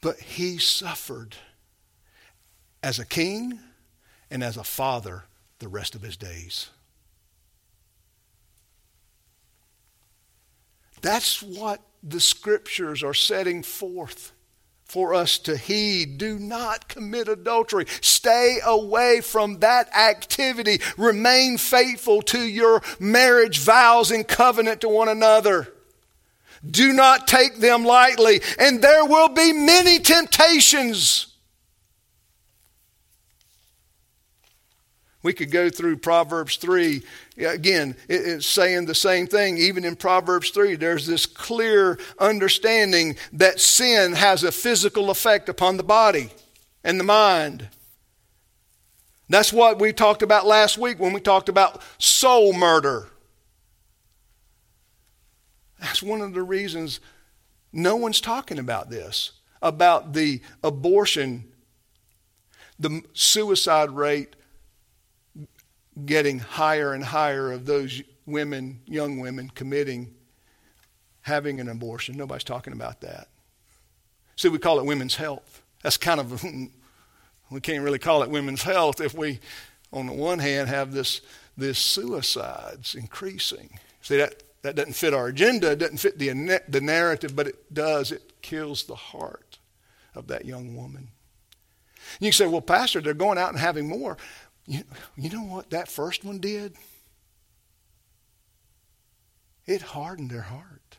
But 0.00 0.18
he 0.18 0.58
suffered 0.58 1.36
as 2.82 2.98
a 2.98 3.06
king 3.06 3.58
and 4.30 4.42
as 4.42 4.56
a 4.56 4.64
father 4.64 5.24
the 5.58 5.68
rest 5.68 5.94
of 5.94 6.02
his 6.02 6.16
days. 6.16 6.70
That's 11.02 11.42
what 11.42 11.80
the 12.02 12.20
scriptures 12.20 13.02
are 13.02 13.14
setting 13.14 13.62
forth 13.62 14.32
for 14.90 15.14
us 15.14 15.38
to 15.38 15.56
heed. 15.56 16.18
Do 16.18 16.36
not 16.36 16.88
commit 16.88 17.28
adultery. 17.28 17.86
Stay 18.00 18.58
away 18.64 19.20
from 19.20 19.60
that 19.60 19.94
activity. 19.96 20.80
Remain 20.98 21.58
faithful 21.58 22.22
to 22.22 22.40
your 22.40 22.82
marriage 22.98 23.60
vows 23.60 24.10
and 24.10 24.26
covenant 24.26 24.80
to 24.80 24.88
one 24.88 25.08
another. 25.08 25.72
Do 26.68 26.92
not 26.92 27.28
take 27.28 27.58
them 27.58 27.84
lightly, 27.84 28.40
and 28.58 28.82
there 28.82 29.04
will 29.04 29.28
be 29.28 29.52
many 29.52 30.00
temptations 30.00 31.30
We 35.22 35.32
could 35.34 35.50
go 35.50 35.68
through 35.68 35.98
Proverbs 35.98 36.56
3. 36.56 37.02
Again, 37.44 37.96
it's 38.08 38.46
saying 38.46 38.86
the 38.86 38.94
same 38.94 39.26
thing. 39.26 39.58
Even 39.58 39.84
in 39.84 39.96
Proverbs 39.96 40.50
3, 40.50 40.76
there's 40.76 41.06
this 41.06 41.26
clear 41.26 41.98
understanding 42.18 43.16
that 43.32 43.60
sin 43.60 44.12
has 44.12 44.44
a 44.44 44.52
physical 44.52 45.10
effect 45.10 45.48
upon 45.48 45.76
the 45.76 45.82
body 45.82 46.30
and 46.84 46.98
the 46.98 47.04
mind. 47.04 47.68
That's 49.28 49.52
what 49.52 49.78
we 49.78 49.92
talked 49.92 50.22
about 50.22 50.46
last 50.46 50.76
week 50.76 50.98
when 50.98 51.12
we 51.12 51.20
talked 51.20 51.48
about 51.48 51.82
soul 51.98 52.52
murder. 52.52 53.08
That's 55.78 56.02
one 56.02 56.20
of 56.20 56.34
the 56.34 56.42
reasons 56.42 57.00
no 57.72 57.96
one's 57.96 58.20
talking 58.20 58.58
about 58.58 58.90
this, 58.90 59.32
about 59.62 60.12
the 60.12 60.40
abortion, 60.62 61.44
the 62.78 63.02
suicide 63.12 63.90
rate 63.90 64.34
getting 66.04 66.38
higher 66.38 66.92
and 66.92 67.04
higher 67.04 67.52
of 67.52 67.66
those 67.66 68.02
women, 68.26 68.80
young 68.86 69.18
women, 69.18 69.50
committing 69.54 70.14
having 71.22 71.60
an 71.60 71.68
abortion. 71.68 72.16
Nobody's 72.16 72.44
talking 72.44 72.72
about 72.72 73.00
that. 73.02 73.28
See, 74.36 74.48
we 74.48 74.58
call 74.58 74.78
it 74.78 74.86
women's 74.86 75.16
health. 75.16 75.62
That's 75.82 75.96
kind 75.96 76.20
of, 76.20 76.42
we 77.50 77.60
can't 77.60 77.84
really 77.84 77.98
call 77.98 78.22
it 78.22 78.30
women's 78.30 78.62
health 78.62 79.00
if 79.00 79.14
we, 79.14 79.40
on 79.92 80.06
the 80.06 80.12
one 80.12 80.38
hand, 80.38 80.68
have 80.68 80.92
this, 80.92 81.20
this 81.56 81.78
suicides 81.78 82.94
increasing. 82.94 83.78
See, 84.00 84.16
that, 84.16 84.42
that 84.62 84.76
doesn't 84.76 84.94
fit 84.94 85.14
our 85.14 85.28
agenda, 85.28 85.72
it 85.72 85.78
doesn't 85.78 85.98
fit 85.98 86.18
the, 86.18 86.60
the 86.68 86.80
narrative, 86.80 87.36
but 87.36 87.48
it 87.48 87.72
does. 87.72 88.12
It 88.12 88.40
kills 88.42 88.84
the 88.84 88.94
heart 88.94 89.58
of 90.14 90.26
that 90.28 90.44
young 90.44 90.74
woman. 90.74 91.08
You 92.18 92.32
say, 92.32 92.46
well, 92.46 92.60
Pastor, 92.60 93.00
they're 93.00 93.14
going 93.14 93.38
out 93.38 93.50
and 93.50 93.58
having 93.58 93.88
more. 93.88 94.16
You, 94.70 94.84
you 95.16 95.30
know 95.30 95.42
what 95.42 95.70
that 95.70 95.88
first 95.88 96.24
one 96.24 96.38
did? 96.38 96.76
It 99.66 99.82
hardened 99.82 100.30
their 100.30 100.42
heart. 100.42 100.98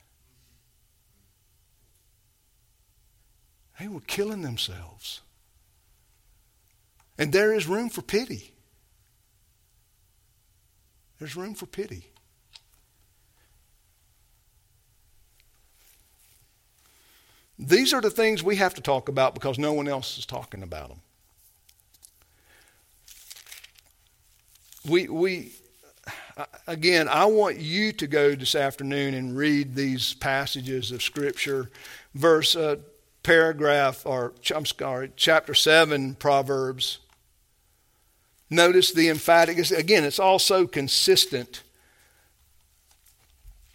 They 3.80 3.88
were 3.88 4.02
killing 4.02 4.42
themselves. 4.42 5.22
And 7.18 7.32
there 7.32 7.54
is 7.54 7.66
room 7.66 7.88
for 7.90 8.02
pity. 8.02 8.54
There's 11.18 11.38
room 11.38 11.54
for 11.54 11.66
pity. 11.66 12.12
These 17.58 17.94
are 17.94 18.02
the 18.02 18.10
things 18.10 18.44
we 18.44 18.58
have 18.58 18.74
to 18.74 18.82
talk 18.82 19.08
about 19.08 19.34
because 19.34 19.58
no 19.58 19.72
one 19.72 19.88
else 19.88 20.18
is 20.18 20.26
talking 20.26 20.62
about 20.62 20.90
them. 20.90 21.00
We, 24.88 25.08
we, 25.08 25.52
again, 26.66 27.08
I 27.08 27.26
want 27.26 27.58
you 27.58 27.92
to 27.94 28.08
go 28.08 28.34
this 28.34 28.56
afternoon 28.56 29.14
and 29.14 29.38
read 29.38 29.76
these 29.76 30.16
passages 30.16 30.92
of 30.92 31.04
Scripture, 31.04 31.70
verse, 32.16 32.56
uh, 32.56 32.78
paragraph, 33.22 34.06
or 34.06 34.34
I'm 34.54 34.66
sorry, 34.66 35.12
chapter 35.16 35.54
7, 35.54 36.16
Proverbs. 36.16 36.98
Notice 38.50 38.92
the 38.92 39.10
emphatic, 39.10 39.60
again, 39.72 40.04
it's 40.04 40.20
also 40.20 40.66
consistent 40.66 41.62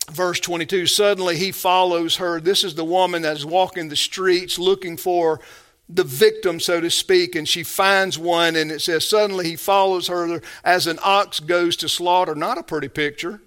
verse 0.09 0.39
22 0.39 0.87
suddenly 0.87 1.37
he 1.37 1.51
follows 1.51 2.17
her 2.17 2.39
this 2.39 2.63
is 2.63 2.77
the 2.77 2.85
woman 2.85 3.23
that 3.23 3.37
is 3.37 3.45
walking 3.45 3.89
the 3.89 3.97
streets 3.97 4.57
looking 4.57 4.97
for 4.97 5.41
the 5.89 6.05
victim 6.05 6.59
so 6.59 6.81
to 6.81 6.91
speak 6.91 7.37
and 7.37 7.49
she 7.49 7.63
finds 7.63 8.19
one 8.19 8.57
and 8.57 8.73
it 8.73 8.81
says 8.81 9.09
suddenly 9.09 9.49
he 9.49 9.57
follows 9.57 10.09
her 10.09 10.41
as 10.65 10.87
an 10.87 10.99
ox 11.03 11.41
goes 11.41 11.77
to 11.77 11.89
slaughter. 11.89 12.35
Not 12.35 12.59
a 12.59 12.63
pretty 12.63 12.89
picture. 12.89 13.41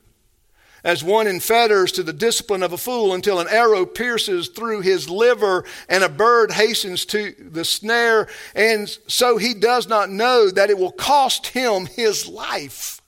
As 0.82 1.04
one 1.04 1.28
in 1.28 1.42
fetters 1.42 1.92
to 1.94 2.04
the 2.04 2.14
discipline 2.14 2.64
of 2.64 2.72
a 2.72 2.78
fool 2.78 3.14
until 3.14 3.42
an 3.42 3.50
arrow 3.50 3.86
pierces 3.86 4.48
through 4.48 4.80
his 4.80 5.10
liver 5.10 5.66
and 5.90 6.06
a 6.06 6.10
bird 6.10 6.54
hastens 6.54 7.04
to 7.08 7.36
the 7.38 7.66
snare 7.66 8.30
and 8.56 8.88
so 9.08 9.38
he 9.38 9.54
does 9.54 9.90
not 9.90 10.10
know 10.10 10.50
that 10.50 10.70
it 10.70 10.78
will 10.78 10.94
cost 10.94 11.48
him 11.48 11.86
his 11.86 12.28
life 12.28 12.99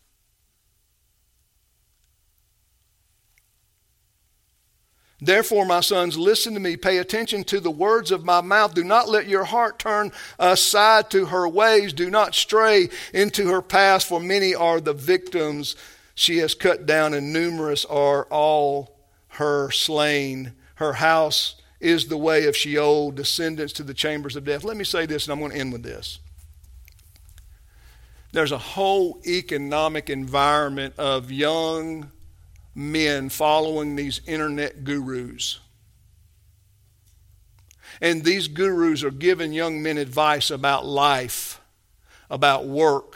Therefore, 5.24 5.66
my 5.68 5.82
sons, 5.82 6.18
listen 6.18 6.56
to 6.56 6.60
me. 6.60 6.76
Pay 6.76 6.98
attention 6.98 7.44
to 7.44 7.60
the 7.60 7.70
words 7.70 8.10
of 8.10 8.26
my 8.26 8.42
mouth. 8.42 8.74
Do 8.74 8.84
not 8.84 9.08
let 9.08 9.28
your 9.28 9.44
heart 9.44 9.78
turn 9.78 10.12
aside 10.40 11.12
to 11.12 11.28
her 11.28 11.48
ways. 11.48 11.94
Do 11.94 12.10
not 12.10 12.34
stray 12.34 12.90
into 13.14 13.48
her 13.50 13.62
paths, 13.62 14.04
for 14.04 14.20
many 14.20 14.56
are 14.56 14.82
the 14.82 14.94
victims 14.94 15.76
she 16.16 16.40
has 16.40 16.56
cut 16.56 16.88
down, 16.88 17.14
and 17.14 17.32
numerous 17.32 17.86
are 17.86 18.26
all 18.26 18.98
her 19.30 19.70
slain. 19.70 20.54
Her 20.76 20.94
house 20.94 21.62
is 21.80 22.08
the 22.08 22.18
way 22.18 22.48
of 22.48 22.58
Sheol, 22.58 23.12
descendants 23.12 23.74
to 23.74 23.84
the 23.84 23.94
chambers 23.94 24.36
of 24.36 24.44
death. 24.44 24.64
Let 24.64 24.78
me 24.78 24.84
say 24.84 25.06
this, 25.06 25.26
and 25.26 25.34
I'm 25.34 25.40
going 25.40 25.52
to 25.52 25.58
end 25.58 25.72
with 25.72 25.84
this. 25.84 26.20
There's 28.32 28.52
a 28.52 28.58
whole 28.58 29.22
economic 29.28 30.10
environment 30.10 30.96
of 30.98 31.32
young 31.32 32.12
men 32.74 33.30
following 33.30 33.96
these 33.96 34.22
internet 34.26 34.84
gurus. 34.84 35.60
And 38.00 38.24
these 38.24 38.48
gurus 38.48 39.04
are 39.04 39.12
giving 39.12 39.54
young 39.54 39.84
men 39.84 39.98
advice 39.98 40.50
about 40.50 40.86
life, 40.86 41.62
about 42.30 42.66
work, 42.66 43.16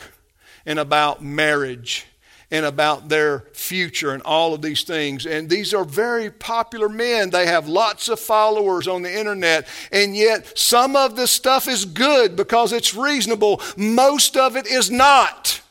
and 0.66 0.78
about 0.78 1.24
marriage, 1.24 2.06
and 2.52 2.66
about 2.66 3.10
their 3.10 3.46
future, 3.54 4.12
and 4.12 4.22
all 4.24 4.54
of 4.54 4.62
these 4.62 4.84
things. 4.84 5.26
And 5.26 5.50
these 5.50 5.74
are 5.74 5.84
very 5.84 6.30
popular 6.30 6.88
men. 6.88 7.32
They 7.32 7.48
have 7.48 7.68
lots 7.68 8.10
of 8.10 8.20
followers 8.20 8.88
on 8.88 9.02
the 9.02 9.20
internet, 9.20 9.68
and 9.92 10.16
yet 10.16 10.58
some 10.58 10.96
of 10.96 11.16
this 11.16 11.32
stuff 11.32 11.68
is 11.68 11.86
good 11.86 12.36
because 12.36 12.72
it's 12.72 12.94
reasonable, 12.94 13.62
most 13.76 14.38
of 14.38 14.56
it 14.56 14.68
is 14.68 14.92
not. 14.92 15.62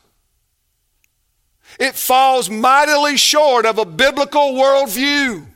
It 1.79 1.95
falls 1.95 2.49
mightily 2.49 3.17
short 3.17 3.67
of 3.67 3.79
a 3.79 3.85
biblical 3.85 4.53
worldview. 4.53 5.47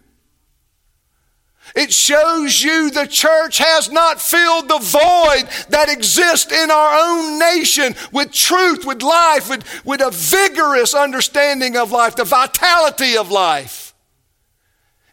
It 1.76 1.92
shows 1.92 2.62
you 2.62 2.90
the 2.90 3.06
church 3.06 3.58
has 3.58 3.90
not 3.90 4.20
filled 4.20 4.68
the 4.68 4.78
void 4.78 5.48
that 5.68 5.88
exists 5.88 6.52
in 6.52 6.70
our 6.70 6.98
own 6.98 7.38
nation 7.38 7.94
with 8.10 8.32
truth, 8.32 8.84
with 8.84 9.02
life, 9.02 9.48
with, 9.50 9.84
with 9.84 10.00
a 10.00 10.10
vigorous 10.10 10.94
understanding 10.94 11.76
of 11.76 11.92
life, 11.92 12.16
the 12.16 12.24
vitality 12.24 13.16
of 13.16 13.30
life. 13.30 13.94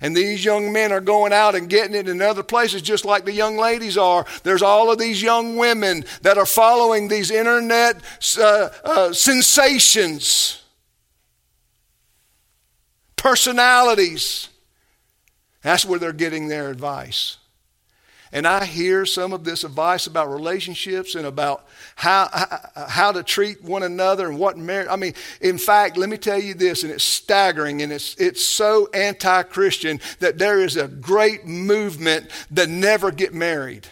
And 0.01 0.15
these 0.15 0.43
young 0.43 0.71
men 0.71 0.91
are 0.91 1.01
going 1.01 1.33
out 1.33 1.55
and 1.55 1.69
getting 1.69 1.95
it 1.95 2.07
in 2.07 2.21
other 2.21 2.43
places 2.43 2.81
just 2.81 3.05
like 3.05 3.25
the 3.25 3.31
young 3.31 3.57
ladies 3.57 3.97
are. 3.97 4.25
There's 4.43 4.61
all 4.61 4.91
of 4.91 4.99
these 4.99 5.21
young 5.21 5.57
women 5.57 6.05
that 6.21 6.37
are 6.37 6.45
following 6.45 7.07
these 7.07 7.31
internet 7.31 7.97
uh, 8.37 8.69
uh, 8.83 9.13
sensations 9.13 10.64
personalities. 13.25 14.49
That's 15.63 15.83
where 15.83 15.97
they're 15.97 16.13
getting 16.13 16.47
their 16.47 16.69
advice. 16.69 17.37
And 18.31 18.45
I 18.45 18.65
hear 18.65 19.03
some 19.03 19.33
of 19.33 19.43
this 19.43 19.63
advice 19.63 20.05
about 20.05 20.31
relationships 20.31 21.15
and 21.15 21.25
about 21.25 21.65
how, 21.95 22.29
how 22.87 23.11
to 23.11 23.23
treat 23.23 23.63
one 23.63 23.81
another 23.81 24.27
and 24.27 24.37
what 24.37 24.59
marriage. 24.59 24.89
I 24.91 24.95
mean, 24.95 25.15
in 25.41 25.57
fact, 25.57 25.97
let 25.97 26.07
me 26.07 26.17
tell 26.17 26.39
you 26.39 26.53
this, 26.53 26.83
and 26.83 26.91
it's 26.91 27.03
staggering 27.03 27.81
and 27.81 27.91
it's, 27.91 28.13
it's 28.19 28.45
so 28.45 28.89
anti 28.93 29.41
Christian 29.41 29.99
that 30.19 30.37
there 30.37 30.61
is 30.61 30.77
a 30.77 30.87
great 30.87 31.47
movement 31.47 32.29
that 32.51 32.69
never 32.69 33.09
get 33.09 33.33
married. 33.33 33.87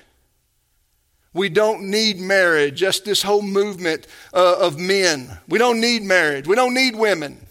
We 1.33 1.49
don't 1.49 1.89
need 1.89 2.19
marriage, 2.19 2.75
just 2.75 3.03
this 3.03 3.23
whole 3.23 3.41
movement 3.41 4.05
uh, 4.31 4.57
of 4.59 4.77
men. 4.77 5.39
We 5.47 5.57
don't 5.57 5.81
need 5.81 6.03
marriage. 6.03 6.47
We 6.47 6.55
don't 6.55 6.75
need 6.75 6.95
women. 6.95 7.47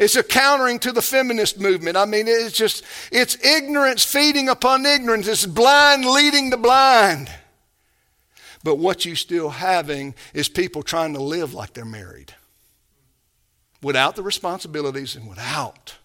It's 0.00 0.16
a 0.16 0.22
countering 0.22 0.78
to 0.78 0.92
the 0.92 1.02
feminist 1.02 1.60
movement. 1.60 1.98
I 1.98 2.06
mean, 2.06 2.26
it's 2.26 2.56
just, 2.56 2.84
it's 3.12 3.36
ignorance 3.44 4.02
feeding 4.02 4.48
upon 4.48 4.86
ignorance. 4.86 5.28
It's 5.28 5.44
blind 5.44 6.06
leading 6.06 6.48
the 6.48 6.56
blind. 6.56 7.30
But 8.64 8.76
what 8.76 9.04
you 9.04 9.14
still 9.14 9.50
having 9.50 10.14
is 10.32 10.48
people 10.48 10.82
trying 10.82 11.12
to 11.12 11.22
live 11.22 11.52
like 11.52 11.74
they're 11.74 11.84
married 11.84 12.34
without 13.82 14.16
the 14.16 14.22
responsibilities 14.22 15.16
and 15.16 15.28
without 15.28 15.98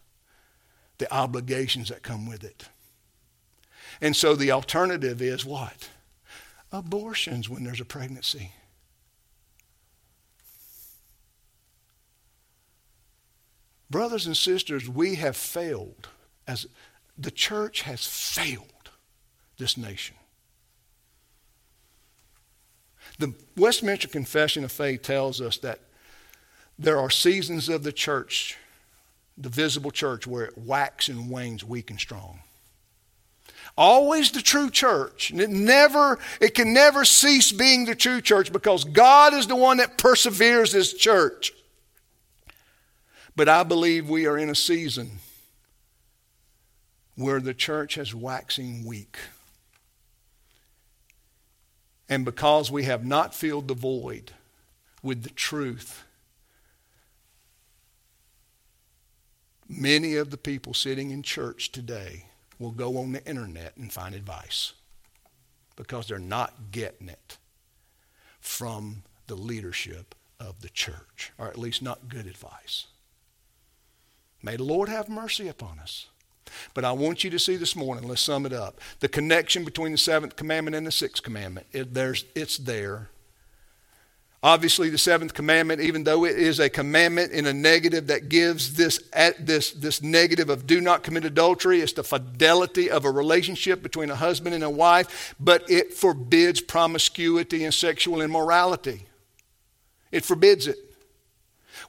the 0.98 1.12
obligations 1.14 1.88
that 1.88 2.04
come 2.04 2.28
with 2.28 2.44
it. 2.44 2.66
And 4.02 4.14
so 4.14 4.36
the 4.36 4.52
alternative 4.52 5.22
is 5.22 5.46
what? 5.46 5.90
Abortions 6.70 7.50
when 7.50 7.64
there's 7.64 7.80
a 7.80 7.86
pregnancy. 7.86 8.52
Brothers 13.96 14.26
and 14.26 14.36
sisters, 14.36 14.90
we 14.90 15.16
have 15.16 15.38
failed 15.38 16.10
as 16.46 16.68
the 17.18 17.32
church 17.32 17.84
has 17.84 18.06
failed 18.06 18.90
this 19.58 19.78
nation. 19.78 20.18
The 23.20 23.34
Westminster 23.56 24.10
Confession 24.10 24.66
of 24.66 24.74
Faith 24.74 25.02
tells 25.02 25.40
us 25.40 25.56
that 25.60 25.80
there 26.78 27.00
are 27.00 27.10
seasons 27.10 27.70
of 27.70 27.84
the 27.84 27.94
church, 27.94 28.58
the 29.38 29.48
visible 29.48 29.92
church, 29.92 30.28
where 30.28 30.44
it 30.44 30.58
whacks 30.58 31.08
and 31.08 31.30
wanes 31.30 31.64
weak 31.64 31.90
and 31.90 31.98
strong. 31.98 32.42
Always 33.78 34.32
the 34.32 34.42
true 34.42 34.70
church. 34.70 35.32
And 35.32 35.40
it 35.40 35.50
never, 35.50 36.20
it 36.42 36.54
can 36.54 36.74
never 36.74 37.06
cease 37.06 37.54
being 37.54 37.86
the 37.86 37.96
true 37.96 38.20
church 38.20 38.52
because 38.52 38.84
God 38.84 39.34
is 39.34 39.48
the 39.48 39.56
one 39.56 39.78
that 39.78 39.98
perseveres 39.98 40.74
this 40.74 40.94
church. 40.94 41.54
But 43.36 43.50
I 43.50 43.64
believe 43.64 44.10
we 44.10 44.26
are 44.26 44.38
in 44.38 44.50
a 44.50 44.56
season 44.56 45.20
where 47.16 47.40
the 47.40 47.54
church 47.54 47.98
is 47.98 48.16
waxing 48.16 48.86
weak. 48.86 49.18
And 52.08 52.24
because 52.24 52.72
we 52.72 52.84
have 52.84 53.06
not 53.06 53.34
filled 53.34 53.68
the 53.68 53.74
void 53.74 54.32
with 55.02 55.24
the 55.24 55.30
truth, 55.30 56.04
many 59.68 60.16
of 60.16 60.30
the 60.30 60.38
people 60.38 60.74
sitting 60.74 61.12
in 61.12 61.24
church 61.24 61.72
today 61.72 62.26
will 62.60 62.72
go 62.72 62.98
on 62.98 63.12
the 63.12 63.26
internet 63.26 63.76
and 63.76 63.92
find 63.92 64.16
advice 64.16 64.74
because 65.76 66.08
they're 66.08 66.20
not 66.20 66.72
getting 66.72 67.10
it 67.10 67.38
from 68.40 69.04
the 69.28 69.36
leadership 69.36 70.16
of 70.40 70.62
the 70.62 70.70
church, 70.70 71.32
or 71.38 71.48
at 71.48 71.58
least 71.58 71.82
not 71.82 72.08
good 72.08 72.28
advice. 72.28 72.86
May 74.46 74.58
the 74.58 74.64
Lord 74.64 74.90
have 74.90 75.10
mercy 75.10 75.48
upon 75.48 75.80
us. 75.80 76.06
But 76.76 76.86
I 76.86 76.92
want 76.92 77.24
you 77.24 77.32
to 77.32 77.40
see 77.40 77.56
this 77.56 77.76
morning, 77.76 78.08
let's 78.08 78.22
sum 78.22 78.46
it 78.46 78.54
up. 78.54 78.80
The 79.00 79.08
connection 79.08 79.66
between 79.66 79.92
the 79.92 79.98
seventh 79.98 80.36
commandment 80.36 80.76
and 80.76 80.86
the 80.86 80.92
sixth 80.92 81.24
commandment, 81.24 81.66
it, 81.74 81.96
there's, 81.96 82.26
it's 82.36 82.58
there. 82.60 83.10
Obviously, 84.44 84.92
the 84.92 85.00
seventh 85.00 85.34
commandment, 85.34 85.82
even 85.82 86.04
though 86.04 86.24
it 86.24 86.38
is 86.38 86.60
a 86.60 86.70
commandment 86.70 87.32
in 87.32 87.48
a 87.48 87.54
negative 87.54 88.06
that 88.08 88.30
gives 88.30 88.76
this, 88.76 89.00
this, 89.40 89.72
this 89.72 90.04
negative 90.04 90.52
of 90.52 90.68
do 90.68 90.80
not 90.80 91.02
commit 91.02 91.26
adultery, 91.26 91.82
it's 91.82 91.94
the 91.94 92.04
fidelity 92.04 92.92
of 92.92 93.04
a 93.04 93.10
relationship 93.10 93.82
between 93.82 94.12
a 94.12 94.16
husband 94.16 94.54
and 94.54 94.64
a 94.64 94.70
wife, 94.70 95.34
but 95.40 95.68
it 95.72 95.92
forbids 95.92 96.62
promiscuity 96.62 97.64
and 97.64 97.74
sexual 97.74 98.22
immorality. 98.22 99.08
It 100.12 100.24
forbids 100.24 100.68
it. 100.68 100.78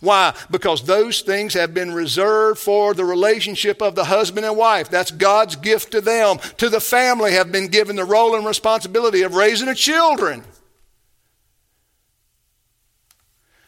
Why? 0.00 0.34
Because 0.50 0.84
those 0.84 1.22
things 1.22 1.54
have 1.54 1.72
been 1.72 1.92
reserved 1.92 2.58
for 2.58 2.94
the 2.94 3.04
relationship 3.04 3.80
of 3.80 3.94
the 3.94 4.04
husband 4.04 4.44
and 4.44 4.56
wife. 4.56 4.90
That's 4.90 5.10
God's 5.10 5.56
gift 5.56 5.92
to 5.92 6.00
them. 6.00 6.38
To 6.58 6.68
the 6.68 6.80
family 6.80 7.32
have 7.32 7.50
been 7.50 7.68
given 7.68 7.96
the 7.96 8.04
role 8.04 8.34
and 8.36 8.46
responsibility 8.46 9.22
of 9.22 9.34
raising 9.34 9.68
the 9.68 9.74
children. 9.74 10.44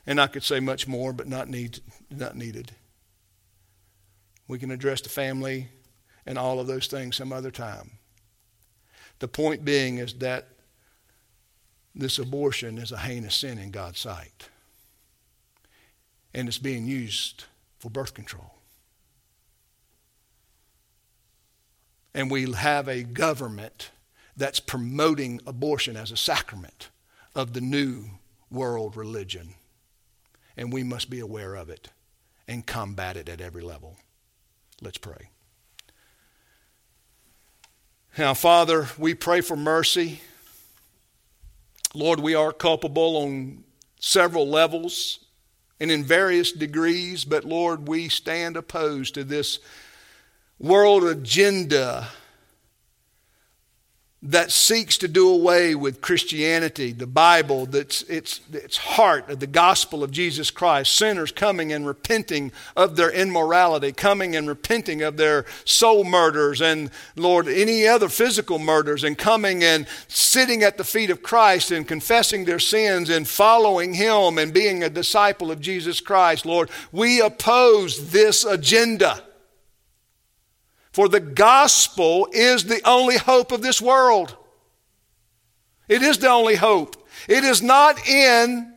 And 0.07 0.21
I 0.21 0.27
could 0.27 0.43
say 0.43 0.61
much 0.61 0.87
more, 0.87 1.13
but 1.13 1.29
not, 1.29 1.49
need, 1.49 1.81
not 2.11 2.37
needed. 2.37 2.73
We 4.47 4.59
can 4.59 4.71
address 4.71 5.01
the 5.01 5.11
family 5.11 5.69
and 6.27 6.39
all 6.39 6.61
of 6.61 6.67
those 6.67 6.87
things 6.87 7.17
some 7.17 7.33
other 7.33 7.51
time. 7.51 7.93
The 9.19 9.29
point 9.29 9.65
being 9.65 9.99
is 9.99 10.15
that 10.15 10.49
this 11.95 12.19
abortion 12.19 12.79
is 12.79 12.93
a 12.93 12.99
heinous 12.99 13.35
sin 13.35 13.59
in 13.59 13.71
God's 13.71 13.99
sight 13.99 14.49
and 16.35 16.49
it's 16.49 16.59
being 16.59 16.87
used 16.87 17.45
for 17.79 17.91
birth 17.91 18.15
control. 18.15 18.55
And 22.15 22.31
we 22.31 22.51
have 22.53 22.89
a 22.89 23.03
government 23.03 23.91
that's 24.37 24.61
promoting 24.61 25.41
abortion 25.47 25.97
as 25.97 26.11
a 26.11 26.17
sacrament 26.17 26.91
of 27.35 27.53
the 27.53 27.61
new 27.61 28.05
world 28.51 28.97
religion. 28.97 29.55
And 30.57 30.73
we 30.73 30.83
must 30.83 31.11
be 31.11 31.21
aware 31.21 31.55
of 31.55 31.71
it 31.71 31.89
and 32.49 32.67
combat 32.67 33.17
it 33.17 33.29
at 33.29 33.41
every 33.41 33.63
level. 33.63 33.97
Let's 34.81 34.99
pray. 34.99 35.31
Now, 38.17 38.35
Father, 38.35 38.89
we 38.97 39.15
pray 39.15 39.41
for 39.41 39.57
mercy. 39.57 40.21
Lord, 41.95 42.19
we 42.19 42.35
are 42.35 42.53
culpable 42.53 43.17
on 43.19 43.65
several 44.01 44.49
levels 44.49 45.21
and 45.81 45.91
in 45.91 46.05
various 46.05 46.53
degrees, 46.53 47.25
but 47.25 47.45
Lord, 47.45 47.89
we 47.89 48.09
stand 48.09 48.57
opposed 48.57 49.15
to 49.15 49.25
this 49.25 49.59
world 50.59 51.05
agenda 51.05 52.09
that 54.21 54.51
seeks 54.51 54.99
to 54.99 55.07
do 55.07 55.31
away 55.31 55.77
with 55.77 56.01
Christianity, 56.01 56.91
the 56.91 57.07
Bible, 57.07 57.67
that's 57.67 58.03
its, 58.03 58.41
its 58.53 58.77
heart 58.77 59.31
of 59.31 59.39
the 59.39 59.47
gospel 59.47 60.03
of 60.03 60.11
Jesus 60.11 60.51
Christ. 60.51 60.93
Sinners 60.95 61.31
coming 61.31 61.73
and 61.73 61.87
repenting 61.87 62.51
of 62.77 62.97
their 62.97 63.11
immorality, 63.11 63.93
coming 63.93 64.35
and 64.35 64.49
repenting 64.49 65.03
of 65.03 65.19
their 65.19 65.47
soul 65.65 66.03
murders 66.03 66.61
and, 66.61 66.91
Lord, 67.15 67.47
any 67.47 67.87
other 67.87 68.09
physical 68.09 68.59
murders, 68.59 69.05
and 69.05 69.17
coming 69.17 69.63
and 69.63 69.87
sitting 70.09 70.65
at 70.65 70.79
the 70.79 70.85
feet 70.85 71.11
of 71.11 71.23
Christ 71.23 71.71
and 71.71 71.87
confessing 71.87 72.45
their 72.45 72.59
sins 72.59 73.11
and 73.11 73.27
following 73.27 73.95
Him 73.95 74.37
and 74.39 74.53
being 74.53 74.83
a 74.83 74.91
disciple 74.91 75.53
of 75.53 75.61
Jesus 75.61 76.01
Christ. 76.01 76.45
Lord, 76.45 76.71
we 76.91 77.21
oppose 77.21 78.11
this 78.11 78.45
agenda. 78.45 79.23
For 80.93 81.09
the 81.09 81.21
gospel 81.21 82.29
is 82.33 82.65
the 82.65 82.81
only 82.85 83.17
hope 83.17 83.53
of 83.53 83.63
this 83.63 83.81
world. 83.81 84.37
It 85.89 86.03
is 86.03 86.19
the 86.19 86.29
only 86.29 86.57
hope. 86.57 87.09
It 87.29 87.45
is 87.45 87.63
not 87.63 88.07
in 88.07 88.75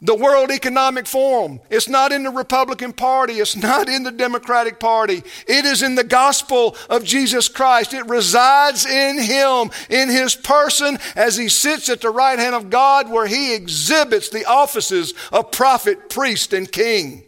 the 0.00 0.14
World 0.16 0.50
Economic 0.50 1.06
Forum. 1.06 1.60
It's 1.70 1.88
not 1.88 2.10
in 2.10 2.24
the 2.24 2.30
Republican 2.30 2.92
Party. 2.92 3.34
It's 3.34 3.56
not 3.56 3.88
in 3.88 4.02
the 4.02 4.10
Democratic 4.10 4.80
Party. 4.80 5.22
It 5.46 5.64
is 5.64 5.82
in 5.82 5.94
the 5.94 6.04
gospel 6.04 6.76
of 6.90 7.04
Jesus 7.04 7.46
Christ. 7.46 7.94
It 7.94 8.08
resides 8.08 8.84
in 8.84 9.20
Him, 9.20 9.70
in 9.88 10.08
His 10.08 10.34
person, 10.34 10.98
as 11.14 11.36
He 11.36 11.48
sits 11.48 11.88
at 11.88 12.00
the 12.00 12.10
right 12.10 12.38
hand 12.38 12.56
of 12.56 12.68
God, 12.68 13.10
where 13.10 13.26
He 13.26 13.54
exhibits 13.54 14.28
the 14.28 14.44
offices 14.44 15.14
of 15.30 15.52
prophet, 15.52 16.10
priest, 16.10 16.52
and 16.52 16.70
king 16.70 17.24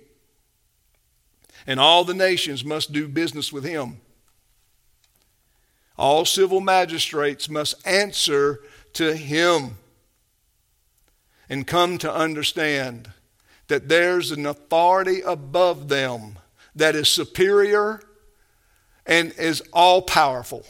and 1.67 1.81
all 1.81 2.05
the 2.05 2.15
nations 2.15 2.65
must 2.65 2.93
do 2.93 3.09
business 3.09 3.53
with 3.53 3.65
him. 3.65 4.01
All 5.97 6.25
civil 6.25 6.61
magistrates 6.61 7.49
must 7.49 7.87
answer 7.87 8.61
to 8.95 9.15
him 9.15 9.79
and 11.49 11.67
come 11.67 11.99
to 11.99 12.13
understand 12.13 13.11
that 13.69 13.89
there's 13.89 14.31
an 14.31 14.47
authority 14.47 15.21
above 15.21 15.89
them 15.89 16.39
that 16.75 16.95
is 16.95 17.09
superior 17.09 18.03
and 19.07 19.33
is 19.39 19.63
all 19.73 20.03
powerful 20.03 20.65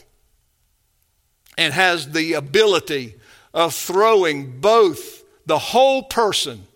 and 1.57 1.73
has 1.73 2.11
the 2.11 2.33
ability 2.33 3.15
of 3.53 3.73
throwing 3.73 4.59
both 4.59 5.23
the 5.45 5.57
whole 5.57 6.03
person, 6.03 6.67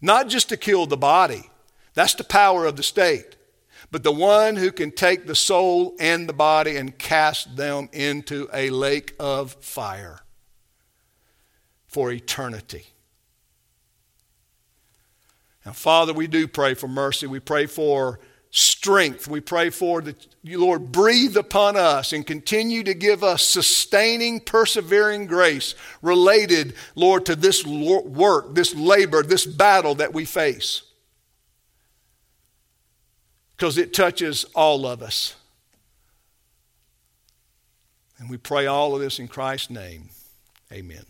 not 0.00 0.28
just 0.28 0.48
to 0.48 0.56
kill 0.56 0.86
the 0.86 0.96
body, 0.96 1.48
that's 1.94 2.14
the 2.14 2.24
power 2.24 2.64
of 2.64 2.76
the 2.76 2.82
state, 2.82 3.36
but 3.90 4.02
the 4.02 4.12
one 4.12 4.56
who 4.56 4.70
can 4.70 4.90
take 4.90 5.26
the 5.26 5.34
soul 5.34 5.94
and 5.98 6.28
the 6.28 6.32
body 6.34 6.76
and 6.76 6.98
cast 6.98 7.56
them 7.56 7.88
into 7.92 8.48
a 8.52 8.70
lake 8.70 9.14
of 9.18 9.52
fire 9.54 10.20
for 11.86 12.12
eternity. 12.12 12.86
Now, 15.64 15.72
Father, 15.72 16.12
we 16.12 16.26
do 16.26 16.46
pray 16.46 16.74
for 16.74 16.88
mercy. 16.88 17.26
We 17.26 17.40
pray 17.40 17.66
for 17.66 18.20
strength. 18.50 19.26
We 19.28 19.40
pray 19.40 19.70
for 19.70 20.00
that 20.02 20.26
you, 20.42 20.60
Lord, 20.60 20.92
breathe 20.92 21.36
upon 21.36 21.76
us 21.76 22.12
and 22.12 22.26
continue 22.26 22.82
to 22.84 22.94
give 22.94 23.22
us 23.22 23.42
sustaining, 23.42 24.40
persevering 24.40 25.26
grace 25.26 25.74
related, 26.00 26.74
Lord, 26.94 27.26
to 27.26 27.36
this 27.36 27.66
work, 27.66 28.54
this 28.54 28.74
labor, 28.74 29.22
this 29.22 29.44
battle 29.46 29.94
that 29.96 30.14
we 30.14 30.24
face 30.24 30.82
because 33.58 33.76
it 33.76 33.92
touches 33.92 34.44
all 34.54 34.86
of 34.86 35.02
us. 35.02 35.34
And 38.18 38.30
we 38.30 38.36
pray 38.36 38.66
all 38.66 38.94
of 38.94 39.00
this 39.00 39.18
in 39.18 39.26
Christ's 39.26 39.70
name. 39.70 40.10
Amen. 40.72 41.04